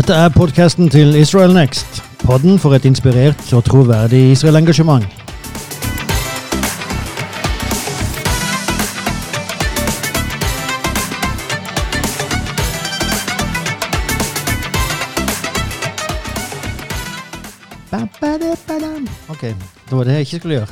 Dette 0.00 0.14
er 0.16 0.30
podkasten 0.32 0.88
til 0.88 1.12
Israel 1.14 1.52
Next. 1.52 1.98
Podden 2.24 2.58
for 2.58 2.72
et 2.72 2.86
inspirert 2.88 3.52
og 3.52 3.64
troverdig 3.66 4.30
Israel-engasjement. 4.32 5.04
Ok, 19.28 19.42
det 19.42 19.92
var 19.92 20.04
det 20.04 20.12
jeg 20.12 20.20
ikke 20.20 20.36
skulle 20.38 20.54
gjøre. 20.54 20.66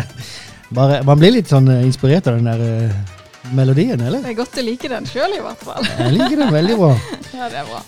Bare, 0.76 1.00
man 1.02 1.18
blir 1.18 1.38
litt 1.40 1.48
sånn 1.48 1.72
eh, 1.72 1.86
inspirert 1.88 2.28
av 2.28 2.36
den 2.36 2.52
der 2.52 2.60
eh, 2.68 3.23
melodien, 3.52 4.00
eller? 4.00 4.22
Det 4.24 4.32
er 4.32 4.38
godt 4.38 4.56
å 4.58 4.64
like 4.64 4.88
den 4.90 5.06
sjøl, 5.08 5.36
i 5.36 5.42
hvert 5.42 5.62
fall. 5.66 5.84
Jeg 5.98 6.16
liker 6.16 6.40
den 6.40 6.54
veldig 6.54 6.80
bra. 6.80 6.94
Ja, 7.34 7.48
det 7.50 7.58
er 7.58 7.66
bra. 7.66 7.80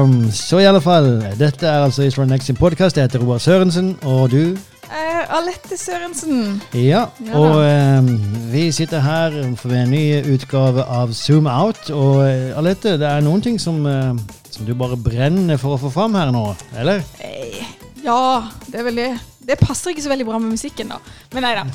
Um, 0.00 0.12
så 0.32 0.62
i 0.62 0.64
alle 0.64 0.80
fall, 0.80 1.18
dette 1.36 1.66
er 1.68 1.82
altså 1.84 2.06
Israel 2.06 2.30
Next 2.30 2.48
sin 2.48 2.56
podkast. 2.56 2.96
Jeg 2.96 3.04
heter 3.04 3.20
Roar 3.20 3.42
Sørensen, 3.42 3.90
og 4.08 4.30
du? 4.32 4.54
Uh, 4.88 5.36
Alette 5.36 5.76
Sørensen. 5.76 6.62
Ja. 6.72 7.02
Ja 7.20 7.36
Og 7.36 7.60
ehm, 7.66 8.08
vi 8.48 8.70
sitter 8.72 9.04
her 9.04 9.36
for 9.60 9.76
en 9.76 9.92
ny 9.92 10.22
utgave 10.32 10.86
av 10.88 11.12
Zoom 11.12 11.50
Out. 11.52 11.90
Og 11.92 12.22
uh, 12.24 12.56
Alette, 12.58 12.96
det 12.96 13.10
er 13.10 13.20
noen 13.24 13.44
ting 13.44 13.60
som, 13.60 13.84
uh, 13.84 14.16
som 14.48 14.64
du 14.64 14.72
bare 14.72 14.96
brenner 14.96 15.60
for 15.60 15.76
å 15.76 15.82
få 15.84 15.92
fram 15.92 16.16
her 16.16 16.32
nå, 16.32 16.46
eller? 16.80 17.04
Hey. 17.20 17.60
ja, 18.04 18.48
det 18.66 18.80
er 18.80 18.88
vel 18.88 19.02
det. 19.04 19.10
Det 19.42 19.60
passer 19.60 19.92
ikke 19.92 20.06
så 20.06 20.14
veldig 20.14 20.30
bra 20.32 20.40
med 20.40 20.56
musikken, 20.56 20.96
da. 20.96 21.00
Men 21.36 21.44
nei 21.44 21.54
da. 21.60 21.68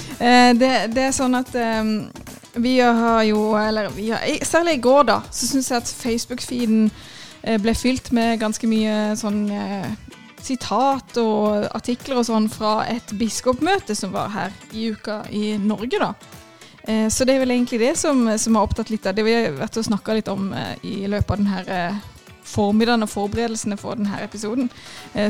Det, 0.58 0.74
det 0.98 1.10
er 1.10 1.16
sånn 1.16 1.36
at 1.36 1.50
eh, 1.60 1.90
vi 2.58 2.80
har 2.80 3.24
jo 3.24 3.56
Eller 3.58 3.90
vi 3.90 4.10
har, 4.10 4.24
særlig 4.46 4.78
i 4.78 4.82
går, 4.84 5.04
da, 5.10 5.22
så 5.32 5.48
syns 5.48 5.72
jeg 5.72 5.78
at 5.82 5.94
Facebook-feeden 6.02 6.90
eh, 7.44 7.58
ble 7.62 7.74
fylt 7.78 8.12
med 8.16 8.40
ganske 8.42 8.68
mye 8.70 9.16
sånn 9.20 9.46
eh, 9.54 9.90
sitat 10.42 11.18
og 11.22 11.68
artikler 11.76 12.22
og 12.22 12.28
sånn 12.28 12.50
fra 12.52 12.86
et 12.88 13.14
biskopmøte 13.20 13.96
som 13.98 14.14
var 14.14 14.32
her 14.32 14.54
i 14.72 14.90
uka 14.94 15.24
i 15.34 15.58
Norge, 15.60 16.00
da. 16.00 16.14
Eh, 16.88 17.08
Så 17.12 17.26
det 17.26 17.36
er 17.36 17.44
vel 17.44 17.56
egentlig 17.56 17.82
det 17.84 17.96
som, 18.00 18.26
som 18.38 18.56
har 18.56 18.68
opptatt 18.68 18.94
litt 18.94 19.06
av 19.06 19.18
det 19.18 19.26
vi 19.28 19.36
har 19.36 19.58
vært 19.58 19.78
og 19.78 19.90
snakka 19.90 20.16
litt 20.16 20.32
om 20.32 20.54
i 20.84 21.08
løpet 21.08 21.32
av 21.32 21.42
denne 21.42 21.90
formiddagen 22.48 23.04
og 23.04 23.12
forberedelsene 23.12 23.76
for 23.78 24.00
denne 24.00 24.22
episoden. 24.24 24.70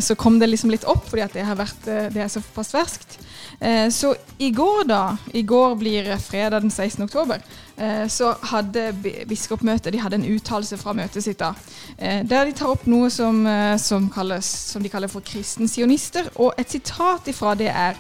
Så 0.06 0.14
kom 0.14 0.38
det 0.38 0.52
liksom 0.52 0.70
litt 0.70 0.86
opp, 0.86 1.08
fordi 1.10 1.24
at 1.26 1.34
det, 1.34 1.48
har 1.48 1.58
vært, 1.58 1.88
det 2.14 2.22
er 2.22 2.30
såpass 2.30 2.70
ferskt. 2.76 3.18
Eh, 3.60 3.90
Så 3.90 4.16
i 4.38 4.52
går, 4.52 4.84
da, 4.88 5.18
i 5.34 5.42
går 5.42 5.76
blir 5.76 6.18
fredag 6.22 6.60
den 6.62 6.70
16. 6.72 7.04
oktober, 7.04 7.42
eh, 7.78 8.08
så 8.08 8.36
hadde 8.52 8.92
bi- 9.04 9.26
biskopmøtet 9.28 9.92
de 9.94 10.00
hadde 10.00 10.16
en 10.20 10.28
uttalelse 10.36 10.78
fra 10.78 10.94
møtet 10.94 11.24
sitt 11.24 11.40
da, 11.40 11.54
eh, 11.98 12.24
der 12.24 12.46
de 12.46 12.52
tar 12.54 12.70
opp 12.70 12.86
noe 12.88 13.10
som, 13.10 13.44
som, 13.80 14.10
kalles, 14.14 14.46
som 14.46 14.84
de 14.84 14.90
kaller 14.90 15.08
for 15.10 15.22
kristensionister. 15.22 16.30
Og 16.36 16.54
et 16.58 16.70
sitat 16.70 17.28
ifra 17.28 17.56
det 17.56 17.70
er 17.74 17.96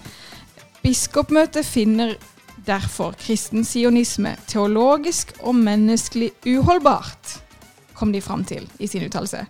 Biskopmøtet 0.83 1.65
finner 1.65 2.13
derfor 2.67 3.15
kristensionisme 3.19 4.35
teologisk 4.47 5.33
og 5.41 5.55
menneskelig 5.55 6.31
uholdbart, 6.45 7.39
kom 7.97 8.11
de 8.13 8.21
fram 8.21 8.43
til 8.45 8.67
i 8.79 8.87
sin 8.87 9.03
uttalelse. 9.03 9.41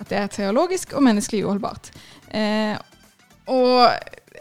At 0.00 0.08
det 0.08 0.18
er 0.18 0.26
teologisk 0.32 0.92
og 0.94 1.02
menneskelig 1.02 1.44
uholdbart. 1.44 1.90
Eh, 2.30 2.76
og 3.48 3.90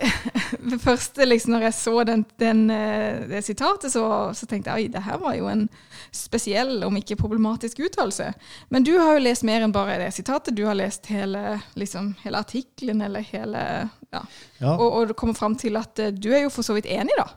det 0.72 0.80
første, 0.81 1.25
liksom, 1.25 1.53
når 1.56 1.68
jeg 1.68 1.74
så 1.74 2.03
den, 2.08 2.24
den, 2.40 2.69
eh, 2.74 3.24
det 3.30 3.44
sitatet, 3.46 3.91
så, 3.94 4.03
så 4.38 4.47
tenkte 4.50 4.72
jeg 4.72 4.88
oi, 4.88 4.91
det 4.94 5.03
her 5.06 5.19
var 5.22 5.35
jo 5.38 5.50
en 5.52 5.66
spesiell, 6.13 6.84
om 6.88 6.97
ikke 7.00 7.18
problematisk 7.19 7.81
uttalelse. 7.85 8.31
Men 8.74 8.85
du 8.88 8.94
har 8.97 9.18
jo 9.18 9.25
lest 9.25 9.46
mer 9.47 9.66
enn 9.66 9.75
bare 9.75 10.00
det 10.02 10.12
sitatet. 10.16 10.56
Du 10.58 10.66
har 10.68 10.78
lest 10.78 11.09
hele, 11.12 11.59
liksom, 11.80 12.13
hele 12.24 12.44
artikkelen, 12.46 13.03
eller 13.09 13.25
hele 13.25 13.63
Ja. 14.08 14.22
Ja, 14.62 14.72
Og, 14.72 14.88
og 14.91 15.08
du 15.09 15.13
kommer 15.13 15.35
fram 15.35 15.58
til 15.59 15.75
at 15.78 16.00
eh, 16.00 16.14
du 16.16 16.31
er 16.31 16.46
jo 16.46 16.50
for 16.53 16.66
så 16.66 16.74
vidt 16.78 16.88
enig, 16.88 17.14
da. 17.19 17.28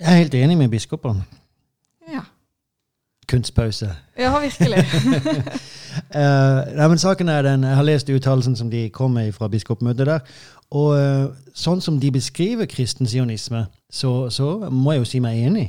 jeg 0.00 0.12
er 0.12 0.22
helt 0.22 0.34
enig 0.38 0.58
med 0.58 0.70
biskopene. 0.70 1.24
Ja, 2.06 2.22
Kunstpause. 3.28 3.90
ja 4.18 4.38
virkelig. 4.38 4.78
uh, 6.14 6.74
nei, 6.78 6.88
men 6.88 6.98
saken 6.98 7.28
er 7.28 7.42
den, 7.42 7.64
Jeg 7.66 7.76
har 7.76 7.82
lest 7.82 8.10
uttalelsen 8.10 8.56
som 8.56 8.70
de 8.70 8.86
kom 8.94 9.16
med 9.18 9.32
fra 9.34 9.48
biskopmøtet 9.50 10.06
der. 10.06 10.20
Og 10.70 10.96
eh, 10.98 11.26
sånn 11.54 11.80
som 11.80 12.00
de 12.00 12.10
beskriver 12.10 12.66
kristen 12.66 13.06
sionisme, 13.06 13.66
så, 13.90 14.30
så 14.30 14.70
må 14.70 14.92
jeg 14.92 15.04
jo 15.04 15.10
si 15.10 15.20
meg 15.22 15.42
enig. 15.46 15.66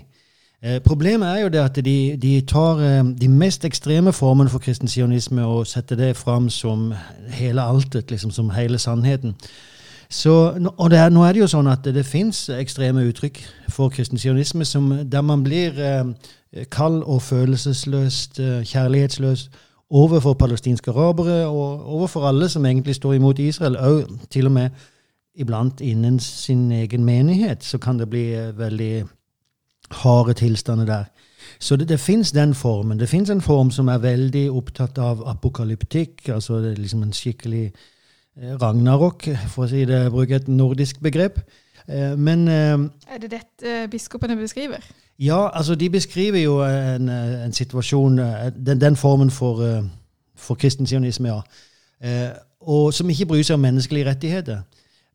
Eh, 0.61 0.79
problemet 0.81 1.29
er 1.29 1.43
jo 1.43 1.49
det 1.53 1.61
at 1.61 1.79
de, 1.85 1.97
de 2.17 2.33
tar 2.49 2.81
eh, 2.81 3.03
de 3.21 3.29
mest 3.29 3.65
ekstreme 3.65 4.13
formene 4.13 4.49
for 4.49 4.63
kristen 4.63 4.89
sionisme 4.89 5.45
og 5.45 5.67
setter 5.69 5.99
det 5.99 6.15
fram 6.17 6.49
som 6.49 6.93
hele 7.29 7.61
altet, 7.61 8.11
liksom 8.11 8.31
som 8.33 8.49
hele 8.49 8.79
sannheten. 8.81 9.35
Så, 10.09 10.33
og 10.77 10.93
er, 10.93 11.09
nå 11.11 11.23
er 11.27 11.35
det 11.35 11.41
jo 11.41 11.49
sånn 11.51 11.67
at 11.67 11.83
det, 11.83 12.05
fins 12.07 12.45
ekstreme 12.55 13.03
uttrykk 13.09 13.41
for 13.69 13.91
kristen 13.91 14.17
sionisme 14.17 14.63
der 15.03 15.21
man 15.21 15.43
blir 15.43 15.75
eh, 15.77 16.13
kald 16.71 17.03
og 17.03 17.21
følelsesløst, 17.21 18.39
eh, 18.39 18.61
kjærlighetsløs 18.65 19.49
overfor 19.89 20.33
palestinske 20.33 20.91
arabere 20.91 21.47
og 21.47 21.87
overfor 21.95 22.27
alle 22.27 22.49
som 22.49 22.65
egentlig 22.65 22.95
står 22.95 23.13
imot 23.13 23.39
Israel. 23.39 23.77
Og 23.77 24.09
til 24.29 24.45
og 24.45 24.51
med 24.51 24.69
iblant 25.35 25.81
innen 25.81 26.19
sin 26.19 26.71
egen 26.71 27.05
menighet 27.05 27.63
så 27.63 27.77
kan 27.77 27.99
det 27.99 28.09
bli 28.09 28.31
eh, 28.33 28.57
veldig 28.57 29.05
harde 30.01 30.33
tilstander 30.33 30.85
der. 30.85 31.03
Så 31.59 31.75
det, 31.75 31.89
det 31.89 31.99
fins 31.99 32.31
den 32.31 32.53
formen. 32.53 32.99
Det 32.99 33.09
fins 33.09 33.29
en 33.29 33.41
form 33.41 33.71
som 33.71 33.87
er 33.87 34.03
veldig 34.03 34.49
opptatt 34.51 34.97
av 34.97 35.23
apokalyptikk, 35.29 36.29
altså 36.29 36.59
det 36.61 36.71
er 36.71 36.81
liksom 36.81 37.05
en 37.05 37.13
skikkelig 37.13 37.65
eh, 37.69 38.57
ragnarok, 38.61 39.29
for 39.53 39.65
å 39.65 39.71
si 39.71 39.85
det, 39.87 40.07
bruke 40.11 40.35
et 40.35 40.47
nordisk 40.51 40.99
begrep. 41.01 41.39
Eh, 41.87 42.17
Men 42.17 42.47
er 42.49 43.21
det 43.21 43.31
dette 43.31 43.83
biskopene 43.91 44.35
beskriver? 44.35 44.83
Ja, 45.19 45.57
altså 45.57 45.75
de 45.75 45.89
beskriver 45.89 46.39
jo 46.39 46.63
en, 46.63 47.09
eh, 47.09 47.45
en 47.45 47.53
situasjon, 47.53 48.19
eh, 48.19 48.51
den, 48.65 48.81
den 48.81 48.95
formen 48.95 49.31
for, 49.31 49.63
eh, 49.63 49.83
for 50.35 50.55
kristen 50.55 50.87
sionisme, 50.87 51.29
ja. 51.29 51.41
Eh, 52.01 52.29
Og 52.61 52.93
som 52.93 53.09
ikke 53.09 53.25
bryr 53.25 53.43
seg 53.43 53.53
om 53.53 53.59
menneskelige 53.59 54.09
rettigheter. 54.09 54.61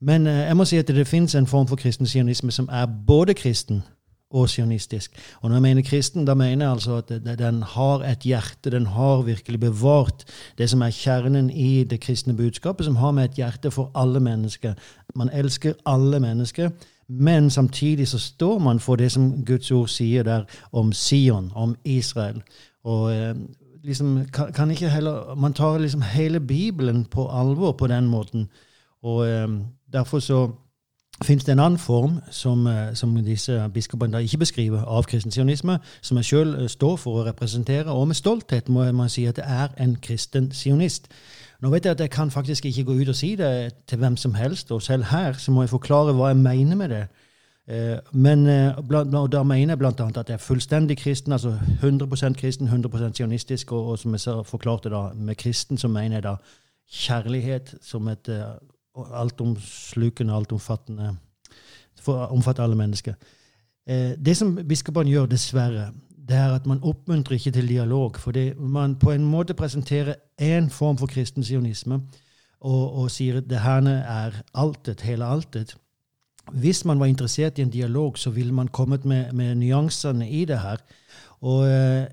Men 0.01 0.27
eh, 0.27 0.47
jeg 0.47 0.57
må 0.57 0.65
si 0.65 0.77
at 0.77 0.89
det 0.89 1.07
finnes 1.07 1.35
en 1.35 1.47
form 1.47 1.67
for 1.69 1.77
kristen 1.77 2.07
sionisme 2.07 2.51
som 2.51 2.69
er 2.73 2.87
både 3.07 3.35
kristen 3.35 3.83
og 4.31 4.49
sionistisk. 4.49 5.13
Og 5.41 5.51
når 5.51 5.57
jeg 5.57 5.63
mener 5.63 5.83
kristen, 5.83 6.25
da 6.25 6.35
mener 6.35 6.65
jeg 6.65 6.73
altså 6.73 6.97
at 7.03 7.39
den 7.39 7.63
har 7.63 8.05
et 8.09 8.25
hjerte, 8.25 8.71
den 8.71 8.87
har 8.87 9.23
virkelig 9.23 9.61
bevart 9.61 10.25
det 10.59 10.71
som 10.71 10.83
er 10.83 10.91
kjernen 10.91 11.51
i 11.51 11.85
det 11.85 12.01
kristne 12.01 12.37
budskapet, 12.37 12.85
som 12.85 12.97
har 12.97 13.11
med 13.11 13.25
et 13.25 13.37
hjerte 13.43 13.71
for 13.71 13.91
alle 13.95 14.21
mennesker. 14.21 14.75
Man 15.15 15.31
elsker 15.33 15.73
alle 15.87 16.21
mennesker, 16.21 16.71
men 17.21 17.51
samtidig 17.51 18.09
så 18.09 18.19
står 18.19 18.59
man 18.59 18.81
for 18.81 18.97
det 18.97 19.13
som 19.13 19.45
Guds 19.45 19.71
ord 19.71 19.89
sier 19.89 20.23
der 20.23 20.45
om 20.73 20.93
Sion, 20.93 21.53
om 21.55 21.77
Israel. 21.85 22.43
Og 22.85 23.15
eh, 23.15 23.35
liksom 23.85 24.27
kan, 24.33 24.53
kan 24.53 24.71
ikke 24.71 24.89
heller 24.89 25.35
Man 25.35 25.53
tar 25.53 25.79
liksom 25.79 26.03
hele 26.03 26.41
Bibelen 26.41 27.05
på 27.05 27.29
alvor 27.29 27.73
på 27.73 27.87
den 27.87 28.07
måten. 28.07 28.49
Og 29.03 29.29
eh, 29.29 29.49
derfor 29.93 30.19
så 30.19 30.51
finnes 31.25 31.45
det 31.45 31.53
en 31.53 31.59
annen 31.59 31.79
form 31.79 32.21
som, 32.31 32.67
eh, 32.67 32.95
som 32.95 33.25
disse 33.25 33.71
biskopene 33.75 34.13
da 34.13 34.19
ikke 34.19 34.39
beskriver 34.39 34.85
av 34.85 35.03
kristen 35.03 35.33
sionisme, 35.33 35.79
som 36.01 36.17
jeg 36.17 36.25
sjøl 36.25 36.69
står 36.69 36.97
for 36.97 37.21
å 37.21 37.27
representere, 37.27 37.93
og 37.93 38.07
med 38.09 38.17
stolthet 38.17 38.69
må 38.69 38.85
jeg 38.85 39.11
si 39.11 39.25
at 39.25 39.37
det 39.37 39.45
er 39.47 39.69
en 39.79 39.97
kristen 40.03 40.53
sionist. 40.53 41.09
Nå 41.63 41.71
vet 41.71 41.85
jeg 41.87 41.95
at 41.95 42.01
jeg 42.01 42.11
kan 42.11 42.31
faktisk 42.31 42.65
ikke 42.67 42.85
gå 42.85 42.95
ut 43.03 43.09
og 43.13 43.15
si 43.15 43.35
det 43.39 43.75
til 43.87 43.99
hvem 43.99 44.17
som 44.17 44.35
helst, 44.35 44.73
og 44.73 44.83
selv 44.83 45.05
her 45.13 45.33
så 45.39 45.53
må 45.55 45.63
jeg 45.63 45.71
forklare 45.71 46.15
hva 46.19 46.33
jeg 46.33 46.41
mener 46.43 46.77
med 46.77 46.89
det. 46.91 47.05
Eh, 47.69 47.99
Men 48.13 48.47
eh, 48.47 48.79
og 49.15 49.33
da 49.33 49.43
mener 49.43 49.77
jeg 49.77 49.87
annet 49.87 50.17
at 50.17 50.29
jeg 50.29 50.35
er 50.35 50.43
fullstendig 50.43 50.99
kristen, 50.99 51.33
altså 51.33 51.59
100% 51.83 52.35
kristen, 52.35 52.67
100 52.67 53.15
sionistisk, 53.15 53.73
og, 53.73 53.87
og 53.87 53.99
som 53.99 54.13
jeg 54.13 54.21
så 54.21 54.43
forklarte 54.43 54.91
da, 54.91 55.13
med 55.15 55.37
kristen 55.37 55.79
så 55.79 55.89
mener 55.89 56.17
jeg 56.17 56.23
da 56.23 56.37
kjærlighet 56.91 57.75
som 57.81 58.09
et 58.09 58.29
eh, 58.29 58.59
altomslukende, 59.15 60.35
altomfattende 60.35 61.17
for 62.01 62.19
å 62.19 62.33
omfatte 62.35 62.63
alle 62.63 62.77
mennesker. 62.77 63.15
Det 64.19 64.35
som 64.37 64.53
biskopene 64.69 65.11
gjør, 65.11 65.27
dessverre, 65.27 65.89
det 66.33 66.41
er 66.41 66.55
at 66.57 66.67
man 66.67 66.81
oppmuntrer 66.83 67.37
ikke 67.37 67.53
til 67.53 67.69
dialog. 67.69 68.17
Fordi 68.19 68.53
man 68.57 68.97
på 68.97 69.13
en 69.13 69.25
måte 69.29 69.55
presenterer 69.55 70.15
én 70.41 70.71
form 70.73 70.99
for 70.99 71.11
kristen 71.11 71.45
sionisme 71.45 72.01
og, 72.61 72.83
og 73.03 73.11
sier 73.11 73.43
at 73.43 73.51
det 73.51 73.61
her 73.61 73.89
er 73.91 74.41
altet, 74.55 75.05
hele 75.05 75.29
altet. 75.29 75.77
Hvis 76.53 76.85
man 76.85 76.99
var 76.99 77.07
interessert 77.07 77.59
i 77.59 77.63
en 77.63 77.71
dialog, 77.71 78.19
så 78.19 78.31
ville 78.31 78.55
man 78.55 78.69
kommet 78.69 79.05
med, 79.05 79.33
med 79.33 79.55
nyansene 79.61 80.29
i 80.31 80.45
det 80.45 80.59
her. 80.59 80.83
Og 81.43 81.69
eh, 81.69 82.07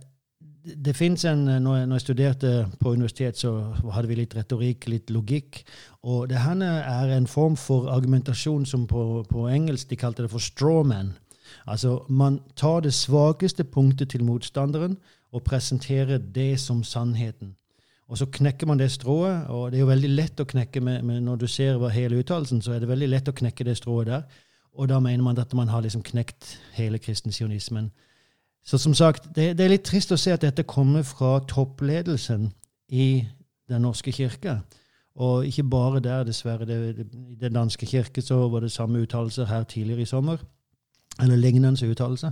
det- 0.86 0.96
fins 0.96 1.26
en 1.26 1.48
jeg, 1.48 1.62
når 1.62 1.92
jeg 1.92 2.02
studerte 2.02 2.68
på 2.80 2.92
universitet, 2.92 3.38
så 3.38 3.74
hadde 3.94 4.08
vi 4.08 4.16
litt 4.16 4.36
retorikk, 4.36 4.88
litt 4.88 5.10
logikk. 5.10 5.64
Og 6.04 6.30
det 6.30 6.38
her 6.38 6.62
er 6.62 7.18
en 7.18 7.28
form 7.28 7.56
for 7.58 7.90
argumentasjon 7.90 8.66
som 8.66 8.88
på, 8.88 9.26
på 9.30 9.48
engelsk 9.48 9.90
de 9.90 9.96
kalte 9.96 10.24
det 10.24 10.32
for 10.32 10.40
strawman. 10.40 11.14
Altså, 11.68 12.04
man 12.10 12.40
tar 12.56 12.80
det 12.80 12.94
svakeste 12.94 13.64
punktet 13.64 14.10
til 14.10 14.24
motstanderen 14.24 14.98
og 15.32 15.44
presenterer 15.44 16.18
det 16.18 16.60
som 16.60 16.84
sannheten. 16.84 17.56
Og 18.10 18.18
så 18.18 18.26
knekker 18.26 18.68
man 18.68 18.80
det 18.80 18.92
strået, 18.92 19.48
og 19.48 19.72
det 19.72 19.78
er 19.78 19.84
jo 19.84 19.92
veldig 19.92 20.10
lett 20.10 20.40
å 20.42 20.48
knekke 20.50 20.82
med, 20.82 21.04
med 21.06 21.22
når 21.22 21.36
du 21.36 21.48
ser 21.48 21.90
hele 21.94 22.18
uttalelsen, 22.18 22.62
så 22.62 22.74
er 22.74 22.80
det 22.82 22.90
veldig 22.90 23.10
lett 23.10 23.30
å 23.30 23.36
knekke 23.38 23.68
det 23.68 23.78
strået 23.78 24.08
der. 24.10 24.24
Og 24.74 24.90
da 24.90 25.00
mener 25.00 25.24
man 25.24 25.38
at 25.38 25.54
man 25.54 25.70
har 25.70 25.82
liksom 25.86 26.02
knekt 26.04 26.56
hele 26.74 26.98
kristensionismen. 26.98 27.92
Så 28.66 28.78
som 28.78 28.94
sagt, 28.94 29.30
det, 29.36 29.58
det, 29.58 29.66
er 29.66 29.74
litt 29.76 29.86
trist 29.86 30.12
å 30.12 30.18
se 30.18 30.34
at 30.34 30.42
dette 30.42 30.66
kommer 30.66 31.04
fra 31.04 31.40
toppledelsen 31.48 32.50
i 32.90 33.26
Den 33.70 33.84
norske 33.86 34.10
kirke. 34.12 34.56
Og 35.22 35.46
ikke 35.46 35.64
bare 35.70 36.00
der, 36.02 36.24
dessverre. 36.26 36.66
I 36.66 37.36
Den 37.38 37.54
danske 37.54 37.86
kirke 37.86 38.22
så 38.22 38.48
var 38.50 38.64
det 38.66 38.72
samme 38.72 39.04
uttalelser 39.04 39.46
her 39.46 39.64
tidligere 39.64 40.02
i 40.02 40.10
sommer. 40.10 40.42
Eller 41.22 41.36
lignende 41.36 41.90
uttalelser. 41.90 42.32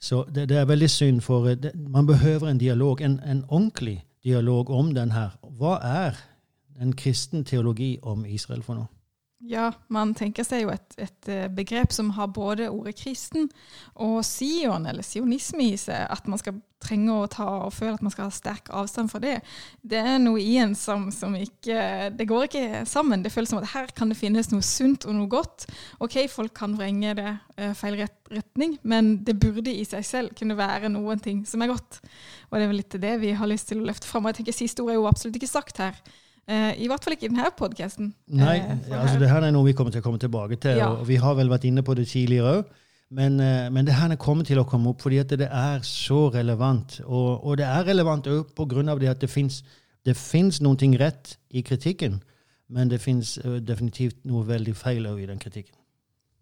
Så 0.00 0.24
det, 0.34 0.48
det, 0.48 0.56
er 0.56 0.64
veldig 0.64 0.90
synd, 0.90 1.20
for 1.20 1.54
det, 1.54 1.72
man 1.74 2.06
behøver 2.06 2.48
en 2.48 2.58
dialog, 2.58 3.00
en, 3.00 3.20
en 3.26 3.44
ordentlig 3.48 4.04
dialog 4.24 4.70
om 4.70 4.94
den 4.94 5.12
her. 5.12 5.34
Hva 5.58 5.78
er 5.82 6.20
en 6.80 6.92
kristen 6.96 7.44
teologi 7.44 7.98
om 8.02 8.24
Israel 8.24 8.62
for 8.62 8.78
noe? 8.78 8.86
Ja, 9.46 9.68
man 9.86 10.16
tenker 10.18 10.42
seg 10.42 10.64
jo 10.64 10.70
et, 10.72 10.94
et, 10.98 11.28
eh, 11.30 11.44
begrep 11.54 11.92
som 11.94 12.10
har 12.16 12.26
både 12.34 12.66
ordet 12.74 12.96
kristen 12.98 13.46
og 13.94 14.24
sion, 14.26 14.88
eller 14.90 15.06
sionisme, 15.06 15.62
i 15.62 15.76
seg. 15.78 16.08
At 16.10 16.26
man 16.26 16.40
skal 16.40 16.56
trenge 16.82 17.14
å 17.14 17.28
ta 17.30 17.46
og 17.68 17.72
føle 17.74 17.94
at 17.94 18.02
man 18.02 18.10
skal 18.10 18.26
ha 18.26 18.34
sterk 18.34 18.72
avstand 18.74 19.12
fra 19.12 19.20
det. 19.22 19.36
Det 19.86 20.00
er 20.02 20.18
noe 20.22 20.42
i 20.42 20.56
en 20.58 20.74
som, 20.78 21.08
som 21.14 21.34
ikke 21.38 22.10
Det 22.18 22.26
går 22.26 22.48
ikke 22.48 22.82
sammen. 22.90 23.22
Det 23.22 23.32
føles 23.34 23.50
som 23.54 23.62
at 23.62 23.70
her 23.76 23.90
kan 23.94 24.10
det 24.10 24.18
finnes 24.18 24.50
noe 24.50 24.64
sunt 24.66 25.06
og 25.06 25.14
noe 25.14 25.30
godt. 25.30 25.68
OK, 26.02 26.20
folk 26.30 26.54
kan 26.58 26.74
vrenge 26.78 27.14
det 27.18 27.32
uh, 27.58 27.72
feil 27.78 27.98
retning, 28.34 28.78
men 28.82 29.16
det 29.26 29.38
burde 29.38 29.70
i 29.70 29.86
seg 29.86 30.06
selv 30.06 30.38
kunne 30.38 30.58
være 30.58 30.90
noen 30.90 31.22
ting 31.22 31.44
som 31.46 31.62
er 31.62 31.70
godt. 31.70 32.00
Og 32.50 32.58
det 32.58 32.64
er 32.64 32.72
vel 32.72 32.82
litt 32.82 33.02
det 33.06 33.18
vi 33.22 33.34
har 33.38 33.50
lyst 33.50 33.70
til 33.70 33.82
å 33.82 33.90
løfte 33.90 34.10
fram. 34.10 34.26
Og 34.26 34.34
jeg 34.34 34.42
tenker 34.42 34.58
Siste 34.58 34.82
ord 34.82 34.94
er 34.94 34.98
jo 34.98 35.10
absolutt 35.10 35.38
ikke 35.38 35.50
sagt 35.50 35.82
her. 35.82 35.98
Uh, 36.48 36.72
I 36.80 36.86
hvert 36.88 37.04
fall 37.04 37.12
ikke 37.12 37.26
i 37.26 37.28
denne 37.28 37.50
podkasten. 37.52 38.12
Nei, 38.32 38.56
uh, 38.64 38.92
altså 39.02 39.18
det 39.20 39.28
her 39.28 39.44
er 39.44 39.52
noe 39.52 39.66
vi 39.66 39.74
kommer 39.76 39.92
til 39.92 40.00
å 40.00 40.04
komme 40.06 40.20
tilbake 40.20 40.56
til. 40.56 40.78
Ja. 40.80 40.94
og 40.94 41.02
Vi 41.08 41.18
har 41.20 41.34
vel 41.36 41.50
vært 41.52 41.66
inne 41.68 41.84
på 41.84 41.96
det 41.98 42.06
tidligere 42.08 42.54
òg. 42.56 42.70
Men, 43.18 43.36
uh, 43.40 43.66
men, 43.72 43.84
det 43.84 43.96
her 43.98 44.14
kommer 44.20 44.48
til 44.48 44.60
å 44.60 44.64
komme 44.68 44.94
opp 44.94 45.04
fordi 45.04 45.20
det 45.36 45.48
er 45.48 45.84
så 45.84 46.28
relevant. 46.32 47.02
Og, 47.04 47.44
og 47.44 47.58
det 47.60 47.66
er 47.68 47.84
relevant 47.90 48.30
òg 48.32 48.54
pga. 48.56 49.10
at 49.10 49.20
det 49.20 50.16
fins 50.16 50.60
noen 50.64 50.80
ting 50.80 50.96
rett 50.96 51.36
i 51.50 51.62
kritikken. 51.62 52.22
Men 52.68 52.88
det 52.88 53.00
fins 53.00 53.38
definitivt 53.64 54.24
noe 54.24 54.44
veldig 54.44 54.76
feil 54.76 55.04
òg 55.08 55.20
i 55.20 55.28
den 55.28 55.38
kritikken. 55.38 55.76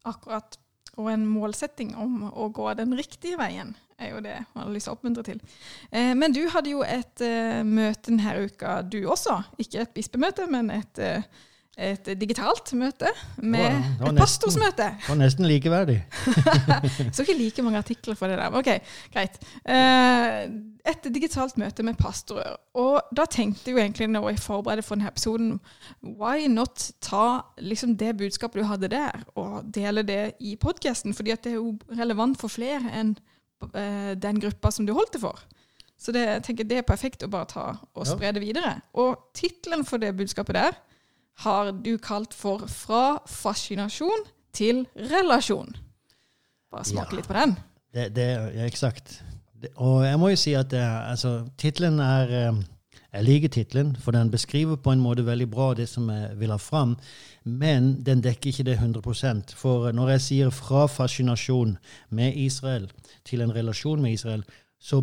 Akkurat. 0.06 0.59
Og 0.97 1.11
en 1.11 1.26
målsetting 1.26 1.94
om 1.99 2.31
å 2.31 2.49
gå 2.55 2.73
den 2.79 2.94
riktige 2.94 3.38
veien 3.38 3.75
er 3.99 4.13
jo 4.13 4.23
det 4.25 4.37
man 4.55 4.67
har 4.67 4.73
lyst 4.75 4.89
til 4.89 4.95
å 4.95 4.99
oppmuntre 4.99 5.27
til. 5.27 5.43
Eh, 5.91 6.13
men 6.19 6.35
du 6.35 6.43
hadde 6.53 6.73
jo 6.73 6.85
et 6.87 7.25
eh, 7.25 7.61
møte 7.67 8.11
denne 8.11 8.39
uka, 8.47 8.79
du 8.85 9.03
også. 9.09 9.41
Ikke 9.63 9.85
et 9.85 9.93
bispemøte, 9.97 10.47
men 10.53 10.71
et, 10.75 11.01
eh, 11.03 11.25
et 11.89 12.13
digitalt 12.21 12.73
møte 12.77 13.11
med 13.43 13.67
nesten, 13.73 14.07
et 14.11 14.21
pastorsmøte. 14.21 14.89
Det 15.01 15.11
var 15.11 15.21
nesten 15.21 15.49
likeverdig. 15.49 15.99
Så 17.15 17.25
ikke 17.25 17.39
like 17.41 17.65
mange 17.65 17.83
artikler 17.85 18.19
for 18.19 18.33
det 18.33 18.41
der. 18.41 18.57
Ok, 18.57 18.73
greit. 19.13 19.39
Eh, 19.65 20.41
et 20.87 21.09
digitalt 21.11 21.57
møte 21.59 21.83
med 21.83 21.99
pastorer. 21.99 22.57
Og 22.79 23.01
da 23.17 23.25
tenkte 23.31 23.71
jeg 23.71 23.77
jo 23.77 23.83
egentlig 23.83 24.11
når 24.13 24.29
jeg 24.31 24.43
forberedte 24.45 24.85
for 24.87 24.97
denne 24.97 25.11
episoden, 25.11 25.57
why 26.05 26.47
not 26.53 26.91
ta 27.03 27.41
liksom 27.59 27.97
det 27.99 28.13
budskapet 28.21 28.63
du 28.63 28.69
hadde 28.69 28.93
der, 28.93 29.25
og 29.35 29.65
dele 29.75 30.05
det 30.07 30.37
i 30.41 30.55
podkasten? 30.61 31.17
Fordi 31.17 31.35
at 31.35 31.45
det 31.45 31.57
er 31.57 31.59
jo 31.63 31.79
relevant 31.97 32.39
for 32.41 32.53
flere 32.53 32.93
enn 32.93 33.17
den 34.23 34.41
gruppa 34.41 34.70
som 34.70 34.87
du 34.87 34.93
holdt 34.97 35.14
det 35.17 35.23
for. 35.23 35.41
Så 35.97 36.12
det, 36.12 36.26
jeg 36.29 36.43
tenker 36.44 36.69
det 36.69 36.81
er 36.82 36.87
perfekt 36.87 37.25
å 37.25 37.31
bare 37.32 37.49
ta 37.50 37.64
og 37.97 38.05
spre 38.08 38.35
det 38.37 38.43
videre. 38.44 38.75
Og 39.00 39.31
tittelen 39.37 39.85
for 39.88 40.03
det 40.03 40.12
budskapet 40.19 40.58
der 40.58 40.76
har 41.44 41.73
du 41.73 41.97
kalt 41.99 42.35
for 42.35 42.67
'Fra 42.69 43.20
fascinasjon 43.26 44.26
til 44.53 44.87
relasjon'. 44.97 45.76
Bare 46.73 46.85
smake 46.85 47.12
ja. 47.12 47.17
litt 47.17 47.29
på 47.29 47.37
den. 47.37 47.56
Det, 47.93 48.06
det 48.17 48.29
ja, 48.56 48.64
eksakt. 48.64 49.23
Og 49.76 50.05
jeg 50.05 50.19
må 50.20 50.29
jo 50.29 50.37
si 50.37 50.52
at 50.56 50.73
altså, 50.73 51.49
tittelen 51.59 52.00
er 52.00 52.32
eh, 52.41 52.62
jeg 53.17 53.25
liker 53.25 53.49
tittelen, 53.49 53.95
for 53.97 54.13
den 54.13 54.31
beskriver 54.31 54.77
på 54.77 54.93
en 54.93 55.01
måte 55.01 55.25
veldig 55.27 55.49
bra 55.51 55.71
det 55.75 55.89
som 55.89 56.11
jeg 56.13 56.35
vil 56.41 56.53
ha 56.53 56.59
fram, 56.61 56.97
men 57.45 57.95
den 58.07 58.21
dekker 58.25 58.51
ikke 58.51 58.67
det 58.67 58.77
100% 58.79 59.55
For 59.57 59.93
når 59.93 60.09
jeg 60.11 60.21
sier 60.21 60.51
'fra 60.51 60.87
fascinasjon 60.87 61.79
med 62.11 62.35
Israel' 62.37 62.91
til 63.25 63.41
en 63.41 63.55
relasjon 63.55 64.03
med 64.03 64.13
Israel, 64.13 64.45
så 64.81 65.01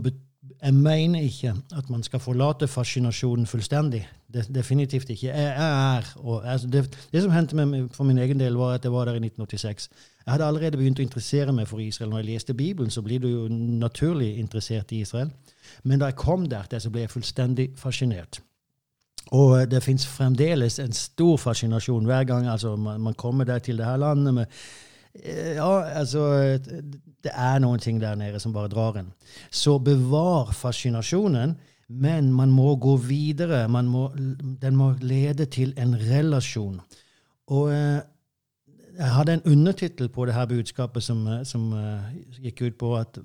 jeg 0.64 0.74
mener 0.74 1.22
ikke 1.22 1.54
at 1.76 1.90
man 1.90 2.04
skal 2.04 2.20
forlate 2.20 2.68
fascinasjonen 2.68 3.46
fullstendig. 3.46 4.08
Det, 4.34 4.56
definitivt 4.56 5.10
ikke. 5.10 5.28
Jeg 5.28 5.54
er 5.58 6.14
og, 6.16 6.52
altså 6.52 6.68
det, 6.68 6.98
det, 7.12 7.22
som 7.22 7.32
hendte 7.32 7.56
meg 7.56 7.90
for 7.94 8.04
min 8.04 8.18
egen 8.18 8.40
del, 8.40 8.58
var 8.58 8.74
at 8.74 8.84
jeg 8.84 8.92
var 8.92 9.06
der 9.06 9.14
i 9.14 9.24
1986. 9.24 9.90
Jeg 10.26 10.32
hadde 10.32 10.46
allerede 10.46 10.78
begynt 10.78 11.00
å 11.00 11.02
interessere 11.06 11.54
meg 11.54 11.68
for 11.68 11.80
Israel. 11.80 12.10
Når 12.10 12.18
jeg 12.18 12.26
leste 12.26 12.54
Bibelen, 12.54 12.92
så 12.92 13.02
blir 13.02 13.20
du 13.20 13.28
jo 13.28 13.48
naturlig 13.48 14.38
interessert 14.38 14.92
i 14.92 15.02
Israel. 15.02 15.32
Men 15.84 16.00
da 16.00 16.12
jeg 16.12 16.20
kom 16.22 16.46
der, 16.50 16.70
så 16.80 16.90
ble 16.90 17.06
jeg 17.06 17.14
fullstendig 17.14 17.72
fascinert. 17.78 18.42
Og 19.32 19.72
det 19.72 19.82
fins 19.84 20.06
fremdeles 20.08 20.80
en 20.84 20.94
stor 20.94 21.38
fascinasjon 21.42 22.06
hver 22.06 22.26
gang 22.28 22.48
altså, 22.52 22.76
man, 22.76 23.02
man 23.02 23.16
kommer 23.18 23.48
der 23.48 23.60
til 23.60 23.78
det 23.78 23.86
her 23.86 23.98
landet. 23.98 24.34
med 24.34 24.46
eh, 25.16 25.56
ja, 25.56 25.82
altså 25.82 26.28
Det 27.24 27.32
er 27.32 27.60
noen 27.60 27.80
ting 27.80 28.02
der 28.02 28.16
nede 28.16 28.40
som 28.40 28.54
bare 28.54 28.68
drar 28.68 28.98
en. 29.00 29.14
Så 29.52 29.78
bevar 29.80 30.52
fascinasjonen, 30.52 31.56
men 31.90 32.34
man 32.34 32.52
må 32.52 32.76
gå 32.76 32.98
videre. 32.98 33.68
Må, 33.70 34.12
den 34.62 34.76
må 34.76 34.94
lede 35.02 35.46
til 35.46 35.74
en 35.78 35.96
relasjon. 35.96 36.82
Og 37.48 37.72
eh, 37.74 38.02
jeg 38.98 39.10
hadde 39.10 39.34
en 39.34 39.46
undertittel 39.46 40.10
på 40.10 40.26
det 40.26 40.34
her 40.34 40.46
budskapet 40.46 41.04
som, 41.04 41.28
eh, 41.28 41.44
som 41.44 41.72
gikk 42.42 42.62
ut 42.62 42.78
på 42.78 42.98
at 42.98 43.18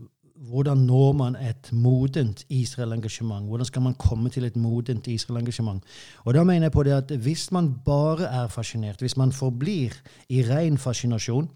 hvordan 0.46 0.78
når 0.86 1.12
man 1.12 1.36
et 1.36 1.72
modent 1.72 2.44
Israel-engasjement? 2.48 3.46
Hvordan 3.46 3.66
skal 3.66 3.82
man 3.82 3.94
komme 3.94 4.30
til 4.30 4.44
et 4.44 4.56
modent 4.56 5.06
Israel-engasjement? 5.06 5.82
Og 6.24 6.34
da 6.34 6.44
mener 6.44 6.66
jeg 6.66 6.72
på 6.72 6.82
det 6.82 6.92
at 6.92 7.10
Hvis 7.10 7.52
man 7.52 7.74
bare 7.84 8.24
er 8.24 8.48
fascinert, 8.48 9.00
hvis 9.00 9.16
man 9.16 9.32
forblir 9.32 9.92
i 10.28 10.42
ren 10.42 10.78
fascinasjon, 10.78 11.50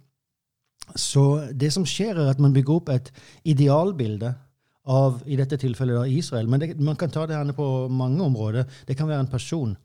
så 0.97 1.49
det 1.61 1.73
som 1.73 1.87
skjer, 1.87 2.18
er 2.18 2.30
at 2.30 2.40
man 2.40 2.52
bygger 2.52 2.75
opp 2.75 2.88
et 2.88 3.12
idealbilde 3.45 4.35
av 4.85 5.23
i 5.26 5.37
dette 5.37 5.56
tilfellet 5.56 5.97
da, 5.97 6.06
Israel. 6.06 6.49
Men 6.49 6.61
det, 6.61 6.80
man 6.80 6.97
kan 6.97 7.11
ta 7.11 7.26
det 7.26 7.37
her 7.37 7.52
på 7.52 7.88
mange 7.88 8.23
områder. 8.25 8.64
Det 8.88 8.97
kan 8.97 9.09
være 9.09 9.21
en 9.21 9.30
person. 9.30 9.76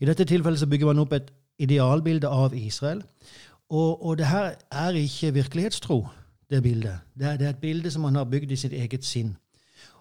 I 0.00 0.06
dette 0.06 0.24
tilfellet 0.24 0.60
så 0.60 0.66
bygger 0.66 0.86
man 0.86 0.98
opp 1.04 1.12
et 1.12 1.30
idealbilde 1.58 2.28
av 2.28 2.54
Israel. 2.56 3.02
Og, 3.68 4.06
og 4.06 4.16
det 4.18 4.26
her 4.26 4.54
er 4.70 4.96
ikke 4.96 5.34
virkelighetstro 5.34 6.06
det 6.50 6.62
bildet. 6.62 6.98
Det 7.18 7.26
er, 7.26 7.36
det 7.36 7.46
er, 7.46 7.50
et 7.50 7.60
bilde 7.60 7.90
som 7.90 8.02
man 8.02 8.14
har 8.14 8.24
bygd 8.24 8.52
i 8.52 8.56
sitt 8.56 8.72
eget 8.72 9.04
sinn. 9.04 9.36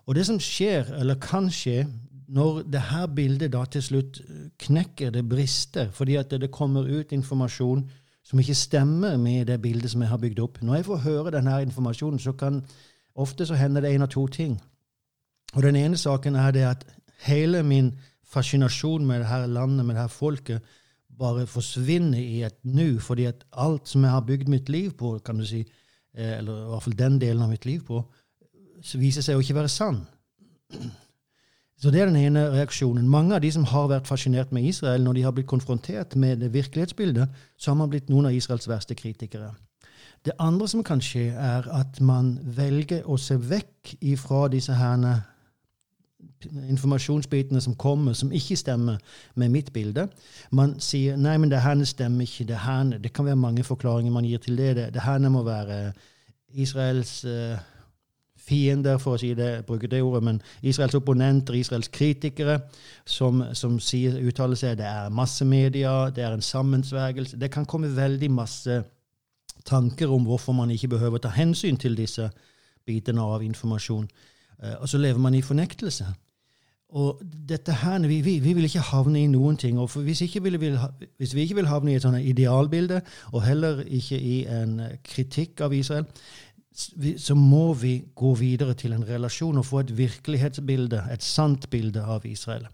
Og 0.07 0.15
det 0.15 0.25
som 0.25 0.39
skjer, 0.39 0.93
eller 0.99 1.19
kan 1.19 1.49
skje, 1.51 1.85
når 2.27 2.61
det 2.71 2.81
her 2.89 3.07
bildet 3.07 3.53
da 3.53 3.63
til 3.65 3.83
slutt 3.83 4.21
knekker, 4.59 5.11
det 5.11 5.29
brister, 5.29 5.91
fordi 5.91 6.15
at 6.15 6.31
det, 6.31 6.51
kommer 6.51 6.87
ut 6.87 7.11
informasjon 7.11 7.89
som 8.23 8.39
ikke 8.39 8.55
stemmer 8.55 9.17
med 9.17 9.47
det 9.47 9.61
bildet 9.61 9.91
som 9.91 10.01
jeg 10.01 10.09
har 10.09 10.17
bygd 10.19 10.39
opp 10.39 10.61
Når 10.61 10.75
jeg 10.75 10.85
får 10.85 10.97
høre 10.97 11.31
denne 11.31 11.61
informasjonen, 11.61 12.19
så 12.19 12.31
kan 12.31 12.63
ofte 13.15 13.45
så 13.45 13.55
hender 13.55 13.81
det 13.81 13.95
én 13.95 14.03
av 14.03 14.07
to 14.07 14.27
ting. 14.27 14.61
Og 15.53 15.63
Den 15.63 15.75
ene 15.75 15.97
saken 15.97 16.35
er 16.35 16.51
det 16.51 16.63
at 16.63 16.85
hele 17.23 17.63
min 17.63 17.93
fascinasjon 18.27 19.05
med 19.05 19.19
det 19.19 19.27
her 19.27 19.45
landet, 19.47 19.85
med 19.85 19.95
det 19.95 20.01
her 20.01 20.07
folket, 20.07 20.61
bare 21.19 21.47
forsvinner 21.47 22.19
i 22.19 22.43
et 22.43 22.57
nu, 22.63 22.99
fordi 22.99 23.25
at 23.25 23.45
alt 23.53 23.89
som 23.89 24.03
jeg 24.03 24.11
har 24.11 24.21
bygd 24.21 24.47
mitt 24.47 24.69
liv 24.69 24.91
på, 24.91 25.19
kan 25.19 25.37
du 25.37 25.45
si, 25.45 25.63
Eh, 25.63 25.76
eller 26.17 26.63
i 26.63 26.69
hvert 26.71 26.85
fall 26.85 26.97
den 26.97 27.19
delen 27.21 27.43
av 27.45 27.51
mitt 27.51 27.67
liv 27.69 27.83
på, 27.87 28.01
så 28.83 28.99
viser 29.01 29.25
seg 29.25 29.37
å 29.37 29.43
ikke 29.43 29.57
være 29.57 29.73
sann. 29.73 30.01
Så 31.77 31.91
det 31.93 31.99
er 32.01 32.07
den 32.09 32.17
ene 32.17 32.47
reaksjonen. 32.49 33.05
Mange 33.05 33.35
av 33.37 33.43
de 33.43 33.51
som 33.53 33.65
har 33.69 33.83
vært 33.91 34.07
fascinert 34.09 34.49
med 34.49 34.65
Israel, 34.65 35.03
når 35.05 35.13
de 35.13 35.23
har 35.27 35.33
blitt 35.37 35.49
konfrontert 35.51 36.15
med 36.17 36.39
det 36.41 36.49
virkelighetsbildet, 36.55 37.35
så 37.53 37.69
har 37.69 37.77
man 37.77 37.91
blitt 37.91 38.09
noen 38.09 38.25
av 38.25 38.33
Israels 38.33 38.65
verste 38.65 38.97
kritikere. 38.97 39.51
Det 40.25 40.33
andre 40.41 40.65
som 40.67 40.81
kan 40.83 41.01
skje, 41.05 41.27
er 41.37 41.67
at 41.69 41.99
man 42.01 42.33
velger 42.57 43.05
å 43.05 43.19
se 43.21 43.37
vekk 43.37 43.93
ifra 44.01 44.47
disse 44.49 44.73
herne 44.73 45.19
informasjonsbitene 46.69 47.61
som 47.61 47.75
kommer, 47.75 48.13
som 48.13 48.31
ikke 48.31 48.55
stemmer 48.55 48.97
med 49.35 49.49
mitt 49.49 49.71
bilde. 49.73 50.07
Man 50.51 50.75
sier 50.79 51.17
nei, 51.17 51.37
men 51.37 51.51
det 51.51 51.63
her 51.63 51.83
stemmer 51.85 52.27
ikke. 52.27 52.47
Det, 52.49 52.59
her, 52.63 52.83
det 53.03 53.13
kan 53.13 53.25
være 53.25 53.35
mange 53.35 53.63
forklaringer 53.63 54.11
man 54.11 54.25
gir 54.25 54.37
til 54.43 54.57
det. 54.57 54.75
Det, 54.75 54.91
det 54.93 55.01
her 55.01 55.29
må 55.29 55.43
være 55.43 55.93
Israels 56.53 57.25
uh, 57.25 57.57
fiender, 58.47 58.97
for 58.97 59.17
å 59.17 59.21
si 59.21 59.33
det, 59.35 59.65
bruke 59.67 59.89
det 59.91 60.01
ordet, 60.01 60.23
men 60.23 60.41
Israels 60.61 60.95
opponenter, 60.95 61.57
Israels 61.57 61.89
kritikere, 61.91 62.59
som, 63.05 63.43
som 63.53 63.79
sier, 63.83 64.19
uttaler 64.23 64.59
seg. 64.59 64.77
Det 64.79 64.87
er 64.87 65.09
massemedia, 65.13 66.09
det 66.13 66.23
er 66.23 66.37
en 66.37 66.45
sammensvergelse. 66.45 67.39
Det 67.39 67.51
kan 67.53 67.67
komme 67.67 67.91
veldig 67.95 68.31
masse 68.31 68.81
tanker 69.67 70.11
om 70.13 70.23
hvorfor 70.23 70.55
man 70.55 70.71
ikke 70.71 70.93
behøver 70.95 71.19
ta 71.19 71.33
hensyn 71.35 71.77
til 71.77 71.97
disse 71.97 72.29
bitene 72.87 73.21
av 73.21 73.43
informasjon. 73.43 74.07
Uh, 74.63 74.81
og 74.81 74.89
så 74.89 74.97
lever 74.97 75.19
man 75.19 75.33
i 75.33 75.41
fornektelse. 75.41 76.05
og 76.89 77.21
dette 77.49 77.73
her, 77.73 77.99
vi, 78.07 78.21
vi, 78.21 78.39
vi, 78.39 78.53
vil 78.53 78.63
ikke 78.63 78.79
havne 78.79 79.23
i 79.23 79.27
noen 79.27 79.57
ting. 79.57 79.79
og 79.79 79.89
hvis, 79.89 80.21
vil, 80.43 80.59
vil, 80.59 80.79
hvis, 81.17 81.35
vi 81.35 81.41
ikke 81.41 81.55
vil 81.55 81.67
havne 81.67 81.91
i 81.91 81.95
et 81.95 82.01
sånt 82.01 82.21
idealbilde, 82.21 83.01
og 83.31 83.43
heller 83.43 83.83
ikke 83.85 84.19
i 84.19 84.45
en 84.45 84.81
kritikk 85.03 85.61
av 85.61 85.73
Israel, 85.73 86.05
så 87.17 87.35
må 87.35 87.73
vi 87.73 88.03
gå 88.15 88.33
videre 88.33 88.73
til 88.73 88.93
en 88.93 89.07
relasjon 89.07 89.57
og 89.57 89.65
få 89.65 89.79
et 89.79 89.97
virkelighetsbilde, 89.97 91.03
et 91.11 91.23
sant 91.23 91.69
bilde 91.69 92.03
av 92.05 92.25
Israel. 92.25 92.67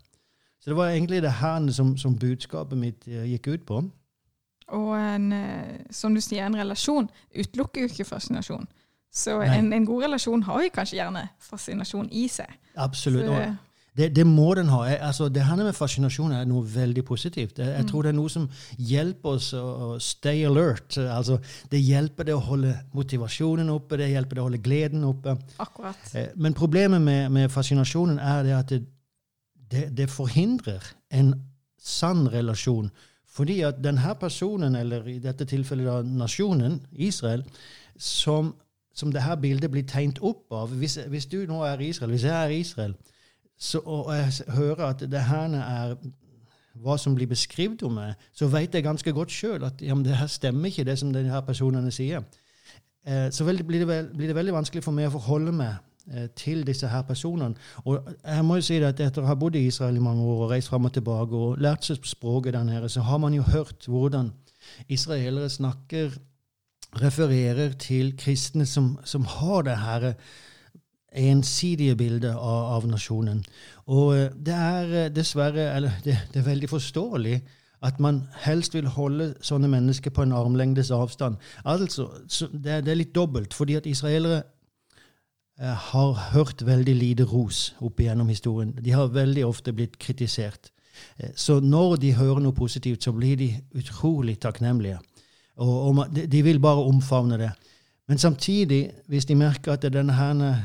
Så 0.59 0.69
det 0.69 0.77
var 0.77 0.89
egentlig 0.89 1.21
det 1.21 1.31
her 1.31 1.71
som, 1.71 1.97
som 1.97 2.19
budskapet 2.19 2.77
mitt 2.77 3.07
eh, 3.07 3.25
gikk 3.31 3.47
ut 3.47 3.65
på. 3.65 3.81
Og 4.67 4.91
en, 4.95 5.31
eh, 5.31 5.79
som 5.91 6.15
du 6.15 6.21
sier, 6.23 6.45
en 6.45 6.55
relasjon 6.55 7.09
utelukker 7.35 7.83
jo 7.83 7.91
ikke 7.91 8.07
fascinasjon. 8.07 8.67
Så 9.13 9.37
en, 9.45 9.69
en, 9.73 9.85
god 9.85 10.07
relasjon 10.07 10.41
har 10.47 10.63
jo 10.65 10.73
kanskje 10.73 10.97
gjerne 10.97 11.27
fascinasjon 11.41 12.09
i 12.11 12.25
seg. 12.31 12.49
Absolutt. 12.81 13.27
Så, 13.29 13.41
det, 13.97 14.07
det, 14.15 14.23
må 14.25 14.47
den 14.57 14.71
ha. 14.73 14.79
Altså, 15.05 15.27
det 15.29 15.43
her 15.45 15.59
med 15.59 15.75
fascinasjon 15.77 16.31
er 16.33 16.47
noe 16.49 16.65
veldig 16.65 17.03
positivt. 17.05 17.59
Jeg, 17.61 17.69
jeg 17.75 17.85
mm. 17.85 17.89
tror 17.91 18.05
det 18.05 18.09
er 18.09 18.17
noe 18.17 18.31
som 18.33 18.47
hjelper 18.77 19.35
oss 19.37 19.51
å 19.53 19.91
stay 20.01 20.41
alert. 20.49 20.97
Altså, 20.97 21.37
det 21.69 21.83
hjelper 21.83 22.25
det 22.29 22.33
å 22.33 22.41
holde 22.41 22.73
motivasjonen 22.97 23.69
oppe, 23.69 23.99
det 24.01 24.09
hjelper 24.15 24.39
det 24.39 24.41
å 24.41 24.47
holde 24.47 24.63
gleden 24.65 25.05
oppe. 25.05 25.37
Akkurat. 25.61 26.09
Eh, 26.17 26.31
men 26.41 26.57
problemet 26.57 27.05
med, 27.05 27.29
med 27.37 27.53
fascinasjonen 27.53 28.17
er 28.17 28.43
det 28.47 28.57
at 28.57 28.73
det, 28.73 28.81
det, 29.73 29.85
det, 30.01 30.09
forhindrer 30.09 30.89
en 31.13 31.35
sann 31.77 32.25
relasjon. 32.33 32.89
Fordi 33.33 33.61
at 33.65 33.77
denne 33.81 34.17
personen, 34.17 34.73
eller 34.77 35.05
i 35.09 35.19
dette 35.21 35.45
tilfellet 35.49 35.89
da 35.89 36.01
nasjonen, 36.25 36.81
Israel, 36.97 37.45
som, 37.93 38.55
som 38.93 39.11
det 39.11 39.23
her 39.25 39.35
bildet 39.41 39.71
blir 39.71 39.85
tegnet 39.89 40.21
opp 40.21 40.51
av 40.53 40.73
hvis, 40.77 40.99
hvis 41.09 41.25
du 41.25 41.43
nå 41.49 41.63
er 41.65 41.81
Israel, 41.81 42.13
hvis 42.13 42.27
jeg 42.27 42.35
er 42.35 42.53
Israel, 42.53 42.93
så, 43.57 43.79
og 43.79 44.11
jeg 44.15 44.53
hører 44.53 44.85
at 44.89 45.01
det 45.11 45.23
her 45.29 45.57
er 45.59 45.95
hva 46.81 46.97
som 46.97 47.15
blir 47.15 47.29
beskrevet 47.29 47.83
om 47.85 47.97
meg, 47.99 48.17
så 48.33 48.47
vet 48.49 48.73
jeg 48.73 48.85
ganske 48.85 49.13
godt 49.13 49.31
sjøl 49.31 49.65
at 49.67 49.81
ja, 49.81 49.95
det 50.05 50.17
her 50.17 50.29
stemmer 50.31 50.71
ikke, 50.71 50.85
det 50.87 50.97
som 50.99 51.13
de 51.13 51.23
her 51.29 51.43
personene 51.45 51.91
sier. 51.93 52.23
Eh, 53.05 53.29
så 53.31 53.45
vel, 53.45 53.61
blir, 53.63 53.83
det 53.83 53.87
vel, 53.87 54.09
blir, 54.15 54.31
det 54.31 54.37
veldig 54.37 54.55
vanskelig 54.55 54.83
for 54.85 54.95
meg 54.95 55.09
å 55.09 55.13
forholde 55.17 55.53
meg 55.53 55.75
eh, 56.09 56.29
til 56.39 56.63
disse 56.65 56.89
her 56.89 57.05
personene. 57.05 57.59
Og 57.85 58.09
jeg 58.23 58.45
må 58.47 58.57
jo 58.57 58.65
si 58.65 58.79
at 58.81 59.01
Etter 59.03 59.21
å 59.21 59.29
ha 59.29 59.37
bodd 59.37 59.59
i 59.59 59.67
Israel 59.67 59.99
i 59.99 60.03
mange 60.03 60.25
år 60.25 60.47
og 60.47 60.53
reist 60.55 60.71
fram 60.71 60.89
og 60.89 60.95
tilbake 60.95 61.37
og 61.37 61.61
lært 61.61 61.85
seg 61.85 62.01
språket 62.09 62.57
der 62.57 62.65
nede, 62.67 62.89
så 62.89 63.05
har 63.05 63.21
man 63.21 63.37
jo 63.37 63.45
hørt 63.45 63.85
hvordan 63.87 64.33
israelere 64.89 65.49
snakker, 65.51 66.15
refererer 67.01 67.73
til 67.79 68.13
kristne 68.17 68.65
som, 68.69 68.97
som 69.05 69.25
har 69.25 69.65
det 69.65 69.77
her 69.81 70.13
ensidige 71.13 71.95
bildet 71.95 72.33
av, 72.33 72.77
av, 72.77 72.87
nasjonen. 72.89 73.43
Og 73.85 74.15
eh, 74.17 74.31
det 74.33 74.53
er 74.53 74.95
eh, 74.97 75.11
dessverre 75.13 75.69
Eller 75.75 75.99
det, 76.05 76.17
det, 76.33 76.41
er 76.41 76.49
veldig 76.49 76.69
forståelig 76.69 77.41
at 77.83 77.99
man 77.99 78.21
helst 78.45 78.75
vil 78.75 78.87
holde 78.87 79.33
sånne 79.43 79.67
mennesker 79.67 80.13
på 80.15 80.23
en 80.23 80.31
armlengdes 80.31 80.91
avstand. 80.91 81.35
Altså, 81.65 82.07
det, 82.53 82.85
det, 82.85 82.91
er 82.91 82.99
litt 83.01 83.15
dobbelt, 83.15 83.53
fordi 83.53 83.75
at 83.75 83.89
israelere 83.89 84.43
eh, 85.59 85.87
har 85.91 86.29
hørt 86.31 86.63
veldig 86.65 86.95
lite 86.95 87.27
ros 87.27 87.73
opp 87.83 87.99
igjennom 87.99 88.31
historien. 88.31 88.71
De 88.79 88.95
har 88.95 89.11
veldig 89.11 89.45
ofte 89.45 89.73
blitt 89.75 89.99
kritisert. 89.99 90.71
Så 91.35 91.57
når 91.59 91.95
de 91.97 92.13
hører 92.13 92.39
noe 92.39 92.53
positivt, 92.53 93.03
så 93.03 93.11
blir 93.11 93.35
de 93.37 93.49
utrolig 93.75 94.37
takknemlige. 94.39 94.99
Og, 95.57 95.73
og 95.87 96.15
de, 96.15 96.43
vil 96.43 96.59
bare 96.59 96.83
omfavne 96.83 97.37
det. 97.37 97.51
Men 98.07 98.17
samtidig, 98.17 98.91
hvis 99.07 99.25
de 99.25 99.35
merker 99.35 99.73
at 99.73 99.85
denne 99.93 100.13
her 100.13 100.55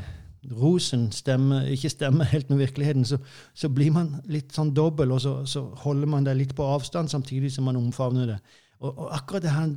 rosen 0.61 1.11
stemmer, 1.11 1.61
ikke 1.61 1.89
stemmer 1.89 2.23
helt 2.23 2.49
med 2.49 2.57
virkeligheten, 2.57 3.05
så, 3.05 3.17
så 3.53 3.69
blir 3.69 3.91
man 3.91 4.15
litt 4.25 4.53
sånn 4.55 4.73
dobbel, 4.73 5.11
og 5.11 5.21
så, 5.21 5.33
så, 5.45 5.65
holder 5.83 6.07
man 6.07 6.25
det 6.25 6.37
litt 6.37 6.55
på 6.55 6.65
avstand 6.65 7.11
samtidig 7.11 7.51
som 7.53 7.67
man 7.69 7.79
omfavner 7.79 8.33
det. 8.33 8.37
Og, 8.79 8.91
og 8.91 9.15
akkurat 9.15 9.43
det 9.43 9.53
her 9.53 9.73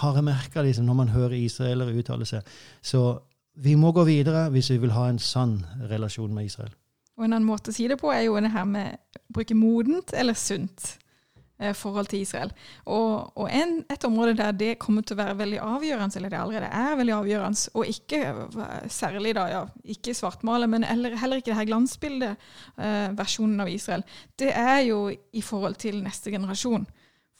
har 0.00 0.14
jeg 0.14 0.24
merka 0.24 0.62
liksom, 0.62 0.86
når 0.86 0.94
man 0.94 1.08
hører 1.12 1.36
israelere 1.38 1.96
uttale 1.96 2.26
seg. 2.28 2.46
Så 2.82 3.18
vi 3.58 3.74
må 3.74 3.92
gå 3.92 4.04
videre 4.06 4.48
hvis 4.54 4.70
vi 4.70 4.78
vil 4.84 4.94
ha 4.94 5.08
en 5.08 5.18
sann 5.18 5.58
relasjon 5.90 6.34
med 6.34 6.50
Israel. 6.50 6.74
Og 7.18 7.24
En 7.24 7.32
annen 7.32 7.48
måte 7.48 7.72
å 7.72 7.74
si 7.74 7.88
det 7.90 7.98
på 7.98 8.12
er 8.14 8.28
jo 8.28 8.36
det 8.38 8.52
her 8.54 8.66
med 8.68 8.94
å 9.18 9.22
bruke 9.34 9.56
modent 9.58 10.12
eller 10.14 10.38
sunt. 10.38 10.94
Eh, 11.60 11.74
forhold 11.74 12.06
til 12.06 12.20
Israel. 12.20 12.52
Og, 12.86 13.32
og 13.38 13.48
en, 13.50 13.80
et 13.90 14.04
område 14.06 14.36
der 14.38 14.52
det 14.54 14.76
kommer 14.78 15.02
til 15.02 15.16
å 15.16 15.18
være 15.24 15.38
veldig 15.40 15.56
avgjørende, 15.58 16.14
eller 16.20 16.30
det 16.30 16.38
allerede 16.38 16.68
er 16.70 16.98
veldig 17.00 17.14
avgjørende, 17.16 17.70
og 17.74 17.88
ikke 17.90 18.20
eh, 18.30 18.84
særlig 18.94 19.32
da, 19.34 19.46
ja, 19.50 19.62
ikke 19.82 20.14
svartmale, 20.14 20.68
men 20.70 20.86
heller, 20.86 21.16
heller 21.18 21.42
ikke 21.42 21.50
det 21.50 21.56
her 21.58 21.66
glansbildet, 21.66 22.46
eh, 22.78 23.08
av 23.10 23.72
Israel, 23.72 24.04
det 24.38 24.52
er 24.54 24.84
jo 24.86 25.00
i 25.10 25.42
forhold 25.42 25.74
til 25.82 25.98
neste 26.04 26.30
generasjon. 26.30 26.86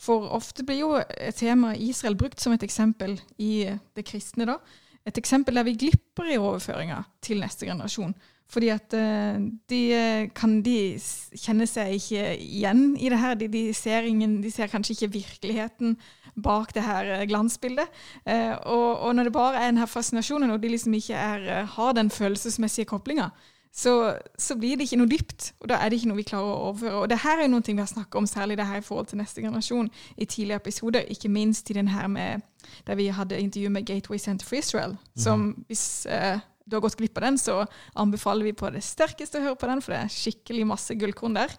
For 0.02 0.26
ofte 0.34 0.66
blir 0.66 0.80
jo 0.82 0.90
temaet 1.38 1.78
Israel 1.78 2.18
brukt 2.18 2.42
som 2.42 2.52
et 2.52 2.62
eksempel 2.66 3.20
i 3.38 3.70
det 3.94 4.04
kristne. 4.06 4.46
da. 4.46 4.58
Et 5.06 5.18
eksempel 5.18 5.54
der 5.54 5.66
vi 5.66 5.78
glipper 5.78 6.26
i 6.26 6.38
overføringa 6.38 7.04
til 7.22 7.38
neste 7.42 7.66
generasjon. 7.66 8.14
Fordi 8.48 8.70
at 8.72 8.94
uh, 8.96 9.40
de 9.68 9.80
eh, 9.92 10.28
kan 10.32 10.62
de 10.64 10.96
kjenne 11.36 11.66
seg 11.68 11.98
ikke 11.98 12.30
igjen 12.40 12.94
i 12.96 13.10
det 13.12 13.18
her. 13.20 13.36
De, 13.36 13.48
de, 13.52 13.66
ser, 13.76 14.08
ingen, 14.08 14.38
de 14.42 14.50
ser, 14.50 14.70
kanskje 14.72 14.94
ikke 14.96 15.12
virkeligheten 15.18 15.98
bak 16.40 16.72
det 16.72 16.86
her 16.86 17.12
eh, 17.18 17.26
glansbildet. 17.28 17.92
Og, 18.24 18.88
og, 19.04 19.12
når 19.14 19.28
det 19.28 19.34
bare 19.36 19.60
er 19.60 19.68
denne 19.68 19.86
fascinasjonen, 19.90 20.50
og 20.54 20.62
de 20.62 20.72
liksom 20.72 20.96
ikke 20.96 21.14
er, 21.14 21.64
har 21.76 21.92
den 21.98 22.10
følelsesmessige 22.10 22.88
koblinga, 22.88 23.28
så, 23.72 24.16
så, 24.38 24.56
blir 24.56 24.76
det 24.76 24.88
ikke 24.88 24.98
noe 24.98 25.10
dypt. 25.10 25.52
Og 25.60 25.68
da 25.70 25.78
er 25.78 25.90
det 25.90 26.00
ikke 26.00 26.10
noe 26.10 26.18
vi 26.18 26.26
klarer 26.26 26.50
å 26.50 26.68
overføre. 26.70 27.02
Og 27.02 27.10
det 27.12 27.20
her 27.22 27.38
er 27.38 27.46
jo 27.46 27.52
noe 27.52 27.66
vi 27.66 27.78
har 27.78 27.90
snakket 27.90 28.20
om, 28.20 28.26
særlig 28.26 28.56
det 28.58 28.66
her 28.66 28.80
i 28.80 28.84
forhold 28.84 29.10
til 29.10 29.20
neste 29.20 29.44
generasjon, 29.44 29.90
i 30.16 30.24
tidligere 30.24 30.62
episoder. 30.64 31.08
Ikke 31.12 31.30
minst 31.30 31.70
i 31.70 31.76
den 31.76 31.90
her 31.92 32.08
med, 32.10 32.46
der 32.86 32.98
vi 32.98 33.10
hadde 33.12 33.40
intervju 33.40 33.70
med 33.70 33.86
Gateway 33.86 34.18
Center 34.18 34.46
for 34.46 34.56
Israel, 34.56 34.96
som 35.16 35.40
mhm. 35.40 35.64
hvis 35.68 36.06
uh, 36.10 36.40
du 36.68 36.76
har 36.76 36.84
gått 36.84 36.98
glipp 37.00 37.18
av 37.18 37.28
den, 37.28 37.40
så 37.40 37.62
anbefaler 37.98 38.50
vi 38.50 38.56
på 38.56 38.70
det 38.74 38.84
sterkeste 38.86 39.40
å 39.40 39.46
høre 39.48 39.60
på 39.60 39.70
den, 39.70 39.82
for 39.84 39.94
det 39.94 40.04
er 40.04 40.14
skikkelig 40.14 40.68
masse 40.68 40.96
gullkorn 41.00 41.38
der. 41.40 41.56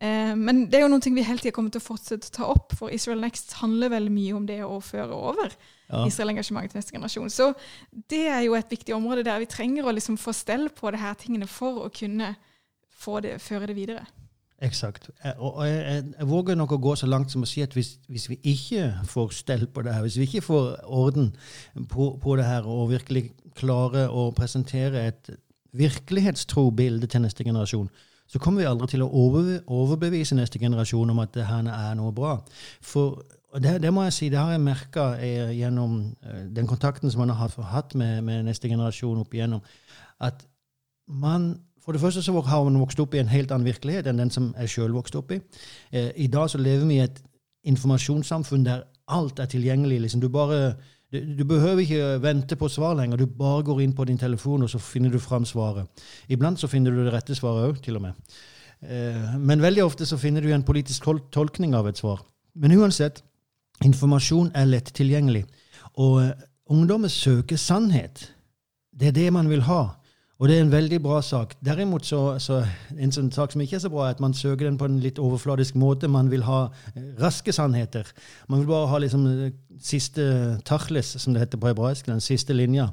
Eh, 0.00 0.32
men 0.36 0.64
det 0.70 0.78
er 0.78 0.84
jo 0.84 0.90
noe 0.90 1.14
vi 1.14 1.26
hele 1.26 1.42
tida 1.42 1.54
kommer 1.54 1.74
til 1.74 1.82
å 1.82 1.86
fortsette 1.86 2.30
å 2.30 2.34
ta 2.38 2.48
opp, 2.54 2.74
for 2.78 2.94
Israel 2.94 3.22
Next 3.22 3.54
handler 3.60 3.92
veldig 3.94 4.14
mye 4.14 4.34
om 4.38 4.48
det 4.48 4.60
å 4.66 4.80
føre 4.82 5.14
over 5.14 5.52
ja. 5.52 6.02
Israel-engasjementet 6.02 6.74
til 6.74 6.82
neste 6.82 6.96
generasjon. 6.96 7.30
Så 7.32 7.52
det 8.10 8.24
er 8.32 8.42
jo 8.46 8.56
et 8.58 8.72
viktig 8.72 8.96
område 8.96 9.26
der 9.26 9.42
vi 9.42 9.50
trenger 9.50 9.86
å 9.86 9.94
liksom 9.94 10.18
få 10.20 10.34
stell 10.36 10.68
på 10.74 10.92
det 10.94 11.02
her 11.02 11.16
tingene 11.20 11.48
for 11.50 11.86
å 11.86 11.92
kunne 11.94 12.34
det, 13.24 13.38
føre 13.42 13.68
det 13.68 13.76
videre. 13.76 14.06
Eksakt. 14.64 15.10
Og 15.42 15.58
jeg, 15.66 15.80
jeg, 15.82 16.04
jeg, 16.14 16.26
våger 16.30 16.56
nok 16.56 16.72
å 16.76 16.80
gå 16.80 16.94
så 16.96 17.08
langt 17.10 17.32
som 17.32 17.42
å 17.44 17.48
si 17.48 17.60
at 17.64 17.74
hvis, 17.76 17.96
hvis 18.08 18.28
vi 18.30 18.38
ikke 18.54 18.86
får 19.10 19.34
stell 19.36 19.66
på 19.68 19.82
det 19.84 19.92
her, 19.92 20.04
hvis 20.06 20.16
vi 20.20 20.28
ikke 20.28 20.44
får 20.46 20.68
orden 20.86 21.32
på, 21.90 22.14
på 22.22 22.36
det 22.38 22.46
her 22.48 22.68
og 22.70 22.88
virkelig 22.94 23.26
klarer 23.56 24.12
å 24.12 24.30
presentere 24.36 25.06
et 25.08 25.30
virkelighetstro 25.74 26.68
bilde 26.70 27.08
til 27.10 27.24
neste 27.24 27.44
generasjon, 27.44 27.88
så 28.30 28.40
kommer 28.40 28.62
vi 28.62 28.68
aldri 28.68 28.88
til 28.94 29.04
å 29.04 29.10
overbevise 29.12 30.36
neste 30.38 30.58
generasjon 30.58 31.10
om 31.12 31.20
at 31.22 31.34
det 31.34 31.46
her 31.48 31.66
er 31.68 31.96
noe 31.98 32.12
bra. 32.14 32.38
For 32.82 33.20
det, 33.60 33.76
det, 33.82 33.92
må 33.94 34.06
jeg 34.06 34.16
si, 34.16 34.30
det 34.32 34.40
har 34.40 34.54
jeg 34.54 34.64
merka 34.64 35.12
eh, 35.22 35.52
gjennom 35.54 35.98
eh, 36.24 36.46
den 36.56 36.66
kontakten 36.66 37.12
som 37.12 37.22
man 37.22 37.34
har 37.36 37.52
hatt 37.70 37.94
med, 37.94 38.22
med 38.26 38.48
neste 38.48 38.70
generasjon 38.70 39.20
opp 39.22 39.34
igjennom, 39.34 39.62
at 40.24 40.46
man 41.06 41.52
for 41.84 41.92
det 41.92 42.00
første 42.00 42.22
så 42.24 42.32
har 42.40 42.64
man 42.64 42.80
vokst 42.80 43.00
opp 43.02 43.14
i 43.14 43.20
en 43.20 43.28
helt 43.28 43.52
annen 43.52 43.68
virkelighet 43.68 44.06
enn 44.08 44.22
den 44.22 44.32
som 44.32 44.54
jeg 44.56 44.72
sjøl 44.72 44.94
vokste 44.96 45.20
opp 45.20 45.34
i. 45.36 45.40
Eh, 45.92 46.10
I 46.16 46.30
dag 46.32 46.48
så 46.50 46.58
lever 46.58 46.86
vi 46.88 46.96
i 46.96 47.04
et 47.04 47.20
informasjonssamfunn 47.68 48.64
der 48.64 48.86
alt 49.12 49.38
er 49.38 49.50
tilgjengelig. 49.52 50.00
Liksom. 50.00 50.22
Du, 50.22 50.30
bare, 50.32 50.76
du, 51.22 51.44
behøver 51.44 51.84
ikke 51.84 52.22
vente 52.22 52.56
på 52.58 52.68
svar 52.72 52.96
lenger. 52.98 53.20
Du 53.20 53.26
bare 53.26 53.62
går 53.66 53.82
inn 53.84 53.94
på 53.96 54.06
din 54.08 54.18
telefon, 54.18 54.64
og 54.66 54.70
så 54.70 54.80
finner 54.82 55.12
du 55.12 55.20
fram 55.22 55.46
svaret. 55.48 56.04
Iblant 56.28 56.60
så 56.60 56.70
finner 56.70 56.94
du 56.94 57.04
det 57.04 57.14
rette 57.14 57.36
svaret 57.38 57.68
òg, 57.68 57.82
til 57.84 57.98
og 58.00 58.06
med. 58.06 58.36
Eh, 58.82 59.36
men 59.38 59.62
veldig 59.62 59.84
ofte 59.84 60.06
så 60.06 60.18
finner 60.20 60.44
du 60.44 60.52
en 60.52 60.66
politisk 60.66 61.06
tolkning 61.32 61.74
av 61.74 61.88
et 61.88 62.00
svar. 62.00 62.24
Men 62.54 62.76
uansett, 62.78 63.22
informasjon 63.84 64.52
er 64.54 64.70
lett 64.70 64.92
tilgjengelig. 64.96 65.44
Og 66.02 66.22
eh, 66.22 66.32
ungdommer 66.70 67.12
søker 67.12 67.60
sannhet. 67.60 68.28
Det 68.94 69.10
er 69.10 69.18
det 69.18 69.30
man 69.34 69.50
vil 69.50 69.64
ha. 69.68 69.94
Og 70.44 70.48
det 70.50 70.58
er 70.58 70.60
en 70.60 70.72
veldig 70.72 70.98
bra 71.00 71.22
sak. 71.24 71.54
Derimot 71.64 72.04
så, 72.04 72.18
så 72.36 72.58
en 73.00 73.12
sånn 73.16 73.30
sak 73.32 73.54
som 73.54 73.62
ikke 73.64 73.78
er 73.78 73.80
så 73.80 73.88
bra, 73.88 74.10
er 74.10 74.16
at 74.18 74.18
man 74.20 74.34
søker 74.36 74.66
den 74.66 74.74
på 74.76 74.84
en 74.84 74.98
litt 75.00 75.16
overfladisk 75.16 75.78
måte. 75.80 76.10
Man 76.12 76.28
vil 76.28 76.44
ha 76.44 76.66
eh, 76.92 77.06
raske 77.16 77.48
sannheter. 77.56 78.10
Man 78.52 78.60
vil 78.60 78.68
bare 78.68 78.90
ha 78.90 79.00
liksom 79.00 79.24
eh, 79.30 79.54
siste 79.80 80.26
tachles, 80.68 81.14
som 81.22 81.32
det 81.32 81.46
heter 81.46 81.62
på 81.62 81.70
hebraisk, 81.70 82.10
den 82.12 82.20
siste 82.20 82.52
linja. 82.52 82.90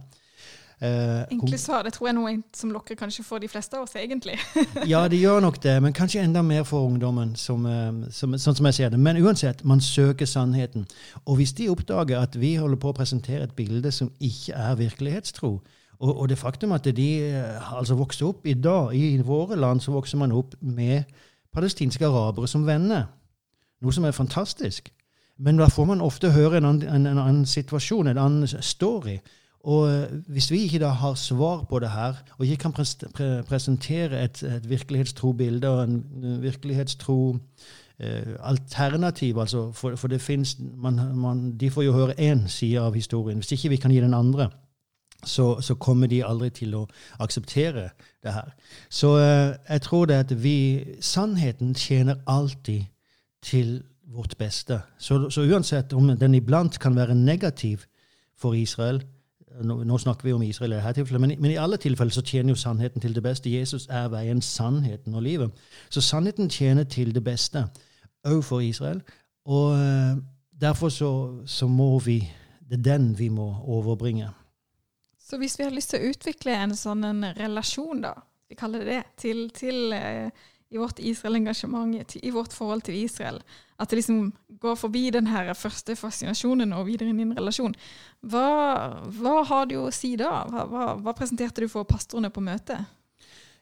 Eh, 0.79 1.25
Enkle 1.35 1.59
svar 1.59 1.83
det 1.83 1.91
tror 1.97 2.07
jeg 2.07 2.13
er 2.13 2.17
noe 2.21 2.31
som 2.55 2.71
lokker 2.71 2.95
kanskje 2.97 3.27
for 3.27 3.43
de 3.43 3.51
fleste 3.51 3.75
av 3.75 3.83
oss, 3.83 3.97
egentlig. 3.99 4.37
ja, 4.93 5.03
det 5.11 5.19
gjør 5.19 5.43
nok 5.43 5.59
det, 5.67 5.75
men 5.83 5.97
kanskje 5.97 6.23
enda 6.23 6.45
mer 6.47 6.63
for 6.63 6.87
ungdommen, 6.87 7.35
som, 7.35 7.67
eh, 7.67 8.07
som, 8.15 8.39
sånn 8.39 8.61
som 8.61 8.71
jeg 8.71 8.79
ser 8.79 8.95
det. 8.95 9.01
Men 9.09 9.19
uansett, 9.19 9.65
man 9.67 9.83
søker 9.83 10.23
sannheten. 10.37 10.87
Og 11.25 11.41
hvis 11.43 11.51
de 11.59 11.67
oppdager 11.75 12.23
at 12.23 12.39
vi 12.39 12.55
holder 12.63 12.79
på 12.79 12.95
å 12.95 12.99
presentere 13.03 13.43
et 13.49 13.59
bilde 13.59 13.91
som 13.91 14.15
ikke 14.23 14.55
er 14.55 14.79
virkelighetstro, 14.85 15.57
Og, 16.01 16.15
og 16.19 16.29
det 16.29 16.37
faktum 16.37 16.71
at 16.73 16.87
de 16.97 17.09
eh, 17.29 17.73
altså 17.77 17.95
vokste 17.95 18.25
opp 18.25 18.47
i 18.49 18.53
dag, 18.57 18.95
i 18.95 19.21
våre 19.25 19.55
land, 19.55 19.81
så 19.81 19.93
vokser 19.93 20.17
man 20.17 20.33
opp 20.33 20.55
med 20.61 21.03
palestinske 21.53 22.05
arabere 22.07 22.47
som 22.49 22.65
venner. 22.65 23.05
Noe 23.81 23.93
som 23.93 24.05
er 24.05 24.15
fantastisk. 24.15 24.89
Men 25.41 25.57
da 25.57 25.67
får 25.69 25.85
man 25.89 26.01
ofte 26.01 26.31
høre 26.33 26.57
en 26.57 26.65
annen, 26.69 26.87
en, 26.89 27.05
en 27.09 27.21
annen 27.21 27.45
situasjon, 27.49 28.09
en 28.11 28.21
annen 28.21 28.49
story. 28.61 29.19
Og 29.61 29.91
eh, 29.91 30.15
hvis 30.33 30.49
vi 30.51 30.63
ikke 30.65 30.81
da 30.81 30.89
har 30.97 31.13
svar 31.21 31.67
på 31.69 31.79
det 31.79 31.91
her, 31.93 32.17
og 32.37 32.45
ikke 32.45 32.63
kan 32.65 32.73
pres 32.73 32.95
pre 33.13 33.29
presentere 33.45 34.23
et, 34.23 34.41
et 34.43 34.69
virkelighetstro 34.69 35.33
bilde 35.37 35.69
og 35.69 35.83
en 35.83 36.01
virkelighetstro 36.41 37.19
eh, 37.99 38.33
alternativ, 38.39 39.37
altså, 39.37 39.71
for, 39.71 39.95
for 39.95 40.07
det 40.07 40.21
man, 40.77 41.53
De 41.59 41.69
får 41.69 41.83
jo 41.83 41.93
høre 41.93 42.19
én 42.19 42.47
side 42.47 42.79
av 42.81 42.93
historien. 42.93 43.37
Hvis 43.37 43.51
ikke 43.51 43.69
vi 43.69 43.75
kan 43.75 43.91
gi 43.91 44.01
den 44.01 44.13
andre, 44.13 44.49
så, 45.23 45.61
så, 45.61 45.75
kommer 45.75 46.07
de 46.07 46.23
aldri 46.25 46.49
til 46.49 46.75
å 46.75 46.87
akseptere 47.19 47.89
det 48.23 48.33
her. 48.33 48.51
Så 48.89 49.15
uh, 49.17 49.53
jeg 49.69 49.81
tror 49.81 50.05
det 50.05 50.19
at 50.25 50.43
vi 50.43 50.57
Sannheten 51.01 51.75
tjener 51.75 52.15
alltid 52.27 52.83
til 53.41 53.81
vårt 54.11 54.37
beste. 54.37 54.81
Så, 54.97 55.29
så 55.29 55.41
uansett 55.41 55.93
om 55.93 56.17
den 56.17 56.35
iblant 56.35 56.79
kan 56.79 56.95
være 56.95 57.15
negativ 57.15 57.85
for 58.37 58.53
Israel, 58.53 59.01
nå, 59.63 59.83
nå, 59.83 59.97
snakker 59.97 60.25
vi 60.25 60.33
om 60.33 60.41
Israel 60.41 60.73
i 60.73 60.75
dette 60.75 60.93
tilfellet, 61.01 61.21
men, 61.21 61.33
men, 61.39 61.51
i 61.51 61.59
alle 61.59 61.77
tilfeller 61.77 62.13
så 62.13 62.23
tjener 62.25 62.53
jo 62.53 62.59
sannheten 62.59 63.01
til 63.01 63.15
det 63.15 63.23
beste. 63.23 63.51
Jesus 63.51 63.87
er 63.89 64.07
veien, 64.11 64.41
sannheten 64.41 65.15
og 65.15 65.23
livet. 65.23 65.63
Så 65.89 66.01
sannheten 66.01 66.49
tjener 66.49 66.83
til 66.83 67.15
det 67.15 67.23
beste 67.23 67.65
òg 68.27 68.43
for 68.45 68.59
Israel. 68.59 69.01
Og 69.45 69.73
uh, 69.75 70.21
derfor 70.61 70.89
så, 70.89 71.11
så, 71.45 71.67
må 71.67 71.99
vi 71.99 72.31
Det 72.71 72.79
er 72.79 72.97
den 72.97 73.19
vi 73.19 73.27
må 73.27 73.55
overbringe. 73.67 74.29
Så 75.31 75.37
hvis 75.39 75.53
vi 75.55 75.63
har 75.63 75.71
lyst 75.71 75.93
til 75.93 76.01
å 76.03 76.11
utvikle 76.11 76.51
en 76.59 76.73
sånn 76.75 77.05
en 77.07 77.23
relasjon, 77.37 78.01
da, 78.03 78.17
vi 78.51 78.57
kaller 78.59 78.81
det 78.83 78.97
det, 78.97 79.03
til, 79.21 79.45
til 79.55 79.93
uh, 79.95 80.27
i 80.75 80.79
vårt 80.79 80.99
Israel-engasjement, 80.99 82.17
i 82.19 82.31
vårt 82.35 82.51
forhold 82.51 82.83
til 82.83 82.97
Israel. 82.99 83.39
At 83.79 83.89
det 83.89 84.01
liksom 84.01 84.33
går 84.59 84.75
forbi 84.75 85.05
den 85.15 85.29
her 85.31 85.53
første 85.55 85.95
fascinasjonen 85.95 86.75
og 86.75 86.89
videre 86.89 87.13
inn 87.13 87.23
i 87.23 87.27
en 87.29 87.37
relasjon. 87.39 87.77
Hva, 88.27 88.43
hva 89.07 89.37
har 89.47 89.71
du 89.71 89.77
å 89.85 89.87
si 89.95 90.17
da? 90.19 90.43
Hva, 90.51 90.67
hva, 90.67 90.89
hva, 90.99 91.15
presenterte 91.15 91.63
du 91.63 91.71
for 91.71 91.87
pastorene 91.87 92.31
på 92.31 92.43
møtet? 92.43 92.91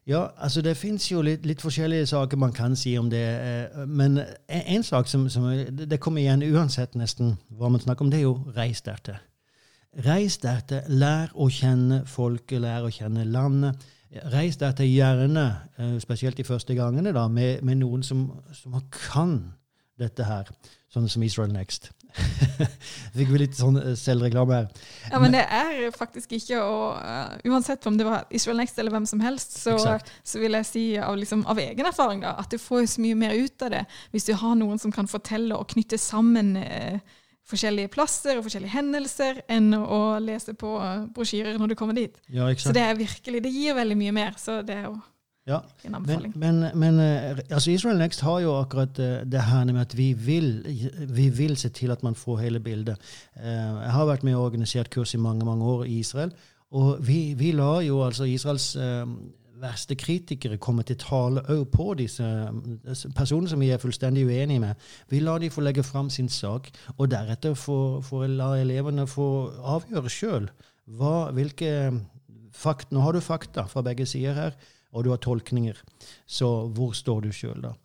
Ja, 0.10 0.32
altså 0.42 0.66
Det 0.66 0.74
fins 0.74 1.06
jo 1.12 1.22
litt, 1.22 1.46
litt, 1.46 1.62
forskjellige 1.62 2.10
saker 2.10 2.42
man 2.42 2.58
kan 2.58 2.74
si 2.74 2.98
om 2.98 3.14
det. 3.14 3.26
Eh, 3.46 3.86
men 3.86 4.24
en 4.48 4.90
sak 4.90 5.10
som, 5.10 5.30
som 5.30 5.46
det 5.70 6.02
kommer 6.02 6.26
igjen 6.26 6.50
uansett 6.50 6.98
nesten 6.98 7.38
hva 7.54 7.70
man 7.70 7.86
snakker 7.86 8.10
om, 8.10 8.10
det 8.10 8.24
er 8.24 8.32
jo 8.32 8.40
reis 8.58 8.82
dertil. 8.82 9.22
Reis 10.06 10.38
dertil, 10.38 10.86
lær 11.02 11.32
å 11.34 11.50
kjenne 11.50 12.04
folket, 12.08 12.62
lær 12.62 12.86
å 12.86 12.92
kjenne 12.94 13.26
landet 13.26 13.88
Reis 14.10 14.58
deg 14.58 14.74
til 14.80 14.90
gjerne, 14.90 15.46
eh, 15.78 15.98
spesielt 16.02 16.38
de 16.38 16.44
første 16.44 16.74
gangene, 16.74 17.14
da, 17.14 17.28
med, 17.30 17.62
med 17.62 17.78
noen 17.84 18.02
som, 18.04 18.26
som, 18.58 18.74
kan 18.90 19.54
dette 20.02 20.26
her. 20.26 20.50
Sånn 20.90 21.06
som 21.12 21.22
Israel 21.22 21.52
Next. 21.54 21.92
Fikk 23.14 23.30
vi 23.30 23.42
litt 23.44 23.54
sånn 23.60 23.78
eh, 23.78 23.94
selvreklame 23.94 24.64
her. 24.64 24.72
Ja, 25.12 25.20
men 25.22 25.36
det 25.36 25.44
er 25.46 25.94
faktisk 25.94 26.34
ikke 26.40 26.58
å 26.58 26.80
uh, 26.98 27.36
Uansett 27.46 27.86
om 27.86 28.00
det 28.00 28.08
var 28.08 28.26
Israel 28.34 28.58
Next 28.64 28.82
eller 28.82 28.96
hvem 28.96 29.06
som 29.06 29.22
helst, 29.22 29.60
så, 29.62 29.78
så 29.78 30.42
vil 30.42 30.58
jeg 30.58 30.70
si 30.72 30.86
av, 30.98 31.14
liksom, 31.20 31.46
av, 31.46 31.62
egen 31.62 31.92
erfaring 31.92 32.26
da, 32.26 32.34
at 32.42 32.50
du 32.50 32.58
får 32.58 32.90
så 32.96 33.06
mye 33.06 33.20
mer 33.20 33.38
ut 33.38 33.68
av 33.68 33.76
det 33.76 33.86
hvis 34.10 34.26
du 34.26 34.34
har 34.42 34.58
noen 34.58 34.82
som 34.82 34.96
kan 34.96 35.12
fortelle 35.12 35.54
og 35.54 35.70
knytte 35.76 36.02
sammen 36.02 36.56
uh, 36.58 36.98
forskjellige 37.50 37.92
plasser 37.94 38.38
og 38.38 38.46
forskjellige 38.46 38.76
hendelser 38.76 39.44
enn 39.50 39.74
å 39.78 40.20
lese 40.24 40.54
på 40.58 40.74
brosjyrer 41.16 41.58
når 41.60 41.72
du 41.72 41.78
kommer 41.80 41.98
dit. 41.98 42.20
Ja, 42.34 42.50
så 42.58 42.74
det 42.76 42.84
er 42.86 43.00
virkelig, 43.00 43.42
det 43.46 43.54
gir 43.54 43.78
veldig 43.78 43.98
mye 44.00 44.14
mer. 44.16 44.38
Så 44.42 44.62
det 44.66 44.78
er 44.78 44.86
jo 44.90 45.00
ja. 45.50 45.64
en 45.88 45.96
anbefaling. 45.96 46.34
Men, 46.36 46.60
men, 46.60 46.80
men 46.80 47.00
eh, 47.00 47.42
altså 47.50 47.72
Israel 47.72 47.98
Next 48.02 48.22
har 48.26 48.40
jo 48.44 48.54
akkurat 48.60 49.00
eh, 49.02 49.18
det 49.26 49.42
her 49.48 49.66
med 49.72 49.82
at 49.82 49.98
vi 49.98 50.12
vil, 50.14 50.52
vi 51.10 51.30
vil 51.34 51.58
se 51.58 51.72
til 51.74 51.92
at 51.92 52.04
man 52.06 52.16
får 52.16 52.44
hele 52.46 52.62
bildet. 52.64 53.02
Eh, 53.42 53.50
jeg 53.50 53.92
har 53.96 54.10
vært 54.10 54.24
med 54.28 54.38
og 54.38 54.52
organisert 54.52 54.92
kurs 54.94 55.14
i 55.14 55.22
mange 55.22 55.46
mange 55.46 55.66
år 55.66 55.84
i 55.90 56.00
Israel. 56.00 56.34
Og 56.72 57.00
vi, 57.02 57.34
vi 57.38 57.52
lar 57.58 57.82
jo 57.82 58.04
altså 58.06 58.24
Israels 58.30 58.76
verste 59.62 59.96
kritikere 60.00 60.58
kommer 60.58 60.86
til 60.88 60.98
tale 61.00 61.44
òg 61.52 61.66
på 61.74 61.94
disse 62.00 62.26
personene 63.16 63.52
som 63.52 63.60
vi 63.62 63.72
er 63.74 63.82
fullstendig 63.82 64.26
uenige 64.28 64.64
med. 64.64 64.88
Vi 65.10 65.20
lar 65.24 65.40
de 65.40 65.52
få 65.52 65.64
legge 65.66 65.84
fram 65.84 66.10
sin 66.10 66.30
sak, 66.30 66.72
og 66.98 67.12
deretter 67.12 67.58
får 67.58 68.02
få 68.08 68.24
la 68.28 68.54
elevene 68.60 69.08
få 69.08 69.28
avgjøre 69.76 70.14
sjøl. 70.14 70.50
Hvilke 71.36 71.74
fakta 72.56 72.96
Nå 72.96 73.04
har 73.06 73.14
du 73.14 73.22
fakta 73.22 73.68
fra 73.70 73.84
begge 73.86 74.06
sider 74.10 74.34
her, 74.34 74.58
og 74.92 75.06
du 75.06 75.12
har 75.14 75.22
tolkninger. 75.22 75.78
Så 76.26 76.68
hvor 76.74 76.96
står 76.98 77.28
du 77.28 77.32
sjøl, 77.32 77.62
da? 77.62 77.76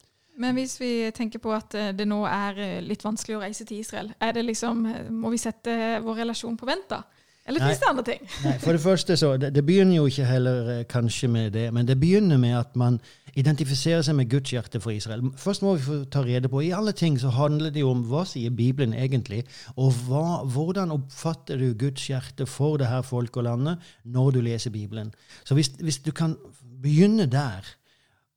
Men 0.41 0.57
hvis 0.59 0.79
vi 0.81 1.11
tenker 1.15 1.39
på 1.39 1.53
at 1.55 1.75
eh, 1.79 1.93
det 1.95 2.07
nå 2.11 2.25
er 2.27 2.59
eh, 2.59 2.81
litt 2.83 3.05
vanskelig 3.05 3.37
å 3.37 3.43
reise 3.45 3.67
til 3.69 3.85
Israel, 3.85 4.11
liksom, 4.43 4.87
eh, 4.91 5.11
må 5.11 5.31
vi 5.31 5.39
sette 5.39 6.01
vår 6.03 6.25
relasjon 6.25 6.57
på 6.59 6.67
vent 6.67 6.89
da? 6.91 7.05
Eller 7.47 7.61
fins 7.61 7.81
det 7.83 7.89
andre 7.91 8.05
ting? 8.07 8.23
nei, 8.45 8.55
for 8.63 8.73
det 8.73 8.81
første 8.81 9.17
så, 9.21 9.35
det, 9.37 9.51
det, 9.53 9.65
begynner 9.69 9.99
jo 9.99 10.07
ikke 10.09 10.25
heller 10.25 10.71
eh, 10.73 10.87
kanskje 10.89 11.29
med 11.29 11.51
det, 11.53 11.67
men 11.77 11.85
det 11.89 11.99
begynner 12.01 12.41
med 12.41 12.57
at 12.57 12.77
man 12.81 12.97
identifiserer 13.37 14.01
seg 14.07 14.17
med 14.17 14.31
Guds 14.33 14.55
hjerte 14.55 14.81
for 14.81 14.95
Israel. 14.95 15.27
Først 15.37 15.65
må 15.67 15.75
vi 15.77 15.85
få 15.85 15.99
ta 16.09 16.23
rede 16.25 16.49
på 16.49 16.63
I 16.65 16.73
alle 16.77 16.95
ting 16.97 17.19
så 17.21 17.35
handler 17.35 17.75
det 17.75 17.85
jo 17.85 17.91
om 17.93 18.01
hva 18.09 18.25
sier 18.29 18.55
Bibelen 18.55 18.97
egentlig, 18.97 19.43
og 19.77 19.93
hva, 20.07 20.41
hvordan 20.55 20.95
oppfatter 20.95 21.61
du 21.61 21.75
Guds 21.77 22.09
hjerte 22.09 22.49
for 22.49 22.81
det 22.81 22.89
her 22.89 23.05
folket 23.05 23.43
og 23.43 23.49
landet 23.51 23.95
når 24.05 24.37
du 24.39 24.41
leser 24.49 24.73
Bibelen. 24.73 25.13
Så 25.45 25.59
hvis, 25.59 25.75
hvis 25.85 26.01
du 26.01 26.13
kan 26.17 26.39
begynne 26.81 27.27
der, 27.29 27.69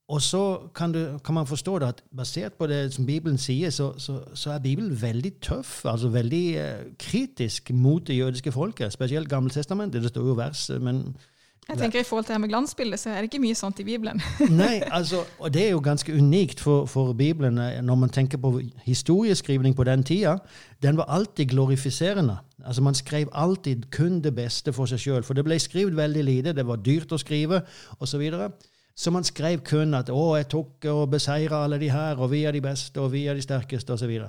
og 0.08 0.22
så 0.22 0.60
kan, 0.76 0.91
du, 0.91 1.20
kan, 1.26 1.36
man 1.36 1.48
forstå 1.48 1.80
det 1.80 1.88
at 1.88 2.04
basert 2.17 2.54
på 2.54 2.67
det 2.67 2.93
som 2.93 3.06
Bibelen 3.06 3.38
sier, 3.38 3.70
så, 3.70 3.93
så, 4.00 4.22
så 4.34 4.52
er 4.52 4.60
Bibelen 4.60 5.02
veldig 5.02 5.34
tøff, 5.41 5.86
altså 5.86 6.08
veldig 6.08 6.46
eh, 6.58 6.86
kritisk 7.00 7.72
mot 7.74 8.08
det 8.08 8.17
jødiske 8.17 8.52
folket. 8.52 8.93
Spesielt 8.93 9.30
Gammeltestamentet. 9.30 10.02
Det 10.02 10.10
står 10.10 10.28
jo 10.28 10.34
vers, 10.34 10.70
men 10.82 11.15
jeg 11.70 11.78
tenker 11.78 12.00
I 12.00 12.04
forhold 12.04 12.26
til 12.26 12.34
det 12.34 12.41
med 12.41 12.50
glansbildet, 12.50 13.00
så 13.00 13.10
er 13.10 13.15
det 13.15 13.24
ikke 13.28 13.41
mye 13.43 13.56
sånt 13.56 13.80
i 13.80 13.84
Bibelen. 13.84 14.22
Nei, 14.62 14.80
altså, 14.91 15.26
og 15.39 15.54
det 15.54 15.65
er 15.65 15.74
jo 15.74 15.82
ganske 15.84 16.13
unikt 16.15 16.60
for, 16.63 16.86
for, 16.86 17.12
Bibelen 17.13 17.58
eh, 17.58 17.82
når 17.84 17.96
man 17.96 18.10
tenker 18.10 18.38
på 18.38 18.62
historieskrivning 18.86 19.76
på 19.76 19.84
den 19.84 20.04
tida. 20.04 20.38
Den 20.84 20.98
var 20.98 21.04
alltid 21.04 21.46
glorifiserende. 21.46 22.38
Altså 22.65 22.82
Man 22.82 22.96
skrev 22.96 23.28
alltid 23.34 23.91
kun 23.91 24.22
det 24.24 24.36
beste 24.36 24.74
for 24.74 24.86
seg 24.86 25.00
sjøl. 25.00 25.24
For 25.24 25.34
det 25.34 25.43
ble 25.43 25.60
skrevet 25.60 25.98
veldig 25.98 26.24
lite, 26.24 26.56
det 26.56 26.67
var 26.67 26.80
dyrt 26.80 27.12
å 27.12 27.20
skrive, 27.20 27.62
osv. 28.00 28.24
Så 28.32 28.52
man 29.12 29.24
skrev 29.24 29.60
kun 29.62 29.94
at 29.94 30.10
'Å, 30.10 30.36
jeg 30.36 30.48
tok 30.50 30.86
og 30.86 31.10
beseira 31.12 31.64
alle 31.64 31.80
de 31.80 31.92
her, 31.92 32.16
og 32.16 32.32
vi 32.32 32.44
er 32.44 32.52
de 32.52 32.62
beste, 32.62 33.02
og 33.02 33.12
vi 33.12 33.26
er 33.28 33.34
de 33.34 33.42
sterkeste', 33.42 33.94
osv. 33.94 34.20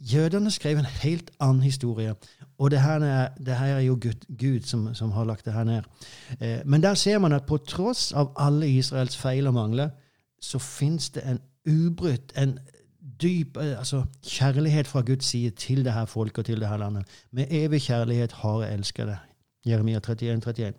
Jødene 0.00 0.50
skrev 0.50 0.78
en 0.78 0.84
helt 0.84 1.30
annen 1.40 1.62
historie. 1.62 2.14
Og 2.58 2.70
det 2.70 2.80
her 2.80 3.00
er, 3.00 3.28
det 3.46 3.56
her 3.56 3.76
er 3.76 3.80
jo 3.80 3.98
Gud, 4.00 4.24
Gud 4.38 4.60
som, 4.60 4.94
som, 4.94 5.10
har 5.10 5.24
lagt 5.24 5.44
det 5.44 5.52
her 5.52 5.64
ned. 5.64 5.82
Eh, 6.40 6.58
men 6.64 6.82
der 6.82 6.94
ser 6.94 7.18
man 7.18 7.32
at 7.32 7.46
på 7.46 7.56
tross 7.56 8.12
av 8.12 8.32
alle 8.36 8.68
Israels 8.68 9.16
feil 9.16 9.46
og 9.46 9.54
mangler, 9.54 9.90
så 10.40 10.58
fins 10.58 11.10
det 11.10 11.22
en 11.26 11.40
ubrutt, 11.68 12.32
en 12.36 12.58
dyp 13.22 13.56
eh, 13.56 13.78
altså, 13.78 14.04
kjærlighet 14.22 14.86
fra 14.86 15.00
Guds 15.00 15.24
side 15.24 15.50
til 15.50 15.84
det 15.84 15.92
her 15.92 16.04
folket 16.04 16.38
og 16.38 16.44
til 16.44 16.60
det 16.60 16.68
her 16.68 16.76
landet. 16.76 17.04
Med 17.30 17.46
evig 17.50 17.82
kjærlighet 17.82 18.32
har 18.32 18.62
jeg 18.62 18.74
elsket 18.74 19.06
det. 19.06 19.18
Jeremia 19.66 19.96
31, 19.96 20.32
31. 20.34 20.72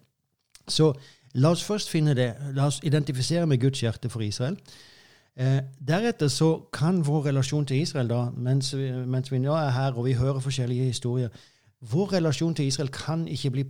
Så 0.67 0.93
La 1.33 1.51
oss 1.51 1.63
først 1.63 1.89
finne 1.89 2.13
det. 2.13 2.33
La 2.55 2.65
oss 2.67 2.79
identifisere 2.83 3.47
med 3.47 3.61
Guds 3.61 3.79
hjerte 3.79 4.09
for 4.09 4.21
Israel. 4.21 4.57
Eh, 5.35 5.59
deretter 5.87 6.27
så 6.27 6.67
kan 6.73 7.05
vår 7.07 7.25
relasjon 7.25 7.65
til 7.65 7.81
Israel, 7.81 8.09
da, 8.09 8.25
mens 8.35 8.73
vi, 8.75 8.89
mens 8.91 9.31
vi 9.31 9.39
nå 9.39 9.53
er 9.55 9.69
her 9.71 9.95
og 9.95 10.05
vi 10.05 10.13
hører 10.19 10.43
forskjellige 10.43 10.89
historier 10.91 11.29
Vår 11.81 12.13
relasjon 12.13 12.53
til 12.53 12.65
Israel 12.65 12.89
kan 12.93 13.27
ikke 13.27 13.49
bli 13.49 13.61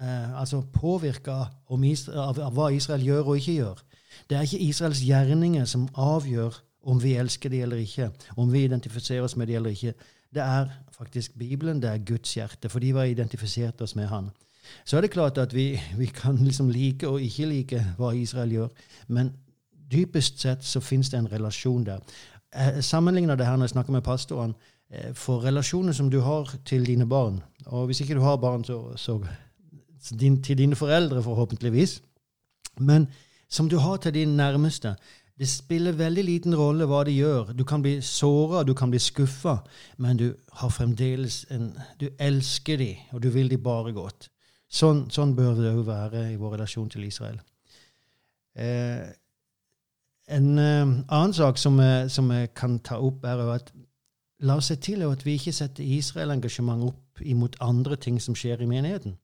eh, 0.00 0.40
altså 0.40 0.62
påvirka 0.72 1.32
av, 1.68 2.38
av 2.40 2.54
hva 2.56 2.70
Israel 2.72 3.04
gjør 3.04 3.34
og 3.34 3.36
ikke 3.36 3.56
gjør. 3.58 3.82
Det 4.30 4.38
er 4.38 4.46
ikke 4.46 4.64
Israels 4.64 5.02
gjerninger 5.04 5.64
som 5.68 5.88
avgjør 5.94 6.56
om 6.88 7.02
vi 7.02 7.12
elsker 7.20 7.52
de 7.52 7.60
eller 7.60 7.82
ikke, 7.82 8.10
om 8.36 8.52
vi 8.52 8.64
identifiserer 8.64 9.26
oss 9.26 9.36
med 9.36 9.46
de 9.46 9.58
eller 9.58 9.76
ikke. 9.76 9.92
Det 10.34 10.42
er 10.42 10.70
faktisk 10.96 11.36
Bibelen, 11.38 11.82
det 11.82 11.90
er 11.90 12.06
Guds 12.06 12.34
hjerte, 12.34 12.68
for 12.68 12.78
de 12.78 12.92
har 12.92 13.04
identifisert 13.04 13.80
oss 13.82 13.94
med 13.96 14.06
Han. 14.06 14.30
Så 14.84 14.96
er 14.96 15.00
det 15.04 15.10
klart 15.10 15.38
at 15.38 15.54
vi, 15.54 15.80
vi 15.98 16.06
kan 16.06 16.36
liksom 16.36 16.70
like 16.70 17.08
og 17.08 17.22
ikke 17.22 17.46
like 17.46 17.80
hva 17.98 18.12
Israel 18.16 18.52
gjør, 18.52 18.68
men 19.08 19.32
dypest 19.92 20.40
sett 20.40 20.64
så 20.64 20.80
fins 20.80 21.10
det 21.10 21.18
en 21.18 21.32
relasjon 21.32 21.84
der. 21.86 22.00
Jeg 22.54 22.84
sammenligner 22.84 23.36
det 23.36 23.46
her 23.46 23.56
når 23.56 23.68
jeg 23.68 23.74
snakker 23.74 23.92
med 23.92 24.02
pastoren. 24.06 24.54
Eh, 24.90 25.14
for 25.14 25.44
relasjoner 25.44 25.92
som 25.92 26.10
du 26.10 26.20
har 26.20 26.56
til 26.64 26.86
dine 26.86 27.06
barn, 27.08 27.42
og 27.66 27.86
hvis 27.86 28.00
ikke 28.00 28.14
du 28.14 28.20
har 28.20 28.36
barn, 28.36 28.64
så, 28.64 28.96
så 28.96 29.18
din, 30.20 30.42
til 30.42 30.58
dine 30.58 30.76
foreldre, 30.76 31.22
forhåpentligvis, 31.22 32.02
men 32.78 33.08
som 33.48 33.68
du 33.68 33.78
har 33.78 33.96
til 33.96 34.14
dine 34.14 34.36
nærmeste, 34.36 34.94
det 35.38 35.48
spiller 35.48 35.92
veldig 35.92 36.24
liten 36.24 36.54
rolle 36.54 36.86
hva 36.86 37.02
de 37.06 37.16
gjør. 37.16 37.52
Du 37.58 37.64
kan 37.66 37.82
bli 37.82 37.96
såra, 38.02 38.62
du 38.62 38.74
kan 38.74 38.90
bli 38.90 39.00
skuffa, 39.02 39.56
men 39.98 40.16
du 40.16 40.28
har 40.60 40.70
fremdeles 40.70 41.44
en 41.50 41.72
Du 42.00 42.08
elsker 42.18 42.78
dem, 42.78 42.96
og 43.12 43.22
du 43.22 43.30
vil 43.30 43.50
dem 43.50 43.62
bare 43.62 43.92
godt. 43.92 44.30
Sånn, 44.74 45.04
sånn 45.14 45.36
bør 45.38 45.54
det 45.58 45.70
òg 45.70 45.84
være 45.86 46.22
i 46.32 46.38
vår 46.40 46.56
relasjon 46.56 46.88
til 46.90 47.04
Israel. 47.06 47.36
Eh, 48.58 49.06
en 50.34 50.58
eh, 50.58 50.94
annen 51.08 51.34
sak 51.36 51.58
som, 51.58 51.78
jeg- 51.80 52.54
kan 52.54 52.78
ta 52.78 52.98
opp, 52.98 53.24
er 53.24 53.38
at 53.54 53.72
la 54.40 54.56
oss 54.56 54.66
se 54.66 54.76
til 54.76 55.02
at 55.02 55.24
vi 55.24 55.36
ikke 55.38 55.52
setter 55.52 55.84
Israel-engasjement 55.84 56.82
opp 56.88 57.20
imot 57.22 57.56
andre 57.60 57.96
ting 57.96 58.18
som 58.22 58.34
skjer 58.34 58.60
i 58.60 58.66
menigheten. 58.66 59.16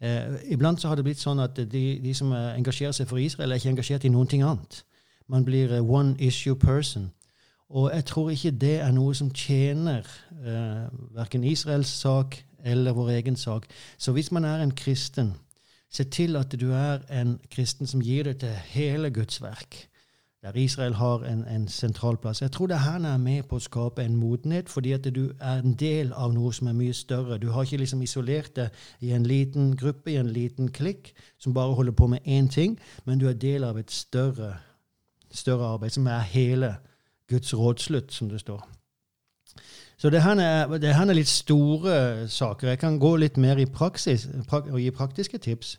Eh, 0.00 0.52
iblant 0.52 0.80
så 0.80 0.88
har 0.88 0.96
det 0.96 1.04
blitt 1.04 1.18
sånn 1.22 1.40
at 1.42 1.54
de, 1.56 1.84
de 2.02 2.14
som 2.14 2.32
eh, 2.32 2.56
engasjerer 2.58 2.92
seg 2.92 3.08
for 3.10 3.18
Israel, 3.18 3.52
er 3.52 3.56
ikke 3.58 3.70
engasjert 3.76 4.04
i 4.04 4.12
noen 4.14 4.26
ting 4.30 4.42
annet. 4.42 4.82
Man 5.28 5.44
blir 5.44 5.72
eh, 5.74 5.82
one 5.82 6.16
issue 6.18 6.56
person. 6.56 7.10
Og 7.68 7.90
jeg 7.94 8.04
tror 8.04 8.30
ikke 8.30 8.50
det 8.50 8.76
er 8.80 8.92
noe 8.92 9.14
som 9.14 9.30
tjener 9.30 10.06
eh, 10.42 10.86
verken 11.14 11.44
Israels 11.44 11.90
sak 12.02 12.38
eller 12.64 12.92
vår 12.92 13.10
egen 13.10 13.36
sak. 13.36 13.66
Så 13.98 14.12
hvis 14.12 14.32
man 14.32 14.44
er 14.44 14.62
en 14.62 14.74
kristen, 14.74 15.34
se 15.90 16.04
til 16.04 16.36
at 16.36 16.60
du 16.60 16.72
er 16.72 16.98
en 17.20 17.38
kristen 17.50 17.86
som 17.86 18.00
gir 18.00 18.24
det 18.24 18.40
til 18.40 18.48
hele 18.48 19.10
Guds 19.10 19.42
verk. 19.42 19.88
Der 20.42 20.52
Israel 20.54 20.94
har 20.94 21.18
en, 21.18 21.44
en 21.44 21.68
sentral 21.68 22.16
plass. 22.16 22.42
Jeg 22.42 22.52
tror 22.52 22.66
det 22.66 22.78
her 22.78 23.00
er 23.00 23.16
med 23.16 23.42
på 23.42 23.56
å 23.58 23.62
skape 23.62 24.04
en 24.04 24.14
modenhet, 24.16 24.68
fordi 24.70 24.92
at 24.94 25.08
du 25.14 25.32
er 25.40 25.58
en 25.58 25.74
del 25.74 26.12
av 26.14 26.30
noe 26.32 26.52
som 26.54 26.70
er 26.70 26.76
mye 26.78 26.94
større. 26.94 27.40
Du 27.42 27.48
har 27.50 27.66
ikke 27.66 27.80
liksom 27.82 28.02
isolert 28.06 28.54
deg 28.56 28.70
i 29.00 29.10
en 29.16 29.26
liten 29.26 29.72
gruppe, 29.76 30.12
i 30.12 30.16
en 30.16 30.30
liten 30.30 30.70
klikk, 30.70 31.10
som 31.42 31.54
bare 31.54 31.74
holder 31.74 31.92
på 31.92 32.06
med 32.06 32.22
én 32.22 32.46
ting, 32.48 32.78
men 33.04 33.18
du 33.18 33.26
er 33.26 33.34
del 33.34 33.66
av 33.66 33.78
et 33.82 33.90
større, 33.90 34.54
større 35.30 35.72
arbeid, 35.74 35.90
som 35.90 36.06
er 36.06 36.30
hele 36.30 36.76
Guds 37.28 37.54
rådslutt, 37.54 38.12
som 38.12 38.30
det 38.30 38.40
står. 38.40 38.62
Så 39.98 40.10
det 40.10 40.22
her 40.22 40.38
er, 40.38 40.78
det 40.78 40.94
her 40.94 41.10
er 41.10 41.16
litt 41.18 41.30
store 41.30 42.28
saker. 42.30 42.68
Jeg 42.68 42.78
kan 42.78 43.00
gå 43.02 43.16
litt 43.18 43.36
mer 43.36 43.58
i 43.58 43.66
praksis 43.66 44.28
prak 44.46 44.68
og 44.70 44.78
gi 44.78 44.92
praktiske 44.94 45.40
tips. 45.42 45.74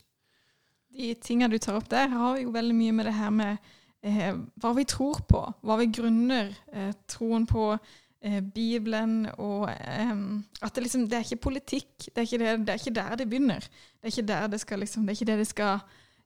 De 0.92 1.14
tingene 1.24 1.54
du 1.54 1.62
tar 1.64 1.78
opp 1.80 1.88
der, 1.92 2.12
har 2.12 2.40
jo 2.42 2.52
veldig 2.52 2.76
mye 2.76 2.96
med 2.98 3.08
det 3.08 3.14
her 3.16 3.32
med 3.32 3.70
eh, 4.04 4.34
hva 4.60 4.74
vi 4.76 4.84
tror 4.84 5.22
på. 5.30 5.46
Hva 5.64 5.80
vi 5.80 5.88
grunner 5.96 6.52
eh, 6.74 6.92
troen 7.08 7.48
på 7.48 7.70
eh, 7.78 8.42
Bibelen 8.44 9.22
og 9.38 9.70
eh, 9.72 10.12
At 10.60 10.76
det 10.76 10.84
liksom 10.84 11.08
Det 11.08 11.22
er 11.22 11.24
ikke 11.24 11.48
politikk. 11.48 11.94
Det 12.10 12.18
er 12.18 12.28
ikke, 12.28 12.42
det, 12.44 12.58
det 12.68 12.76
er 12.76 12.84
ikke 12.84 12.96
der 13.00 13.16
det 13.16 13.30
begynner. 13.32 13.64
Det 13.64 14.10
er 14.10 14.16
ikke 14.18 14.32
der 14.34 14.48
det 14.52 14.60
skal 14.60 14.84
liksom 14.84 15.08
Det 15.08 15.16
er 15.16 15.22
ikke 15.22 15.32
det 15.32 15.40
det 15.46 15.48
skal 15.48 15.80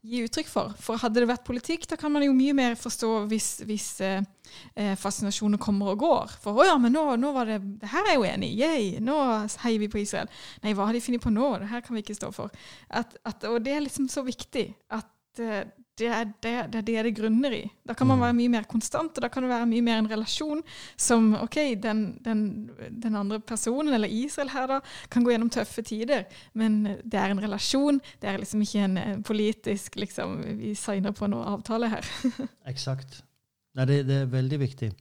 gi 0.04 0.24
uttrykk 0.26 0.50
for. 0.52 0.74
For 0.84 1.00
hadde 1.00 1.22
det 1.22 1.30
vært 1.30 1.46
politikk, 1.48 1.86
da 1.88 1.98
kan 2.00 2.12
man 2.12 2.26
jo 2.26 2.34
mye 2.36 2.56
mer 2.58 2.76
forstå 2.80 3.12
hvis, 3.32 3.50
hvis 3.68 3.88
eh, 4.04 4.96
fascinasjonen 5.00 5.62
kommer 5.62 5.94
og 5.94 6.04
går. 6.04 6.34
For 6.44 6.60
å 6.60 6.68
ja, 6.68 6.76
men 6.82 6.96
nå, 6.96 7.06
nå 7.20 7.32
var 7.36 7.50
det 7.50 7.62
Det 7.82 7.92
her 7.94 8.04
er 8.04 8.14
jeg 8.14 8.20
jo 8.20 8.28
enig 8.28 8.50
i. 8.52 8.58
Yay, 8.64 8.90
nå 9.04 9.18
heier 9.64 9.80
vi 9.80 9.92
på 9.92 10.02
Israel. 10.04 10.32
Nei, 10.64 10.76
hva 10.76 10.90
har 10.90 10.98
de 10.98 11.04
funnet 11.04 11.24
på 11.24 11.32
nå? 11.34 11.54
Det 11.64 11.72
her 11.72 11.86
kan 11.86 11.96
vi 11.96 12.04
ikke 12.04 12.18
stå 12.20 12.34
for. 12.36 12.52
At, 12.92 13.16
at, 13.24 13.48
og 13.48 13.64
det 13.64 13.78
er 13.78 13.86
liksom 13.86 14.10
så 14.12 14.26
viktig 14.28 14.68
at 14.94 15.44
eh, 15.44 15.64
det 16.00 16.08
er 16.10 16.26
det, 16.42 16.54
det 16.74 16.80
er 16.80 16.86
det 16.88 17.04
det 17.06 17.14
grunner 17.20 17.54
i. 17.54 17.62
Da 17.86 17.94
kan 17.94 18.08
man 18.10 18.22
være 18.22 18.34
mye 18.34 18.52
mer 18.56 18.66
konstant, 18.70 19.14
og 19.14 19.22
da 19.22 19.30
kan 19.30 19.46
det 19.46 19.52
være 19.52 19.68
mye 19.70 19.86
mer 19.86 20.00
en 20.02 20.10
relasjon 20.10 20.64
som 20.98 21.34
OK, 21.38 21.58
den, 21.84 22.04
den, 22.26 22.42
den 22.90 23.18
andre 23.20 23.40
personen, 23.40 23.94
eller 23.94 24.10
Israel 24.10 24.50
her, 24.50 24.68
da, 24.72 24.80
kan 25.14 25.24
gå 25.24 25.34
gjennom 25.36 25.52
tøffe 25.54 25.86
tider, 25.86 26.26
men 26.58 26.82
det 27.04 27.20
er 27.20 27.34
en 27.34 27.44
relasjon. 27.44 28.02
Det 28.22 28.30
er 28.30 28.42
liksom 28.42 28.64
ikke 28.66 28.88
en 28.88 28.98
eh, 28.98 29.20
politisk 29.26 29.96
liksom 30.02 30.40
Vi 30.58 30.74
signer 30.76 31.14
på 31.14 31.30
noe 31.30 31.46
avtale 31.58 31.92
her. 31.94 32.10
Eksakt. 32.72 33.22
Nei, 33.78 33.86
det, 33.90 34.04
det 34.10 34.24
er 34.24 34.32
veldig 34.34 34.60
viktig. 34.62 34.92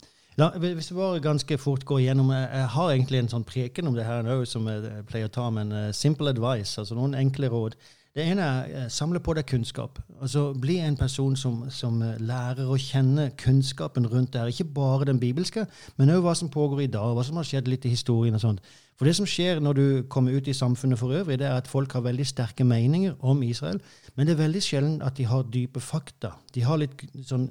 La, 0.40 0.48
hvis 0.56 0.90
vi 0.92 0.96
bare 0.96 1.20
ganske 1.20 1.58
fort 1.60 1.84
går 1.84 1.98
igjennom 2.00 2.30
Jeg, 2.32 2.46
jeg 2.56 2.68
har 2.74 2.92
egentlig 2.92 3.18
en 3.20 3.32
sånn 3.32 3.48
preken 3.48 3.88
om 3.88 3.96
det 3.96 4.06
her 4.08 4.22
nå, 4.24 4.38
som 4.48 4.68
jeg 4.68 5.04
pleier 5.08 5.28
å 5.28 5.32
ta, 5.32 5.48
men 5.52 5.72
uh, 5.72 5.90
simple 5.96 6.32
advice, 6.32 6.78
altså 6.80 6.96
noen 6.96 7.16
enkle 7.18 7.52
råd. 7.52 7.76
Det 8.12 8.24
ene 8.28 8.44
er 8.44 8.72
uh, 8.84 8.88
samle 8.92 9.22
på 9.24 9.32
deg 9.38 9.46
kunnskap. 9.48 9.96
Altså 10.20 10.50
Bli 10.60 10.76
en 10.84 10.98
person 11.00 11.36
som, 11.36 11.62
som 11.72 12.02
uh, 12.04 12.18
lærer 12.20 12.68
å 12.68 12.76
kjenne 12.76 13.30
kunnskapen 13.40 14.04
rundt 14.04 14.34
det 14.34 14.42
her. 14.42 14.52
Ikke 14.52 14.68
bare 14.68 15.08
den 15.08 15.20
bibelske, 15.20 15.64
men 15.96 16.12
òg 16.12 16.20
hva 16.26 16.34
som 16.36 16.50
pågår 16.52 16.84
i 16.84 16.90
dag, 16.92 17.14
hva 17.16 17.24
som 17.24 17.40
har 17.40 17.48
skjedd 17.48 17.70
litt 17.72 17.86
i 17.88 17.94
historien. 17.94 18.36
og 18.36 18.44
sånt. 18.44 18.60
For 19.00 19.08
det 19.08 19.16
som 19.16 19.26
skjer 19.26 19.62
når 19.64 19.78
du 19.78 19.86
kommer 20.12 20.36
ut 20.36 20.48
i 20.48 20.54
samfunnet 20.54 21.00
for 21.00 21.14
øvrig, 21.16 21.38
det 21.40 21.48
er 21.48 21.56
at 21.56 21.70
folk 21.70 21.96
har 21.96 22.04
veldig 22.04 22.26
sterke 22.28 22.66
meninger 22.68 23.16
om 23.20 23.40
Israel, 23.42 23.80
men 24.14 24.28
det 24.28 24.36
er 24.36 24.44
veldig 24.44 24.62
sjelden 24.62 24.98
at 25.02 25.16
de 25.16 25.24
har 25.26 25.48
dype 25.48 25.80
fakta. 25.80 26.34
De 26.52 26.62
har 26.68 26.82
litt 26.82 27.06
sånn 27.24 27.48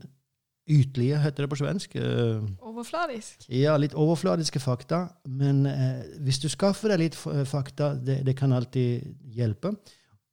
ytlige, 0.72 1.18
heter 1.20 1.44
det 1.44 1.50
på 1.50 1.58
svensk. 1.58 1.98
Uh, 1.98 2.46
Overfladisk. 2.70 3.48
ja, 3.50 3.74
litt 3.82 3.98
overfladiske 3.98 4.62
fakta. 4.62 5.02
Men 5.26 5.66
eh, 5.66 6.06
hvis 6.22 6.40
du 6.40 6.48
skaffer 6.54 6.94
deg 6.94 7.02
litt 7.02 7.18
fakta, 7.18 7.96
det, 7.98 8.22
det 8.30 8.38
kan 8.38 8.54
alltid 8.54 9.10
hjelpe. 9.36 9.74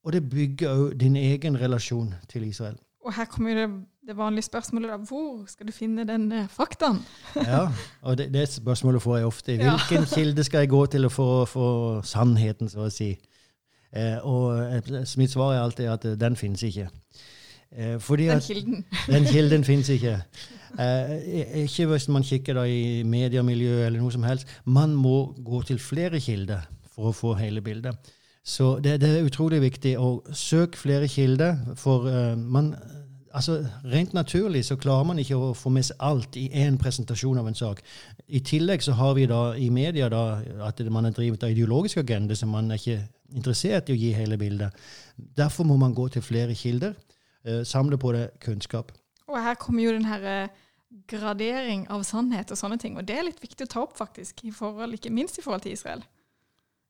Og 0.05 0.13
det 0.13 0.23
bygger 0.31 0.69
òg 0.75 0.99
din 1.01 1.17
egen 1.17 1.57
relasjon 1.61 2.15
til 2.29 2.45
Israel. 2.49 2.77
Og 3.05 3.15
her 3.15 3.25
kommer 3.25 3.55
det, 3.55 3.69
det 4.07 4.17
vanlige 4.17 4.43
spørsmålet, 4.43 4.91
da. 4.91 4.97
Hvor 5.09 5.45
skal 5.49 5.67
du 5.67 5.73
finne 5.73 6.05
den 6.09 6.33
eh, 6.33 6.49
faktaen? 6.51 6.99
Ja, 7.51 7.69
og 8.03 8.19
det, 8.19 8.29
det 8.35 8.49
spørsmålet 8.49 9.03
får 9.03 9.17
jeg 9.17 9.27
ofte. 9.27 9.57
Ja. 9.57 9.77
Hvilken 9.77 10.07
kilde 10.15 10.45
skal 10.45 10.59
jeg 10.65 10.69
gå 10.75 10.85
til 10.87 11.09
for 11.11 11.43
å 11.43 11.49
få 11.49 11.69
sannheten, 12.05 12.69
så 12.69 12.87
å 12.87 12.93
si? 12.93 13.15
Eh, 13.93 14.19
og 14.27 14.59
eh, 14.61 14.93
mitt 15.17 15.33
svar 15.33 15.55
er 15.55 15.63
alltid 15.63 15.89
at 15.89 16.05
eh, 16.05 16.19
den 16.21 16.37
finnes 16.37 16.63
ikke. 16.63 16.89
Eh, 17.73 17.97
Den 18.17 18.41
kilden. 18.41 18.85
Den 19.15 19.25
kilden 19.25 19.65
finnes 19.65 19.89
ikke. 19.89 20.19
Eh, 20.79 21.65
ikke 21.65 21.87
hvis 21.87 22.09
man 22.09 22.23
kikker 22.23 22.61
i 22.65 23.03
mediemiljøet 23.05 23.87
eller 23.87 24.01
noe 24.01 24.13
som 24.13 24.23
helst. 24.29 24.49
Man 24.65 24.95
må 24.95 25.33
gå 25.45 25.63
til 25.63 25.79
flere 25.79 26.21
kilder 26.21 26.69
for 26.93 27.09
å 27.11 27.17
få 27.17 27.35
hele 27.41 27.61
bildet. 27.65 27.97
Så 28.49 28.79
det, 28.81 29.01
det 29.03 29.11
er 29.13 29.27
utrolig 29.29 29.61
viktig 29.61 29.93
å 30.01 30.23
søke 30.33 30.81
flere 30.81 31.09
kilder, 31.11 31.61
for 31.77 32.09
uh, 32.09 32.33
man 32.39 32.75
Altså, 33.39 33.59
Rent 33.85 34.15
naturlig 34.17 34.63
så 34.65 34.79
klarer 34.81 35.05
man 35.05 35.19
ikke 35.21 35.37
å 35.37 35.51
få 35.55 35.69
med 35.71 35.85
seg 35.85 36.01
alt 36.01 36.37
i 36.41 36.47
én 36.57 36.79
presentasjon 36.81 37.37
av 37.39 37.47
en 37.47 37.55
sak. 37.55 37.83
I 38.27 38.41
tillegg 38.41 38.81
så 38.83 38.95
har 38.97 39.13
vi 39.19 39.27
da 39.29 39.53
i 39.53 39.69
media 39.71 40.09
da 40.09 40.41
at 40.65 40.81
man 40.91 41.07
er 41.07 41.13
drevet 41.15 41.45
av 41.45 41.53
ideologisk 41.53 42.01
agenda, 42.01 42.35
så 42.35 42.49
man 42.49 42.73
er 42.73 42.81
ikke 42.81 43.03
interessert 43.37 43.93
i 43.93 43.95
å 43.95 44.01
gi 44.01 44.15
hele 44.17 44.41
bildet. 44.41 44.73
Derfor 45.15 45.69
må 45.69 45.77
man 45.77 45.95
gå 45.95 46.09
til 46.09 46.25
flere 46.25 46.57
kilder. 46.57 46.97
uh, 47.45 47.63
samle 47.65 47.99
på 47.99 48.13
det 48.17 48.31
kunnskap. 48.41 48.93
Og 49.29 49.37
her 49.43 49.55
kommer 49.55 49.85
jo 49.85 49.93
den 49.93 50.09
her 50.09 50.25
eh, 50.25 50.49
gradering 51.07 51.87
av 51.93 52.03
sannhet 52.03 52.51
og 52.51 52.59
sånne 52.59 52.79
ting. 52.81 52.97
Og 52.97 53.05
det 53.09 53.19
er 53.19 53.27
litt 53.29 53.43
viktig 53.43 53.69
å 53.69 53.73
ta 53.73 53.83
opp, 53.85 53.97
faktisk, 53.97 54.45
i 54.45 54.51
forhold, 54.51 54.97
ikke 54.97 55.13
minst 55.13 55.39
i 55.39 55.45
forhold 55.45 55.63
til 55.67 55.77
Israel. 55.77 56.03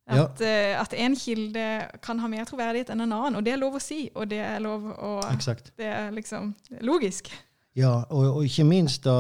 Ja. 0.09 0.25
At, 0.25 0.41
eh, 0.41 0.73
at 0.81 0.95
en 0.97 1.17
kilde 1.21 1.65
kan 2.03 2.21
ha 2.23 2.31
mer 2.33 2.47
troverdighet 2.49 2.93
enn 2.95 3.05
en 3.05 3.13
annen. 3.13 3.37
Og 3.37 3.45
det 3.45 3.53
er 3.53 3.61
lov 3.61 3.77
å 3.77 3.83
si, 3.83 4.07
og 4.15 4.31
det 4.31 4.41
er 4.41 4.63
lov 4.65 4.87
å 4.95 5.19
Exakt. 5.29 5.73
Det 5.77 5.91
er 5.93 6.09
liksom 6.17 6.55
logisk. 6.81 7.29
Ja, 7.77 8.07
og, 8.09 8.39
og 8.39 8.49
ikke 8.49 8.65
minst 8.67 9.05
da 9.05 9.19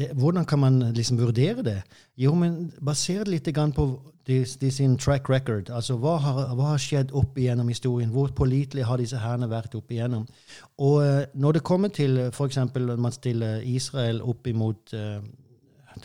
det, 0.00 0.10
Hvordan 0.16 0.44
kan 0.44 0.58
man 0.58 0.78
liksom 0.94 1.18
vurdere 1.18 1.62
det? 1.62 1.82
Jo, 2.16 2.34
men 2.34 2.72
baser 2.80 3.24
det 3.24 3.34
litt 3.34 3.48
på 3.74 3.86
de, 4.26 4.44
de 4.60 4.70
sin 4.70 4.96
track 4.98 5.28
record. 5.28 5.70
Altså, 5.70 5.96
hva 6.00 6.16
har, 6.22 6.40
hva 6.54 6.72
har 6.72 6.80
skjedd 6.80 7.12
opp 7.16 7.38
igjennom 7.38 7.68
historien? 7.68 8.12
Hvor 8.14 8.30
pålitelig 8.36 8.84
har 8.86 9.00
disse 9.00 9.18
hærene 9.18 9.50
vært 9.50 9.74
opp 9.74 9.90
igjennom? 9.90 10.26
Og 10.78 11.00
eh, 11.04 11.24
når 11.34 11.58
det 11.58 11.64
kommer 11.66 11.88
til 11.88 12.18
f.eks. 12.28 12.60
når 12.76 13.00
man 13.00 13.12
stiller 13.16 13.64
Israel 13.66 14.22
opp 14.22 14.46
imot 14.46 14.94
uh, 14.94 15.18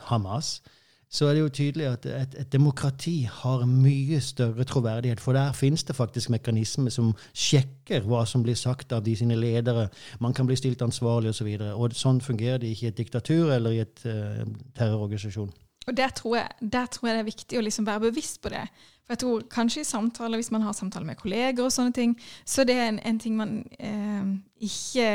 Hamas, 0.09 0.61
så 1.09 1.27
er 1.29 1.35
det 1.35 1.41
jo 1.43 1.49
tydelig 1.53 1.85
at 1.87 2.05
et, 2.09 2.35
et 2.41 2.51
demokrati 2.51 3.27
har 3.31 3.65
mye 3.69 4.19
større 4.21 4.65
troverdighet. 4.67 5.21
For 5.21 5.37
der 5.37 5.53
finnes 5.55 5.83
det 5.83 5.95
faktisk 5.95 6.31
mekanismer 6.33 6.91
som 6.93 7.13
sjekker 7.33 8.03
hva 8.09 8.25
som 8.27 8.43
blir 8.43 8.57
sagt 8.59 8.93
av 8.95 9.03
de 9.05 9.15
sine 9.15 9.37
ledere. 9.39 9.87
Man 10.19 10.33
kan 10.33 10.47
bli 10.49 10.57
stilt 10.59 10.81
ansvarlig 10.81 11.31
osv. 11.31 11.51
Og, 11.53 11.61
så 11.61 11.75
og 11.75 11.99
sånn 11.99 12.23
fungerer 12.25 12.63
det 12.63 12.73
ikke 12.73 12.89
i 12.89 12.91
et 12.93 12.97
diktatur 12.97 13.53
eller 13.53 13.77
i 13.77 13.83
et 13.85 14.03
uh, 14.09 14.41
terrororganisasjon. 14.75 15.53
Og 15.85 15.97
der 15.97 16.09
tror, 16.17 16.35
jeg, 16.39 16.49
der 16.73 16.85
tror 16.85 17.07
jeg 17.07 17.15
det 17.15 17.21
er 17.21 17.29
viktig 17.29 17.57
å 17.59 17.63
liksom 17.63 17.85
være 17.85 18.07
bevisst 18.07 18.41
på 18.41 18.49
det. 18.49 18.65
For 19.05 19.13
jeg 19.13 19.21
tror 19.21 19.43
kanskje 19.53 19.83
i 19.83 19.87
samtaler, 19.87 20.41
hvis 20.41 20.49
man 20.51 20.65
har 20.65 20.73
samtaler 20.73 21.05
med 21.05 21.19
kolleger 21.19 21.67
og 21.67 21.73
sånne 21.73 21.93
ting, 21.93 22.15
så 22.41 22.65
det 22.65 22.73
er 22.79 22.89
en, 22.89 22.99
en 23.05 23.19
ting 23.21 23.35
man 23.37 23.59
eh, 23.77 24.31
ikke 24.65 25.09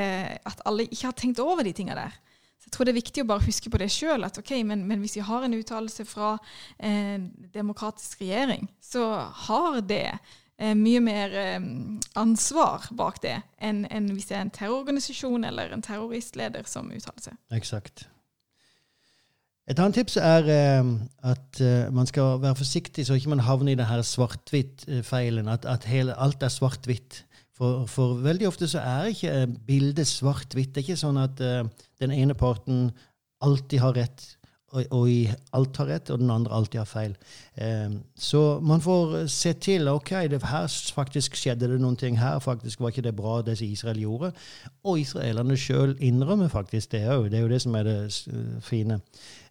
At 0.46 0.62
alle 0.68 0.86
ikke 0.86 1.08
har 1.08 1.16
tenkt 1.18 1.42
over 1.42 1.66
de 1.66 1.74
tinga 1.74 1.98
der. 1.98 2.14
Jeg 2.70 2.76
tror 2.76 2.86
det 2.86 2.92
er 2.92 3.00
viktig 3.00 3.22
å 3.24 3.26
bare 3.26 3.42
huske 3.42 3.70
på 3.72 3.80
det 3.82 3.88
sjøl. 3.90 4.22
At 4.22 4.36
ok, 4.38 4.52
men, 4.62 4.84
men 4.86 5.00
hvis 5.02 5.16
vi 5.18 5.24
har 5.26 5.42
en 5.42 5.56
uttalelse 5.58 6.04
fra 6.06 6.36
en 6.78 7.24
demokratisk 7.50 8.22
regjering, 8.22 8.68
så 8.78 9.08
har 9.48 9.80
det 9.82 10.04
eh, 10.14 10.76
mye 10.78 11.00
mer 11.02 11.34
eh, 11.34 11.58
ansvar 12.20 12.86
bak 12.94 13.18
det 13.26 13.40
enn 13.58 13.82
enn 13.90 14.06
hvis 14.14 14.30
det 14.30 14.38
er 14.38 14.46
en 14.46 14.54
terrororganisasjon 14.54 15.50
eller 15.50 15.74
en 15.74 15.82
terroristleder 15.82 16.70
som 16.70 16.94
uttaler 16.94 17.26
seg. 17.26 17.42
Eksakt. 17.58 18.06
Et 19.70 19.78
annet 19.82 19.98
tips 19.98 20.16
er 20.22 20.46
eh, 20.50 20.92
at 21.26 21.60
eh, 21.62 21.90
man 21.94 22.06
skal 22.06 22.38
være 22.42 22.58
forsiktig 22.58 23.04
så 23.06 23.18
ikke 23.18 23.34
man 23.34 23.42
havner 23.46 23.74
i 23.74 23.78
denne 23.78 24.06
svart-hvitt-feilen. 24.06 25.50
At, 25.50 25.66
at 25.66 25.90
hele, 25.90 26.14
alt 26.18 26.42
er 26.42 26.54
svart-hvitt. 26.54 27.24
For, 27.60 27.84
for 27.92 28.20
veldig 28.24 28.48
ofte 28.48 28.64
så 28.70 28.80
er 28.80 29.12
ikke 29.12 29.30
eh, 29.42 29.48
bildet 29.68 30.08
svart-hvitt. 30.08 30.72
Det 30.72 30.80
er 30.80 30.86
ikke 30.86 31.02
sånn 31.02 31.20
at 31.20 31.40
uh, 31.44 31.66
den 32.00 32.14
ene 32.16 32.36
parten 32.38 32.86
alltid 33.44 33.82
har 33.82 33.98
rett, 33.98 34.22
og, 34.72 34.86
og 34.96 35.10
alt 35.58 35.80
har 35.82 35.90
rett, 35.90 36.12
og 36.14 36.22
den 36.22 36.32
andre 36.32 36.56
alltid 36.56 36.80
har 36.80 36.88
feil. 36.88 37.16
Eh, 37.60 37.98
så 38.16 38.40
man 38.64 38.80
får 38.80 39.26
se 39.32 39.52
til 39.60 39.90
ok, 39.92 40.14
det 40.32 40.40
her 40.48 40.72
faktisk 40.96 41.36
skjedde 41.36 41.68
det 41.68 41.80
noen 41.82 41.98
ting 42.00 42.16
her. 42.20 42.38
faktisk 42.40 42.80
var 42.80 42.94
ikke 42.94 43.04
det 43.10 43.16
bra, 43.18 43.40
det 43.44 43.58
Israel 43.66 44.00
gjorde. 44.00 44.30
Og 44.88 45.02
israelerne 45.02 45.58
sjøl 45.60 45.92
innrømmer 45.98 46.48
faktisk 46.48 46.94
det 46.94 47.02
òg. 47.12 47.28
Det 47.28 47.40
er 47.42 47.44
jo 47.44 47.52
det 47.52 47.60
som 47.66 47.76
er 47.76 47.90
det 47.90 47.98
fine. 48.64 49.02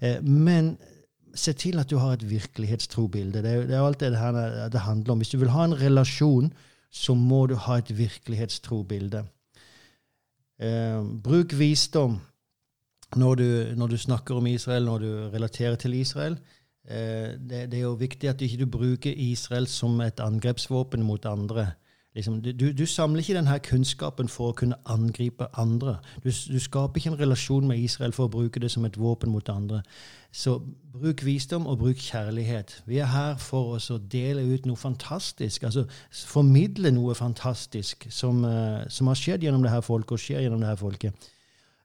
Uh, 0.01 0.17
men 0.25 0.79
se 1.37 1.53
til 1.53 1.77
at 1.77 1.93
du 1.93 1.99
har 2.01 2.17
et 2.17 2.25
virkelighetstrobilde. 2.25 3.45
Det 3.45 3.53
er, 3.53 3.69
det 3.69 3.77
er 3.77 3.85
alt 3.85 4.01
det 4.01 4.17
her 4.17 4.65
det 4.73 4.81
handler 4.81 5.13
om. 5.13 5.21
Hvis 5.21 5.29
du 5.29 5.37
vil 5.37 5.53
ha 5.53 5.67
en 5.67 5.77
relasjon, 5.77 6.49
så 6.91 7.13
må 7.13 7.45
du 7.47 7.55
ha 7.55 7.77
et 7.79 7.91
virkelighetstrobilde. 7.97 9.23
Eh, 10.59 11.01
bruk 11.23 11.53
visdom 11.55 12.17
når 13.15 13.35
du, 13.35 13.49
når 13.77 13.87
du, 13.87 13.97
snakker 13.97 14.35
om 14.35 14.47
Israel, 14.47 14.85
når 14.85 14.97
du 14.99 15.11
relaterer 15.33 15.75
til 15.75 15.93
Israel. 15.93 16.37
Eh, 16.89 17.37
det, 17.39 17.69
det, 17.71 17.79
er 17.79 17.85
jo 17.85 17.93
viktig 17.99 18.29
at 18.29 18.39
du 18.39 18.45
ikke 18.45 18.65
bruker 18.65 19.13
Israel 19.13 19.67
som 19.67 20.01
et 20.01 20.19
angrepsvåpen 20.19 21.03
mot 21.03 21.25
andre. 21.25 21.71
Liksom, 22.15 22.41
du, 22.41 22.71
du, 22.73 22.85
samler 22.85 23.19
ikke 23.21 23.35
denne 23.37 23.55
kunnskapen 23.61 24.29
for 24.33 24.49
å 24.49 24.55
kunne 24.57 24.77
angripe 24.89 25.45
andre. 25.61 25.99
Du, 26.23 26.31
du, 26.31 26.57
skaper 26.57 26.97
ikke 26.97 27.11
en 27.11 27.19
relasjon 27.19 27.67
med 27.69 27.77
Israel 27.83 28.15
for 28.17 28.25
å 28.25 28.33
bruke 28.33 28.59
det 28.59 28.71
som 28.73 28.87
et 28.87 28.97
våpen 28.97 29.29
mot 29.29 29.51
andre. 29.53 29.83
Så 30.33 30.55
bruk 30.93 31.21
visdom 31.25 31.67
og 31.69 31.77
bruk 31.83 32.01
kjærlighet. 32.01 32.79
Vi 32.89 32.97
er 32.97 33.11
her 33.13 33.37
for 33.37 33.77
å 33.77 33.99
dele 34.09 34.41
ut 34.41 34.65
noe 34.65 34.77
fantastisk, 34.77 35.67
altså 35.69 35.85
formidle 36.09 36.89
noe 36.97 37.13
fantastisk 37.17 38.09
som, 38.09 38.41
uh, 38.41 38.81
som 38.89 39.13
har 39.13 39.21
skjedd 39.21 39.45
gjennom 39.45 39.65
det 39.65 39.75
her 39.75 39.85
folket, 39.85 40.17
og 40.17 40.25
skjer 40.25 40.47
gjennom 40.47 40.65
det 40.65 40.71
her 40.71 40.81
folket. 40.81 41.29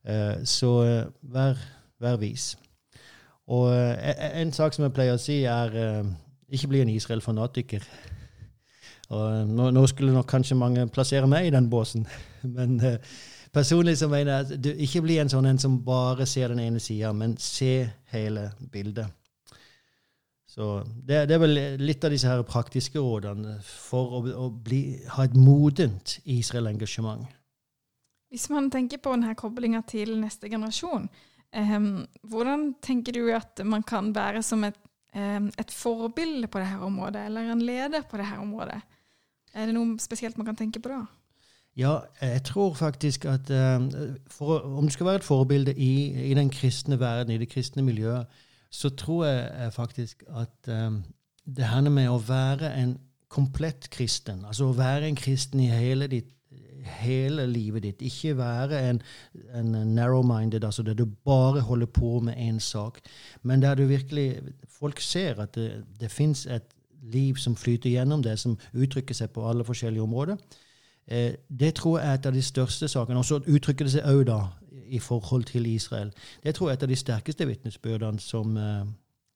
Uh, 0.08 0.40
så 0.48 0.72
uh, 0.88 1.30
vær, 1.36 1.60
vær, 2.00 2.16
vis. 2.24 2.54
Og 3.44 3.68
en 3.76 4.56
sak 4.56 4.72
som 4.72 4.86
jeg 4.86 4.96
pleier 4.96 5.18
å 5.18 5.20
si, 5.20 5.42
er 5.44 5.74
ikke 6.48 6.70
bli 6.70 6.80
en 6.80 6.92
Israel-fanatiker. 6.94 7.84
Og 9.12 9.48
nå, 9.50 9.70
nå, 9.74 9.86
skulle 9.90 10.14
nok 10.14 10.28
kanskje 10.30 10.56
mange 10.56 10.86
plassere 10.92 11.28
meg 11.28 11.48
i 11.48 11.52
den 11.54 11.68
båsen, 11.70 12.06
men 12.56 12.78
uh, 12.80 12.96
personlig 13.52 13.98
så 14.00 14.08
mener 14.08 14.32
jeg 14.32 14.46
at 14.46 14.64
du 14.64 14.70
ikke 14.86 15.04
blir 15.04 15.20
en 15.22 15.32
sånn 15.32 15.50
en 15.50 15.60
som 15.60 15.76
bare 15.84 16.26
ser 16.28 16.54
den 16.54 16.62
ene 16.64 16.80
sida, 16.80 17.12
men 17.12 17.36
se 17.40 17.84
hele 18.14 18.48
bildet. 18.72 19.12
Så 20.54 20.84
det, 20.86 21.24
det, 21.26 21.34
er 21.34 21.40
vel 21.42 21.56
litt 21.82 22.04
av 22.06 22.12
disse 22.14 22.30
her 22.30 22.44
praktiske 22.46 23.00
rådene 23.02 23.56
for 23.66 24.20
å, 24.20 24.20
å 24.44 24.50
bli, 24.54 25.00
ha 25.16 25.24
et 25.26 25.34
modent 25.34 26.20
Israel-engasjement. 26.30 27.26
Hvis 28.30 28.46
man 28.52 28.68
tenker 28.70 29.00
på 29.02 29.16
denne 29.16 29.34
koblinga 29.38 29.80
til 29.90 30.12
neste 30.20 30.46
generasjon, 30.50 31.08
eh, 31.54 31.74
hvordan 32.30 32.68
tenker 32.82 33.18
du 33.18 33.32
at 33.34 33.64
man 33.66 33.82
kan 33.86 34.12
være 34.14 34.44
som 34.46 34.62
et, 34.66 34.78
eh, 35.10 35.42
et 35.42 35.74
forbilde 35.74 36.46
på 36.46 36.62
dette 36.62 36.86
området, 36.86 37.26
eller 37.26 37.50
en 37.50 37.66
leder 37.66 38.06
på 38.06 38.22
dette 38.22 38.38
området? 38.38 38.78
Er 39.54 39.66
det 39.66 39.76
noe 39.76 39.98
spesielt 40.02 40.38
man 40.38 40.48
kan 40.48 40.58
tenke 40.58 40.82
på 40.82 40.90
da? 40.90 41.04
Ja, 41.76 41.98
jeg 42.22 42.42
tror 42.46 42.74
faktisk 42.74 43.24
at 43.24 43.50
um, 43.50 43.88
for, 44.30 44.58
om 44.58 44.86
du 44.86 44.92
skal 44.94 45.06
være 45.06 45.22
et 45.22 45.26
forbilde 45.26 45.74
i, 45.74 45.94
i, 46.30 46.34
den 46.34 46.50
kristne 46.50 47.00
verden, 47.00 47.32
i 47.34 47.38
det 47.38 47.48
kristne 47.50 47.82
miljøet, 47.82 48.26
så 48.70 48.90
tror 48.90 49.24
jeg 49.26 49.72
faktisk 49.72 50.22
at 50.28 50.70
um, 50.70 51.02
det 51.56 51.64
handler 51.64 51.90
med 51.90 52.10
å 52.10 52.20
være 52.22 52.70
en 52.78 52.94
komplett 53.28 53.90
kristen, 53.90 54.44
altså 54.46 54.70
å 54.70 54.78
være 54.78 55.08
en 55.08 55.18
kristen 55.18 55.60
i 55.64 55.66
hele, 55.66 56.06
ditt, 56.06 56.30
hele 57.00 57.48
livet 57.50 57.82
ditt, 57.82 58.04
ikke 58.06 58.36
være 58.38 58.80
en, 58.90 59.00
en 59.58 59.74
narrow-minded, 59.96 60.64
altså 60.64 60.84
der 60.86 60.94
du 60.94 61.08
bare 61.26 61.64
holder 61.66 61.90
på 61.90 62.20
med 62.22 62.38
én 62.38 62.60
sak, 62.62 63.00
men 63.42 63.62
der 63.62 63.74
du 63.74 63.86
virkelig 63.90 64.42
Folk 64.74 64.98
ser 65.00 65.38
at 65.40 65.54
det, 65.54 65.84
det 66.00 66.10
fins 66.10 66.46
et 66.50 66.73
liv 67.12 67.34
som 67.40 67.56
flyter 67.56 67.90
gjennom 67.90 68.22
det, 68.22 68.38
som 68.38 68.58
uttrykker 68.72 69.14
seg 69.14 69.32
på 69.34 69.44
alle 69.48 69.64
forskjellige 69.64 70.02
områder. 70.02 70.36
Eh, 71.06 71.34
det 71.48 71.74
tror 71.80 71.98
jeg 71.98 72.08
er 72.08 72.18
et 72.18 72.26
av 72.26 72.36
de 72.36 72.42
største 72.42 72.88
sakene. 72.88 73.18
Og 73.18 73.24
så 73.28 73.40
uttrykker 73.40 73.84
det 73.84 73.96
seg 73.96 74.08
òg 74.08 74.24
da 74.30 74.38
i 74.84 74.98
forhold 74.98 75.44
til 75.50 75.66
Israel. 75.66 76.12
Det 76.42 76.54
tror 76.54 76.70
jeg 76.70 76.76
er 76.76 76.78
et 76.78 76.86
av 76.86 76.92
de 76.92 77.00
sterkeste 77.00 77.48
vitnesbyrdene 77.48 78.20
som, 78.20 78.56
eh, 78.56 78.86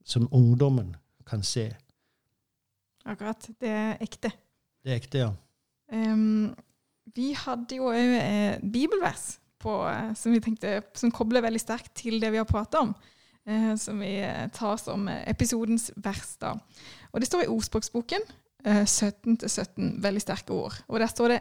som, 0.04 0.28
ungdommen 0.32 0.96
kan 1.26 1.42
se. 1.42 1.70
Akkurat. 3.04 3.50
Det 3.60 3.68
er 3.68 3.96
ekte. 4.00 4.32
Det 4.84 4.92
er 4.92 4.96
ekte, 4.96 5.18
ja. 5.18 5.32
Um, 5.92 6.54
vi 7.16 7.32
hadde 7.36 7.78
jo 7.78 7.88
òg 7.88 8.16
eh, 8.18 8.58
bibelvers 8.60 9.38
på, 9.62 9.80
eh, 9.88 10.12
som 10.18 10.34
vi 10.34 10.42
tenkte, 10.44 10.82
som 10.98 11.12
kobler 11.14 11.44
veldig 11.44 11.60
sterkt 11.62 11.94
til 12.02 12.20
det 12.20 12.32
vi 12.34 12.40
har 12.40 12.48
prata 12.48 12.84
om. 12.84 12.94
Eh, 13.48 13.74
som 13.80 14.00
vi 14.02 14.12
tar 14.54 14.76
som 14.76 15.08
episodens 15.08 15.90
vers. 15.96 16.36
da. 16.36 16.54
Og 17.12 17.20
Det 17.20 17.26
står 17.26 17.44
i 17.44 17.50
ordspråksboken, 17.52 18.20
17-17, 18.64 19.86
eh, 19.86 20.02
veldig 20.02 20.20
sterke 20.20 20.52
ord. 20.52 20.82
Og 20.88 21.00
Der 21.00 21.06
står 21.06 21.28
det 21.28 21.40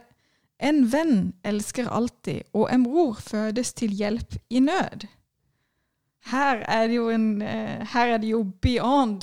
En 0.60 0.92
venn 0.92 1.34
elsker 1.46 1.86
alltid, 1.88 2.42
og 2.54 2.74
en 2.74 2.84
bror 2.84 3.14
fødes 3.14 3.74
til 3.74 3.92
hjelp 3.94 4.36
i 4.50 4.60
nød. 4.60 5.06
Her 6.32 6.64
er 6.68 6.88
det 6.88 6.96
jo, 6.96 7.10
en, 7.10 7.42
eh, 7.42 7.96
er 7.96 8.18
det 8.18 8.32
jo 8.32 8.44
beyond 8.62 9.22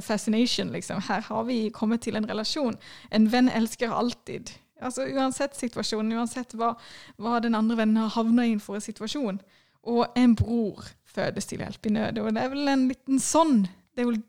fascination, 0.00 0.70
liksom. 0.70 1.00
Her 1.08 1.20
har 1.20 1.42
vi 1.42 1.70
kommet 1.70 2.00
til 2.00 2.16
en 2.16 2.28
relasjon. 2.30 2.76
En 3.10 3.32
venn 3.32 3.48
elsker 3.48 3.90
alltid. 3.90 4.50
Altså 4.80 5.02
Uansett 5.02 5.56
situasjonen, 5.56 6.12
uansett 6.12 6.54
hva, 6.54 6.74
hva 7.18 7.40
den 7.40 7.54
andre 7.54 7.76
vennen 7.76 7.96
har 7.96 8.08
havna 8.08 8.46
i 8.46 8.58
for 8.58 8.78
en 8.78 8.84
situasjon. 8.84 9.40
Og 9.82 10.06
en 10.16 10.34
bror 10.34 10.84
fødes 11.04 11.46
til 11.46 11.58
hjelp 11.58 11.86
i 11.86 11.90
nød. 11.90 12.18
Og 12.18 12.32
det 12.34 12.42
er 12.42 12.48
vel 12.52 12.68
en 12.68 12.88
liten 12.88 13.20
sånn 13.20 13.66
Det 13.94 14.02
er 14.02 14.08
vel 14.08 14.22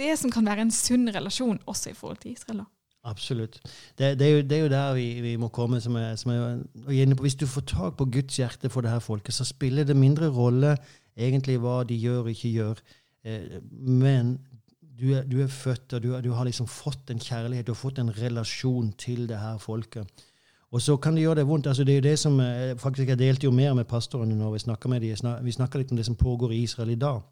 det 0.00 0.16
som 0.18 0.32
kan 0.32 0.46
være 0.46 0.66
en 0.66 0.74
sunn 0.74 1.08
relasjon 1.14 1.60
også 1.70 1.92
i 1.92 1.96
forhold 1.96 2.22
til 2.24 2.34
Israel. 2.34 2.64
Absolutt. 3.04 3.60
Det, 3.98 4.18
det, 4.18 4.26
er 4.26 4.30
jo, 4.30 4.40
det, 4.42 4.52
er 4.52 4.62
jo, 4.62 4.68
der 4.68 4.94
vi, 4.94 5.06
vi 5.24 5.36
må 5.40 5.48
komme. 5.48 5.80
som 5.80 5.96
er, 5.96 6.16
som 6.16 6.32
er, 6.32 7.14
Hvis 7.20 7.34
du 7.34 7.46
får 7.46 7.60
tak 7.60 7.96
på 7.96 8.04
Guds 8.04 8.36
hjerte 8.36 8.68
for 8.68 8.80
det 8.80 8.90
her 8.90 8.98
folket, 8.98 9.34
så 9.34 9.44
spiller 9.44 9.84
det 9.84 9.96
mindre 9.96 10.28
rolle 10.28 10.76
egentlig 11.16 11.58
hva 11.60 11.82
de 11.84 11.96
gjør 11.96 12.26
og 12.26 12.30
ikke 12.30 12.48
gjør. 12.48 12.82
Eh, 13.24 13.60
men 13.72 14.38
du 15.00 15.14
er, 15.14 15.24
du 15.24 15.40
er, 15.40 15.48
født, 15.48 15.92
og 15.92 16.02
du, 16.02 16.12
du, 16.20 16.32
har 16.32 16.44
liksom 16.44 16.66
fått 16.68 17.10
en 17.10 17.20
kjærlighet, 17.20 17.66
du 17.66 17.72
har 17.72 17.80
fått 17.80 17.98
en 17.98 18.12
relasjon 18.12 18.92
til 18.92 19.28
det 19.28 19.38
her 19.40 19.56
folket. 19.58 20.26
Og 20.70 20.82
så 20.82 20.96
kan 20.96 21.16
det 21.16 21.24
gjøre 21.24 21.40
det 21.40 21.48
vondt. 21.48 21.66
altså 21.66 21.84
Det 21.84 21.92
er 21.92 22.02
jo 22.02 22.08
det 22.08 22.18
som 22.18 22.40
eh, 22.40 22.76
faktisk 22.78 23.08
Jeg 23.08 23.18
delte 23.18 23.44
jo 23.44 23.50
mer 23.50 23.74
med 23.74 23.84
pastorene 23.84 24.36
når 24.36 24.52
vi 24.52 24.58
snakka 24.58 24.88
med 24.88 25.00
dem. 25.00 25.44
Vi 25.44 25.52
snakka 25.52 25.78
litt 25.78 25.90
om 25.90 25.96
det 25.96 26.06
som 26.06 26.16
pågår 26.16 26.52
i 26.52 26.62
Israel 26.62 26.90
i 26.90 27.00
dag. 27.00 27.22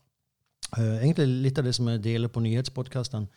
Uh, 0.77 0.99
egentlig 1.01 1.29
litt 1.47 1.59
av 1.61 1.65
det 1.69 1.75
som 1.77 1.89
jeg 1.89 2.03
deler 2.05 2.33
på 2.33 2.43
nyhetspodkastene. 2.45 3.29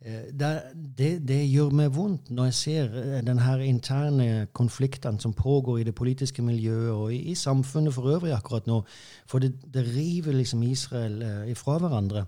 Uh, 0.00 0.30
det, 0.32 0.50
det, 0.96 1.10
det, 1.28 1.40
gjør 1.50 1.74
meg 1.76 1.90
vondt 1.92 2.30
når 2.32 2.48
jeg 2.48 2.56
ser 2.60 2.94
denne 2.94 3.20
den 3.26 3.42
her 3.44 3.64
interne 3.66 4.28
konfliktene 4.56 5.20
som 5.20 5.36
pågår 5.36 5.82
i 5.82 5.84
det 5.90 5.94
politiske 5.98 6.44
miljøet 6.44 6.94
og 6.94 7.12
i, 7.12 7.20
i 7.32 7.36
samfunnet 7.36 7.94
for 7.94 8.08
øvrig 8.14 8.32
akkurat 8.32 8.70
nå. 8.70 8.80
For 9.28 9.44
det, 9.44 9.52
det 9.74 9.84
river 9.90 10.40
liksom 10.40 10.64
Israel 10.64 11.20
ifra 11.52 11.78
hverandre. 11.78 12.24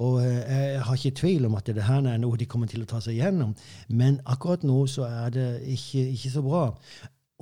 Og 0.00 0.22
jeg 0.24 0.80
har 0.80 0.96
ikke 0.96 1.18
tvil 1.18 1.44
om 1.44 1.58
at 1.58 1.66
det 1.68 1.84
her 1.84 2.06
er 2.08 2.20
noe 2.20 2.38
de 2.40 2.48
kommer 2.48 2.70
til 2.70 2.80
å 2.80 2.88
ta 2.88 3.02
seg 3.04 3.18
gjennom. 3.20 3.52
Men 3.92 4.22
akkurat 4.24 4.64
nå 4.64 4.86
så 4.88 5.04
er 5.04 5.34
det 5.34 5.48
ikke, 5.74 6.06
ikke 6.14 6.32
så 6.32 6.42
bra. 6.46 6.62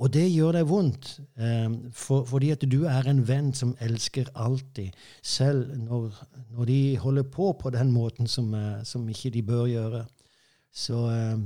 Og 0.01 0.09
det 0.09 0.25
gjør 0.31 0.55
deg 0.57 0.65
vondt, 0.65 1.11
eh, 1.37 1.69
for, 1.93 2.25
fordi 2.25 2.49
at 2.55 2.63
du 2.65 2.79
er 2.89 3.05
en 3.09 3.21
venn 3.27 3.51
som 3.53 3.75
elsker 3.85 4.31
alltid, 4.33 4.95
selv 5.21 5.75
når, 5.77 6.15
når 6.55 6.69
de 6.71 6.81
holder 6.97 7.27
på 7.29 7.51
på 7.61 7.69
den 7.69 7.91
måten 7.93 8.27
som, 8.27 8.49
eh, 8.57 8.81
som 8.83 9.05
ikke 9.09 9.29
de 9.35 9.43
bør 9.45 9.67
gjøre. 9.69 10.05
Så 10.73 11.03
eh, 11.11 11.43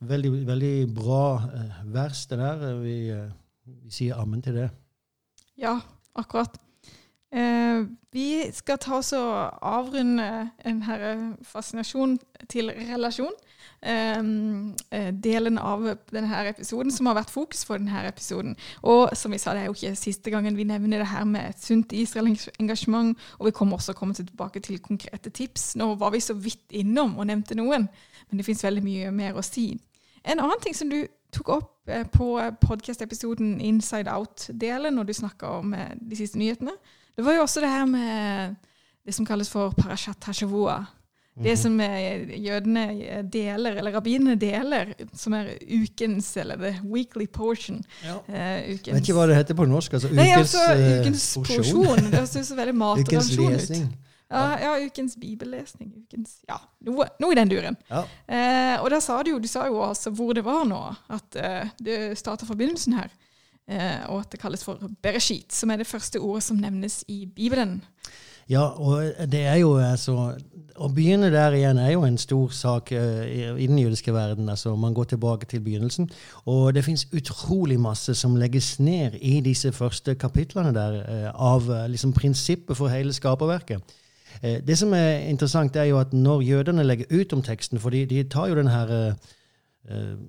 veldig, 0.00 0.46
veldig 0.46 0.94
bra 0.94 1.24
eh, 1.54 1.82
vers, 1.94 2.26
det 2.26 2.38
der. 2.38 2.64
Vi, 2.82 2.96
eh, 3.10 3.30
vi, 3.64 3.90
sier 3.90 4.20
ammen 4.20 4.42
til 4.42 4.54
det. 4.54 4.68
Ja, 5.58 5.78
akkurat. 6.14 6.60
Eh, 7.32 7.88
vi 8.12 8.28
skal 8.54 8.78
ta 8.78 9.00
oss 9.00 9.12
og 9.16 9.58
avrunde 9.66 10.50
en 10.64 10.84
fascinasjon 11.42 12.18
til 12.48 12.70
relasjon. 12.70 13.34
Ehm, 13.86 14.74
eh, 14.90 15.12
delen 15.12 15.58
av 15.58 15.84
denne 16.10 16.40
episoden 16.48 16.90
som 16.90 17.06
har 17.06 17.14
vært 17.20 17.30
fokus 17.30 17.64
for 17.64 17.78
denne 17.78 18.06
episoden. 18.08 18.56
Og 18.82 19.12
som 19.16 19.32
vi 19.32 19.38
sa, 19.38 19.52
det 19.54 19.62
er 19.62 19.68
jo 19.70 19.76
ikke 19.76 19.98
siste 20.00 20.32
gangen 20.32 20.56
vi 20.56 20.64
nevner 20.64 20.98
det 20.98 21.10
her 21.12 21.24
med 21.24 21.50
et 21.50 21.62
sunt 21.62 21.92
Israel-engasjement. 21.92 23.16
Og 23.38 23.46
vi 23.46 23.54
kommer 23.54 23.76
også 23.76 23.94
komme 23.94 24.14
tilbake 24.14 24.60
til 24.60 24.80
konkrete 24.80 25.30
tips. 25.30 25.76
Nå 25.76 25.94
var 25.94 26.10
vi 26.10 26.20
så 26.20 26.34
vidt 26.34 26.72
innom 26.72 27.18
og 27.18 27.26
nevnte 27.26 27.54
noen, 27.54 27.88
men 28.30 28.38
det 28.38 28.46
fins 28.46 28.64
veldig 28.64 28.82
mye 28.82 29.12
mer 29.14 29.38
å 29.38 29.44
si. 29.44 29.78
En 30.24 30.40
annen 30.40 30.60
ting 30.62 30.74
som 30.74 30.90
du 30.90 31.04
tok 31.30 31.48
opp 31.48 31.88
eh, 31.88 32.06
på 32.10 32.40
podkast-episoden 32.60 33.60
Inside 33.60 34.10
Out-delen 34.10 34.96
når 34.96 35.04
du 35.04 35.12
snakka 35.14 35.58
om 35.60 35.74
eh, 35.74 35.94
de 36.00 36.18
siste 36.18 36.38
nyhetene, 36.38 36.74
det 37.16 37.24
var 37.24 37.36
jo 37.36 37.46
også 37.46 37.62
det 37.62 37.70
her 37.70 37.86
med 37.86 38.56
det 39.06 39.14
som 39.14 39.26
kalles 39.26 39.48
for 39.50 39.70
Parashat 39.78 40.24
Hashavua. 40.26 40.82
Det 41.36 41.52
mhm. 41.52 41.60
som 41.60 41.80
jødene 42.46 42.82
deler, 43.32 43.76
eller 43.76 43.92
rabbinene 43.92 44.38
deler, 44.40 44.94
som 45.12 45.34
er 45.36 45.50
ukens, 45.68 46.30
eller 46.40 46.56
the 46.56 46.72
weekly 46.88 47.26
portion. 47.26 47.82
Ja. 48.04 48.16
Uh, 48.24 48.70
ukens. 48.72 48.94
Vet 48.94 49.02
ikke 49.02 49.18
hva 49.18 49.26
det 49.28 49.36
heter 49.36 49.58
på 49.58 49.66
norsk. 49.68 49.98
altså 49.98 50.08
Ukens, 50.08 50.22
Nei, 50.22 50.30
altså, 50.32 50.64
ukens 51.02 51.26
porsjon. 51.36 51.60
porsjon. 51.60 52.08
Det 52.08 52.22
høres 52.22 52.48
så 52.48 52.56
veldig 52.56 52.76
matrasjon 52.86 53.52
ut. 53.52 54.02
Ja, 54.32 54.46
ja, 54.58 54.72
ukens 54.86 55.18
bibellesning. 55.20 55.92
Ukens, 56.06 56.40
ja, 56.48 56.56
noe, 56.88 57.04
noe 57.20 57.36
i 57.36 57.38
den 57.38 57.52
duren. 57.52 57.76
Ja. 57.90 58.02
Uh, 58.26 58.82
og 58.82 58.90
da 58.96 59.04
sa 59.04 59.20
du 59.20 59.34
jo, 59.34 59.42
du 59.42 59.50
sa 59.50 59.68
jo 59.68 59.84
altså 59.84 60.10
hvor 60.16 60.32
det 60.34 60.42
var 60.46 60.64
nå, 60.66 60.80
at 61.12 61.38
uh, 61.38 61.76
det 61.84 62.16
starta 62.18 62.48
forbindelsen 62.48 62.96
her. 62.96 63.12
Eh, 63.66 64.02
og 64.12 64.20
at 64.22 64.30
det 64.30 64.38
kalles 64.38 64.62
for 64.62 64.78
bereshit, 65.02 65.50
som 65.50 65.72
er 65.74 65.80
det 65.82 65.88
første 65.90 66.20
ordet 66.22 66.44
som 66.46 66.58
nevnes 66.62 67.00
i 67.10 67.24
Bibelen. 67.26 67.80
Ja, 68.46 68.62
og 68.78 69.26
det 69.26 69.42
er 69.42 69.56
jo 69.58 69.72
altså 69.82 70.36
Å 70.76 70.88
begynne 70.92 71.30
der 71.32 71.54
igjen 71.56 71.78
er 71.80 71.92
jo 71.94 72.02
en 72.04 72.18
stor 72.20 72.52
sak 72.52 72.90
uh, 72.92 73.24
i, 73.24 73.66
den 73.66 73.78
jødiske 73.80 74.12
verden. 74.14 74.48
altså 74.48 74.74
Man 74.76 74.94
går 74.94 75.04
tilbake 75.12 75.46
til 75.46 75.60
begynnelsen. 75.64 76.08
Og 76.44 76.74
det 76.74 76.84
fins 76.84 77.06
utrolig 77.12 77.78
masse 77.80 78.14
som 78.14 78.36
legges 78.36 78.76
ned 78.80 79.16
i 79.20 79.40
disse 79.40 79.72
første 79.72 80.14
kapitlene 80.14 80.74
der 80.76 80.98
uh, 81.00 81.30
av 81.54 81.70
uh, 81.70 81.86
liksom 81.88 82.12
prinsippet 82.12 82.76
for 82.76 82.92
hele 82.92 83.12
skaperverket. 83.12 83.96
det 84.42 84.76
som 84.78 84.92
er 84.92 85.30
interessant, 85.30 85.76
er 85.76 85.84
jo 85.84 85.98
at 85.98 86.12
når 86.12 86.42
jødene 86.42 86.84
legger 86.84 87.06
ut 87.10 87.32
om 87.32 87.42
teksten, 87.42 87.80
for 87.80 87.90
de, 87.90 88.04
de 88.06 88.22
tar 88.28 88.50
jo 88.50 88.58
denne 88.58 88.70
her 88.70 89.14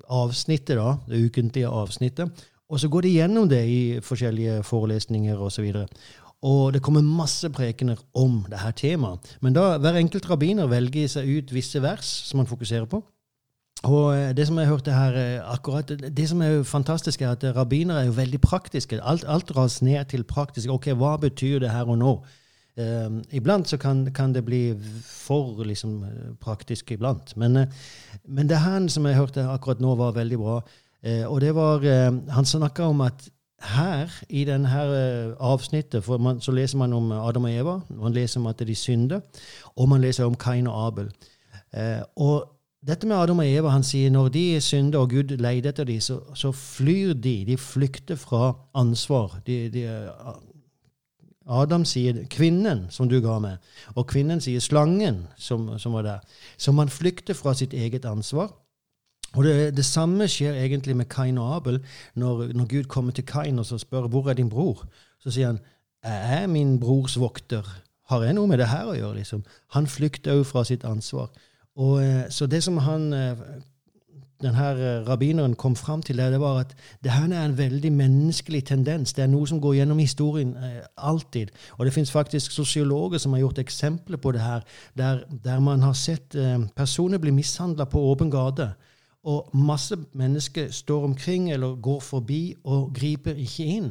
avsnittet, 0.07 0.77
da, 0.77 0.93
det 1.10 1.25
ukentlige 1.25 1.67
avsnittet, 1.67 2.45
og 2.69 2.79
så 2.79 2.88
går 2.88 3.01
de 3.01 3.12
gjennom 3.17 3.49
det 3.49 3.65
i 3.67 3.99
forskjellige 4.03 4.63
forelesninger 4.63 5.39
osv. 5.43 5.67
Og, 5.75 5.89
og 6.45 6.73
det 6.73 6.84
kommer 6.86 7.02
masse 7.02 7.50
prekener 7.50 7.97
om 8.13 8.43
dette 8.50 8.71
temaet. 8.84 9.38
Men 9.41 9.56
da 9.56 9.78
hver 9.82 9.97
enkelt 9.97 10.30
rabbiner 10.30 10.69
velger 10.69 11.10
seg 11.10 11.30
ut 11.30 11.54
visse 11.54 11.82
vers 11.82 12.10
som 12.30 12.38
man 12.41 12.50
fokuserer 12.50 12.86
på. 12.89 13.02
Og 13.86 14.17
eh, 14.17 14.34
det 14.38 14.47
som 14.47 14.58
jeg 14.58 14.69
hørte 14.69 14.93
her 14.93 15.17
eh, 15.17 15.52
akkurat, 15.54 15.89
det 16.17 16.30
som 16.30 16.41
er 16.41 16.58
jo 16.58 16.63
fantastisk, 16.63 17.21
er 17.21 17.36
at 17.36 17.45
rabbinere 17.56 18.02
er 18.02 18.10
jo 18.10 18.17
veldig 18.17 18.41
praktiske. 18.41 19.02
Alt, 19.04 19.26
alt 19.28 19.50
dras 19.50 19.82
ned 19.82 20.06
til 20.06 20.23
praktisk. 20.23 20.69
Ok, 20.69 20.91
hva 20.97 21.17
betyr 21.21 21.60
det 21.60 21.73
her 21.73 21.89
og 21.89 21.97
nå? 21.97 22.19
Um, 22.78 23.23
iblant 23.34 23.65
så 23.65 23.78
kan, 23.82 24.04
kan, 24.13 24.34
det 24.34 24.43
bli 24.45 24.76
for 25.02 25.63
liksom, 25.65 26.04
praktisk 26.41 26.91
iblant. 26.93 27.34
Men, 27.38 27.65
men 28.28 28.50
det 28.50 28.60
her 28.62 28.86
som 28.93 29.06
jeg 29.10 29.17
hørte 29.17 29.47
akkurat 29.50 29.82
nå, 29.82 29.95
var 29.97 30.13
veldig 30.13 30.38
bra. 30.38 30.60
Uh, 31.02 31.26
og 31.26 31.41
det 31.41 31.56
var 31.56 31.82
uh, 31.82 32.13
Han 32.34 32.45
snakka 32.45 32.84
om 32.84 33.02
at 33.02 33.30
her, 33.61 34.11
i 34.29 34.43
denne 34.45 34.69
eh, 34.69 35.35
avsnittet, 35.39 36.03
for 36.03 36.17
man, 36.17 36.41
så 36.41 36.51
leser 36.51 36.77
man 36.77 36.93
om 36.93 37.11
Adam 37.11 37.43
og 37.43 37.51
Eva. 37.53 37.79
Man 37.89 38.13
leser 38.13 38.39
om 38.39 38.47
at 38.47 38.59
de 38.67 38.75
synder, 38.75 39.19
og 39.75 39.89
man 39.89 40.01
leser 40.01 40.25
om 40.25 40.35
Kain 40.35 40.67
og 40.67 40.87
Abel. 40.87 41.09
Eh, 41.73 42.01
og 42.15 42.57
dette 42.87 43.07
med 43.07 43.15
Adam 43.15 43.39
og 43.39 43.47
Eva, 43.49 43.69
han 43.69 43.83
sier 43.83 44.11
når 44.13 44.29
de 44.29 44.61
synder 44.61 44.99
og 44.99 45.09
Gud 45.09 45.33
leter 45.37 45.71
etter 45.71 45.83
dem, 45.83 46.01
så, 46.01 46.19
så, 46.35 46.51
flyr 46.51 47.13
de. 47.13 47.45
De 47.47 47.57
flykter 47.57 48.15
fra 48.15 48.53
ansvar. 48.75 49.39
De, 49.47 49.69
de, 49.73 49.87
Adam 51.47 51.85
sier 51.85 52.25
'kvinnen 52.27 52.85
som 52.89 53.09
du 53.09 53.19
ga 53.21 53.39
meg', 53.39 53.57
og 53.95 54.07
kvinnen 54.07 54.41
sier 54.41 54.59
'slangen 54.59 55.27
som, 55.37 55.79
som 55.79 55.93
var 55.93 56.03
der'. 56.03 56.19
Så 56.57 56.71
man 56.71 56.89
flykter 56.89 57.33
fra 57.33 57.53
sitt 57.53 57.73
eget 57.73 58.05
ansvar. 58.05 58.51
Og 59.38 59.45
det, 59.45 59.56
det, 59.78 59.86
samme 59.86 60.26
skjer 60.28 60.58
egentlig 60.58 60.95
med 60.97 61.10
Kain 61.13 61.38
og 61.38 61.56
Abel. 61.56 61.82
Når, 62.15 62.47
når, 62.58 62.69
Gud 62.73 62.88
kommer 62.89 63.13
til 63.13 63.26
Kain 63.26 63.60
og 63.60 63.65
spør 63.69 64.10
hvor 64.10 64.30
er 64.30 64.34
din 64.39 64.50
bror, 64.50 64.88
så 65.21 65.32
sier 65.32 65.54
han 65.54 65.60
jeg 66.04 66.43
er 66.43 66.47
min 66.47 66.80
brors 66.80 67.19
vokter. 67.19 67.65
Har 68.08 68.23
jeg 68.23 68.38
noe 68.38 68.47
med 68.47 68.62
det 68.62 68.69
her 68.71 68.88
å 68.88 68.95
gjøre? 68.95 69.17
liksom? 69.19 69.43
Han 69.76 69.88
flykter 69.88 70.38
òg 70.39 70.45
fra 70.47 70.63
sitt 70.65 70.86
ansvar. 70.88 71.28
Og, 71.76 72.04
eh, 72.04 72.30
så 72.30 72.47
det 72.47 72.63
som 72.63 72.78
han, 72.78 73.13
eh, 73.13 73.36
denne 74.41 74.69
eh, 74.69 75.04
rabbineren 75.10 75.56
kom 75.56 75.76
fram 75.76 76.02
til, 76.02 76.17
det 76.17 76.39
var 76.39 76.62
at 76.62 76.76
det 77.04 77.12
her 77.12 77.28
er 77.28 77.45
en 77.45 77.58
veldig 77.58 77.91
menneskelig 77.91 78.63
tendens. 78.65 79.13
Det 79.13 79.23
er 79.23 79.28
noe 79.28 79.47
som 79.47 79.60
går 79.62 79.73
gjennom 79.82 80.00
historien 80.00 80.56
alltid. 80.97 81.52
Og 81.78 81.86
det 81.86 81.93
fins 81.93 82.12
faktisk 82.12 82.52
sosiologer 82.52 83.17
som 83.17 83.34
har 83.34 83.39
gjort 83.39 83.60
eksempler 83.60 84.17
på 84.17 84.32
det 84.32 84.41
her, 84.41 84.62
der, 84.97 85.23
der 85.43 85.60
man 85.60 85.82
har 85.82 85.93
sett 85.93 86.36
personer 86.76 87.17
bli 87.17 87.32
mishandla 87.32 87.86
på 87.86 88.00
åpen 88.00 88.32
gate. 88.32 88.76
Og 89.27 89.49
masse 89.53 89.97
mennesker 90.15 90.71
står 90.71 91.03
omkring 91.03 91.51
eller 91.51 91.75
går 91.81 91.99
forbi 91.99 92.55
og 92.63 92.93
griper 92.95 93.35
ikke 93.35 93.65
inn. 93.65 93.89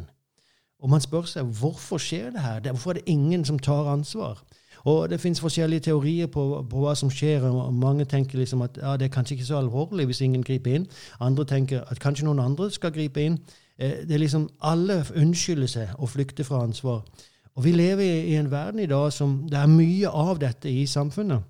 Og 0.80 0.90
man 0.90 1.00
spør 1.00 1.26
seg 1.28 1.44
hvorfor 1.60 2.00
skjer 2.00 2.30
det 2.32 2.40
her? 2.40 2.60
Hvorfor 2.70 2.90
er 2.90 2.94
det 3.00 3.12
ingen 3.12 3.44
som 3.44 3.58
tar 3.58 3.92
ansvar? 3.92 4.42
Og 4.84 5.10
Det 5.10 5.20
fins 5.20 5.40
forskjellige 5.40 5.80
teorier 5.80 6.26
på, 6.26 6.66
på, 6.70 6.80
hva 6.80 6.94
som 6.94 7.10
skjer. 7.10 7.42
og 7.42 7.74
Mange 7.74 8.04
tenker 8.04 8.38
liksom 8.38 8.62
at 8.62 8.78
ja, 8.82 8.96
det 8.96 9.04
er 9.04 9.14
kanskje 9.14 9.34
ikke 9.34 9.46
så 9.46 9.58
alvorlig 9.58 10.06
hvis 10.06 10.20
ingen 10.20 10.42
griper 10.42 10.74
inn. 10.74 10.86
Andre 11.20 11.44
tenker 11.44 11.80
at 11.90 12.00
kanskje 12.00 12.24
noen 12.24 12.40
andre 12.40 12.70
skal 12.70 12.92
gripe 12.92 13.22
inn. 13.22 13.38
Eh, 13.78 14.06
det 14.08 14.14
er 14.14 14.18
liksom 14.18 14.48
Alle 14.60 15.04
unnskylder 15.16 15.66
seg 15.66 15.88
og 15.98 16.08
flykter 16.08 16.44
fra 16.44 16.62
ansvar. 16.62 17.02
Og 17.56 17.64
Vi 17.64 17.72
lever 17.72 18.04
i 18.04 18.36
en 18.36 18.50
verden 18.50 18.80
i 18.80 18.86
dag 18.86 19.12
som 19.12 19.48
det 19.50 19.58
er 19.58 19.66
mye 19.66 20.08
av 20.08 20.38
dette 20.38 20.70
i 20.70 20.86
samfunnet. 20.86 21.42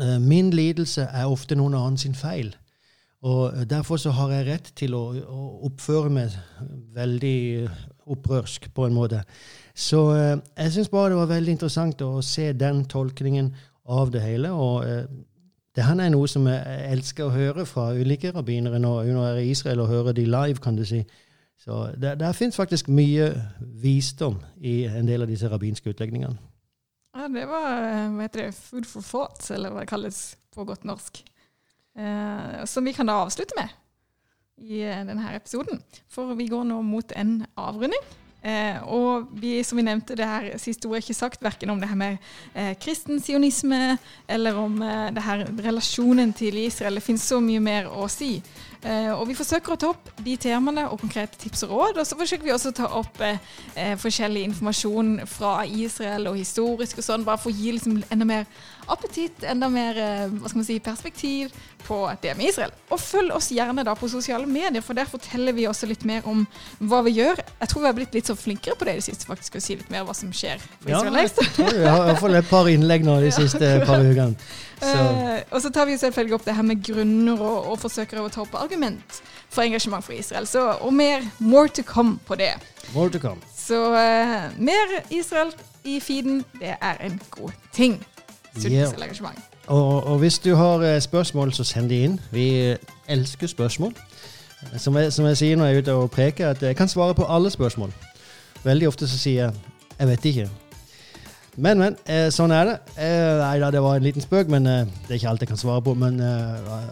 Eh, 0.00 0.20
min 0.20 0.50
lidelse 0.50 1.02
er 1.02 1.26
ofte 1.26 1.54
noen 1.54 1.74
annen 1.74 1.98
sin 1.98 2.14
feil. 2.14 2.54
Og 3.22 3.70
Derfor 3.70 3.96
så 3.96 4.10
har 4.10 4.32
jeg 4.34 4.46
rett 4.46 4.72
til 4.76 4.94
å, 4.94 5.04
å 5.16 5.44
oppføre 5.66 6.10
meg 6.12 6.34
veldig 6.94 7.68
opprørsk, 8.06 8.68
på 8.74 8.86
en 8.86 8.94
måte. 8.94 9.22
Så 9.74 10.02
eh, 10.14 10.36
jeg 10.56 10.74
syns 10.74 10.90
bare 10.92 11.14
det 11.14 11.20
var 11.22 11.32
veldig 11.32 11.56
interessant 11.56 12.02
å 12.04 12.20
se 12.22 12.52
den 12.52 12.84
tolkningen 12.84 13.54
av 13.86 14.12
det 14.14 14.22
hele. 14.22 14.52
og 14.52 14.84
eh, 14.86 15.08
det 15.76 15.84
her 15.84 15.98
er 16.00 16.08
noe 16.08 16.28
som 16.28 16.46
jeg 16.48 16.84
elsker 16.88 17.26
å 17.26 17.34
høre 17.34 17.66
fra 17.68 17.90
ulike 17.92 18.30
rabbinere 18.32 18.78
når 18.80 19.02
jeg 19.04 19.16
er 19.26 19.40
i 19.42 19.50
Israel 19.52 19.82
og 19.84 19.90
hører 19.90 20.16
de 20.16 20.24
live, 20.24 20.60
kan 20.64 20.76
du 20.76 20.86
si. 20.88 21.02
Så 21.60 21.90
der, 22.00 22.16
der 22.16 22.32
fins 22.32 22.56
faktisk 22.56 22.88
mye 22.88 23.28
visdom 23.60 24.38
i 24.56 24.84
en 24.88 25.08
del 25.08 25.24
av 25.24 25.28
disse 25.28 25.50
rabbinske 25.52 25.92
utlegningene. 25.92 26.38
Ja, 27.16 27.28
det 27.32 27.44
var 27.48 27.68
eh, 27.80 28.08
hva 28.12 28.24
heter 28.24 28.46
det, 28.46 28.54
food 28.56 28.88
for 28.88 29.04
thought, 29.04 29.50
eller 29.50 29.72
hva 29.72 29.84
det 29.84 29.90
kalles 29.90 30.20
på 30.54 30.64
godt 30.68 30.84
norsk 30.88 31.20
eh, 31.20 31.35
som 32.68 32.84
vi 32.84 32.92
kan 32.92 33.08
da 33.08 33.14
avslutte 33.22 33.56
med 33.56 33.70
i 34.56 34.82
eh, 34.82 35.02
denne 35.04 35.32
episoden. 35.36 35.80
For 36.08 36.34
vi 36.36 36.48
går 36.48 36.64
nå 36.68 36.80
mot 36.84 37.12
en 37.16 37.42
avrunding. 37.60 38.04
Eh, 38.46 38.78
og 38.94 39.32
vi, 39.40 39.58
som 39.66 39.80
vi 39.80 39.84
nevnte, 39.86 40.14
det 40.14 40.28
her 40.28 40.46
siste 40.62 40.86
ordet 40.86 41.02
ikke 41.02 41.18
sagt 41.18 41.42
verken 41.42 41.72
om 41.72 41.80
det 41.82 41.88
her 41.90 41.98
med 41.98 42.28
eh, 42.54 42.76
kristen 42.78 43.18
sionisme 43.18 43.96
eller 44.30 44.60
om 44.60 44.78
eh, 44.86 45.08
det 45.16 45.24
her 45.26 45.42
relasjonen 45.66 46.32
til 46.36 46.60
Israel. 46.62 47.00
Det 47.00 47.06
finnes 47.08 47.26
så 47.26 47.40
mye 47.42 47.62
mer 47.64 47.90
å 47.90 48.06
si. 48.12 48.36
Eh, 48.84 49.10
og 49.14 49.24
vi 49.30 49.36
forsøker 49.38 49.74
å 49.74 49.78
ta 49.80 49.90
opp 49.94 50.10
de 50.22 50.36
temaene 50.40 50.86
og 50.90 51.00
konkrete 51.00 51.38
tips 51.40 51.64
og 51.66 51.74
råd. 51.74 52.00
Og 52.02 52.08
så 52.08 52.18
forsøker 52.18 52.46
vi 52.46 52.54
også 52.54 52.72
å 52.72 52.78
ta 52.80 52.90
opp 53.00 53.20
eh, 53.24 53.40
eh, 53.74 53.94
forskjellig 54.00 54.44
informasjon 54.50 55.14
fra 55.30 55.58
Israel 55.66 56.30
og 56.30 56.40
historisk 56.40 57.00
og 57.00 57.06
sånn, 57.06 57.26
bare 57.26 57.40
for 57.42 57.52
å 57.52 57.56
gi 57.56 57.74
liksom 57.76 58.02
enda 58.12 58.28
mer 58.28 58.46
appetitt, 58.86 59.42
enda 59.42 59.66
mer 59.66 59.96
hva 59.96 60.46
skal 60.46 60.60
man 60.60 60.66
si, 60.68 60.76
perspektiv 60.78 61.54
på 61.86 61.98
det 62.22 62.36
med 62.38 62.52
Israel. 62.52 62.74
Og 62.94 63.00
følg 63.02 63.34
oss 63.34 63.48
gjerne 63.54 63.82
da 63.86 63.96
på 63.98 64.08
sosiale 64.10 64.46
medier, 64.46 64.84
for 64.84 64.98
der 64.98 65.08
forteller 65.10 65.56
vi 65.56 65.66
også 65.66 65.88
litt 65.90 66.04
mer 66.06 66.26
om 66.30 66.44
hva 66.78 67.00
vi 67.06 67.16
gjør. 67.16 67.42
Jeg 67.60 67.72
tror 67.72 67.82
vi 67.82 67.90
har 67.90 67.96
blitt 67.98 68.14
litt 68.14 68.30
så 68.30 68.36
flinkere 68.38 68.78
på 68.78 68.86
det 68.86 68.94
i 68.94 69.00
det 69.00 69.08
siste, 69.08 69.26
faktisk, 69.26 69.58
å 69.58 69.64
si 69.64 69.78
litt 69.80 69.90
mer 69.90 70.06
hva 70.06 70.14
som 70.14 70.30
skjer 70.34 70.62
på 70.84 70.92
ja, 70.92 71.02
Israel 71.02 71.52
tror 71.56 71.74
jeg 71.74 71.90
har 71.90 72.12
iallfall 72.12 72.38
et 72.38 72.48
par 72.50 72.70
innlegg 72.70 73.06
nå 73.06 73.18
de 73.24 73.34
siste 73.40 73.74
par 73.88 74.06
ukene. 74.06 74.38
Uh, 74.76 75.40
og 75.56 75.62
så 75.64 75.70
tar 75.72 75.86
vi 75.88 75.94
selvfølgelig 75.96 76.34
opp 76.36 76.42
det 76.44 76.52
her 76.52 76.64
med 76.68 76.82
grunner, 76.84 77.40
og, 77.40 77.70
og 77.72 77.78
forsøker 77.80 78.20
å 78.20 78.26
ta 78.28 78.42
opp 78.42 78.58
argument 78.66 79.22
for 79.48 79.62
engasjement 79.62 80.04
for 80.04 80.12
Israel. 80.12 80.46
Så, 80.46 80.68
og 80.70 80.94
mer 80.94 81.20
more 81.38 81.68
to 81.68 81.82
come 81.82 82.18
på 82.26 82.34
det. 82.34 82.52
More 82.94 83.10
to 83.10 83.18
come. 83.18 83.36
Så 83.56 83.90
uh, 83.90 84.62
mer 84.62 84.86
Israel 85.10 85.52
i 85.84 86.00
feeden, 86.00 86.44
det 86.60 86.74
er 86.80 86.96
en 87.06 87.20
god 87.30 87.50
ting. 87.72 88.06
Yeah. 88.66 88.92
Og, 89.66 90.04
og, 90.04 90.18
hvis 90.18 90.38
du 90.38 90.54
har 90.54 90.94
uh, 90.94 91.00
spørsmål, 91.00 91.52
så 91.52 91.64
send 91.64 91.88
de 91.88 92.00
inn. 92.00 92.20
Vi 92.32 92.76
elsker 93.08 93.46
spørsmål. 93.46 93.94
Som 94.76 94.96
jeg, 94.96 95.12
som 95.12 95.26
jeg, 95.26 95.36
sier 95.36 95.56
når 95.56 95.66
jeg 95.66 95.76
er 95.76 95.82
ute 95.82 95.94
og 95.94 96.10
preker, 96.10 96.48
at 96.50 96.62
jeg 96.62 96.76
kan 96.76 96.88
svare 96.88 97.14
på 97.14 97.24
alle 97.28 97.50
spørsmål. 97.50 97.92
Veldig 98.64 98.88
ofte 98.88 99.08
så 99.08 99.18
sier 99.18 99.44
jeg 99.44 99.52
'jeg 99.98 100.08
vet 100.08 100.24
ikke'. 100.24 100.65
Men, 101.56 101.80
men. 101.80 101.96
Eh, 102.04 102.28
sånn 102.34 102.52
er 102.52 102.68
det. 102.68 102.76
Eh, 103.00 103.32
nei 103.40 103.56
da, 103.62 103.70
det 103.72 103.82
var 103.84 103.96
en 103.96 104.04
liten 104.04 104.24
spøk, 104.24 104.50
men 104.52 104.68
eh, 104.68 104.84
det 105.06 105.14
er 105.14 105.20
ikke 105.20 105.32
alt 105.32 105.44
jeg 105.44 105.50
kan 105.52 105.60
svare 105.60 105.84
på. 105.84 105.96
Men, 105.98 106.20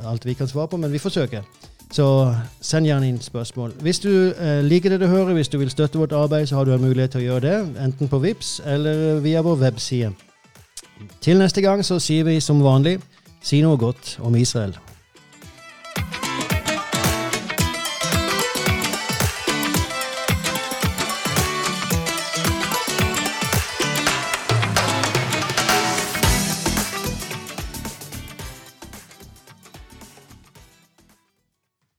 alt 0.08 0.24
vi 0.24 0.36
kan 0.38 0.50
svare 0.50 0.70
på, 0.72 0.80
men 0.80 0.92
vi 0.92 1.02
forsøker. 1.02 1.44
Så 1.94 2.06
send 2.64 2.88
gjerne 2.88 3.06
inn 3.12 3.20
spørsmål. 3.22 3.76
Hvis 3.84 4.00
du 4.02 4.10
liker 4.66 4.90
det 4.90 5.04
du 5.04 5.06
hører, 5.06 5.34
hvis 5.36 5.52
du 5.52 5.60
vil 5.60 5.70
støtte 5.70 6.00
vårt 6.00 6.16
arbeid, 6.16 6.48
så 6.50 6.56
har 6.58 6.66
du 6.66 6.72
en 6.74 6.82
mulighet 6.82 7.14
til 7.14 7.22
å 7.22 7.26
gjøre 7.28 7.44
det. 7.44 7.58
Enten 7.84 8.10
på 8.10 8.18
VIPS 8.24 8.56
eller 8.66 9.20
via 9.22 9.44
vår 9.46 9.60
webside. 9.60 10.10
Til 11.22 11.38
neste 11.38 11.62
gang 11.62 11.84
så 11.86 12.00
sier 12.02 12.26
vi 12.26 12.40
som 12.42 12.64
vanlig 12.64 12.96
si 13.44 13.60
noe 13.62 13.78
godt 13.78 14.16
om 14.24 14.34
Israel. 14.40 14.74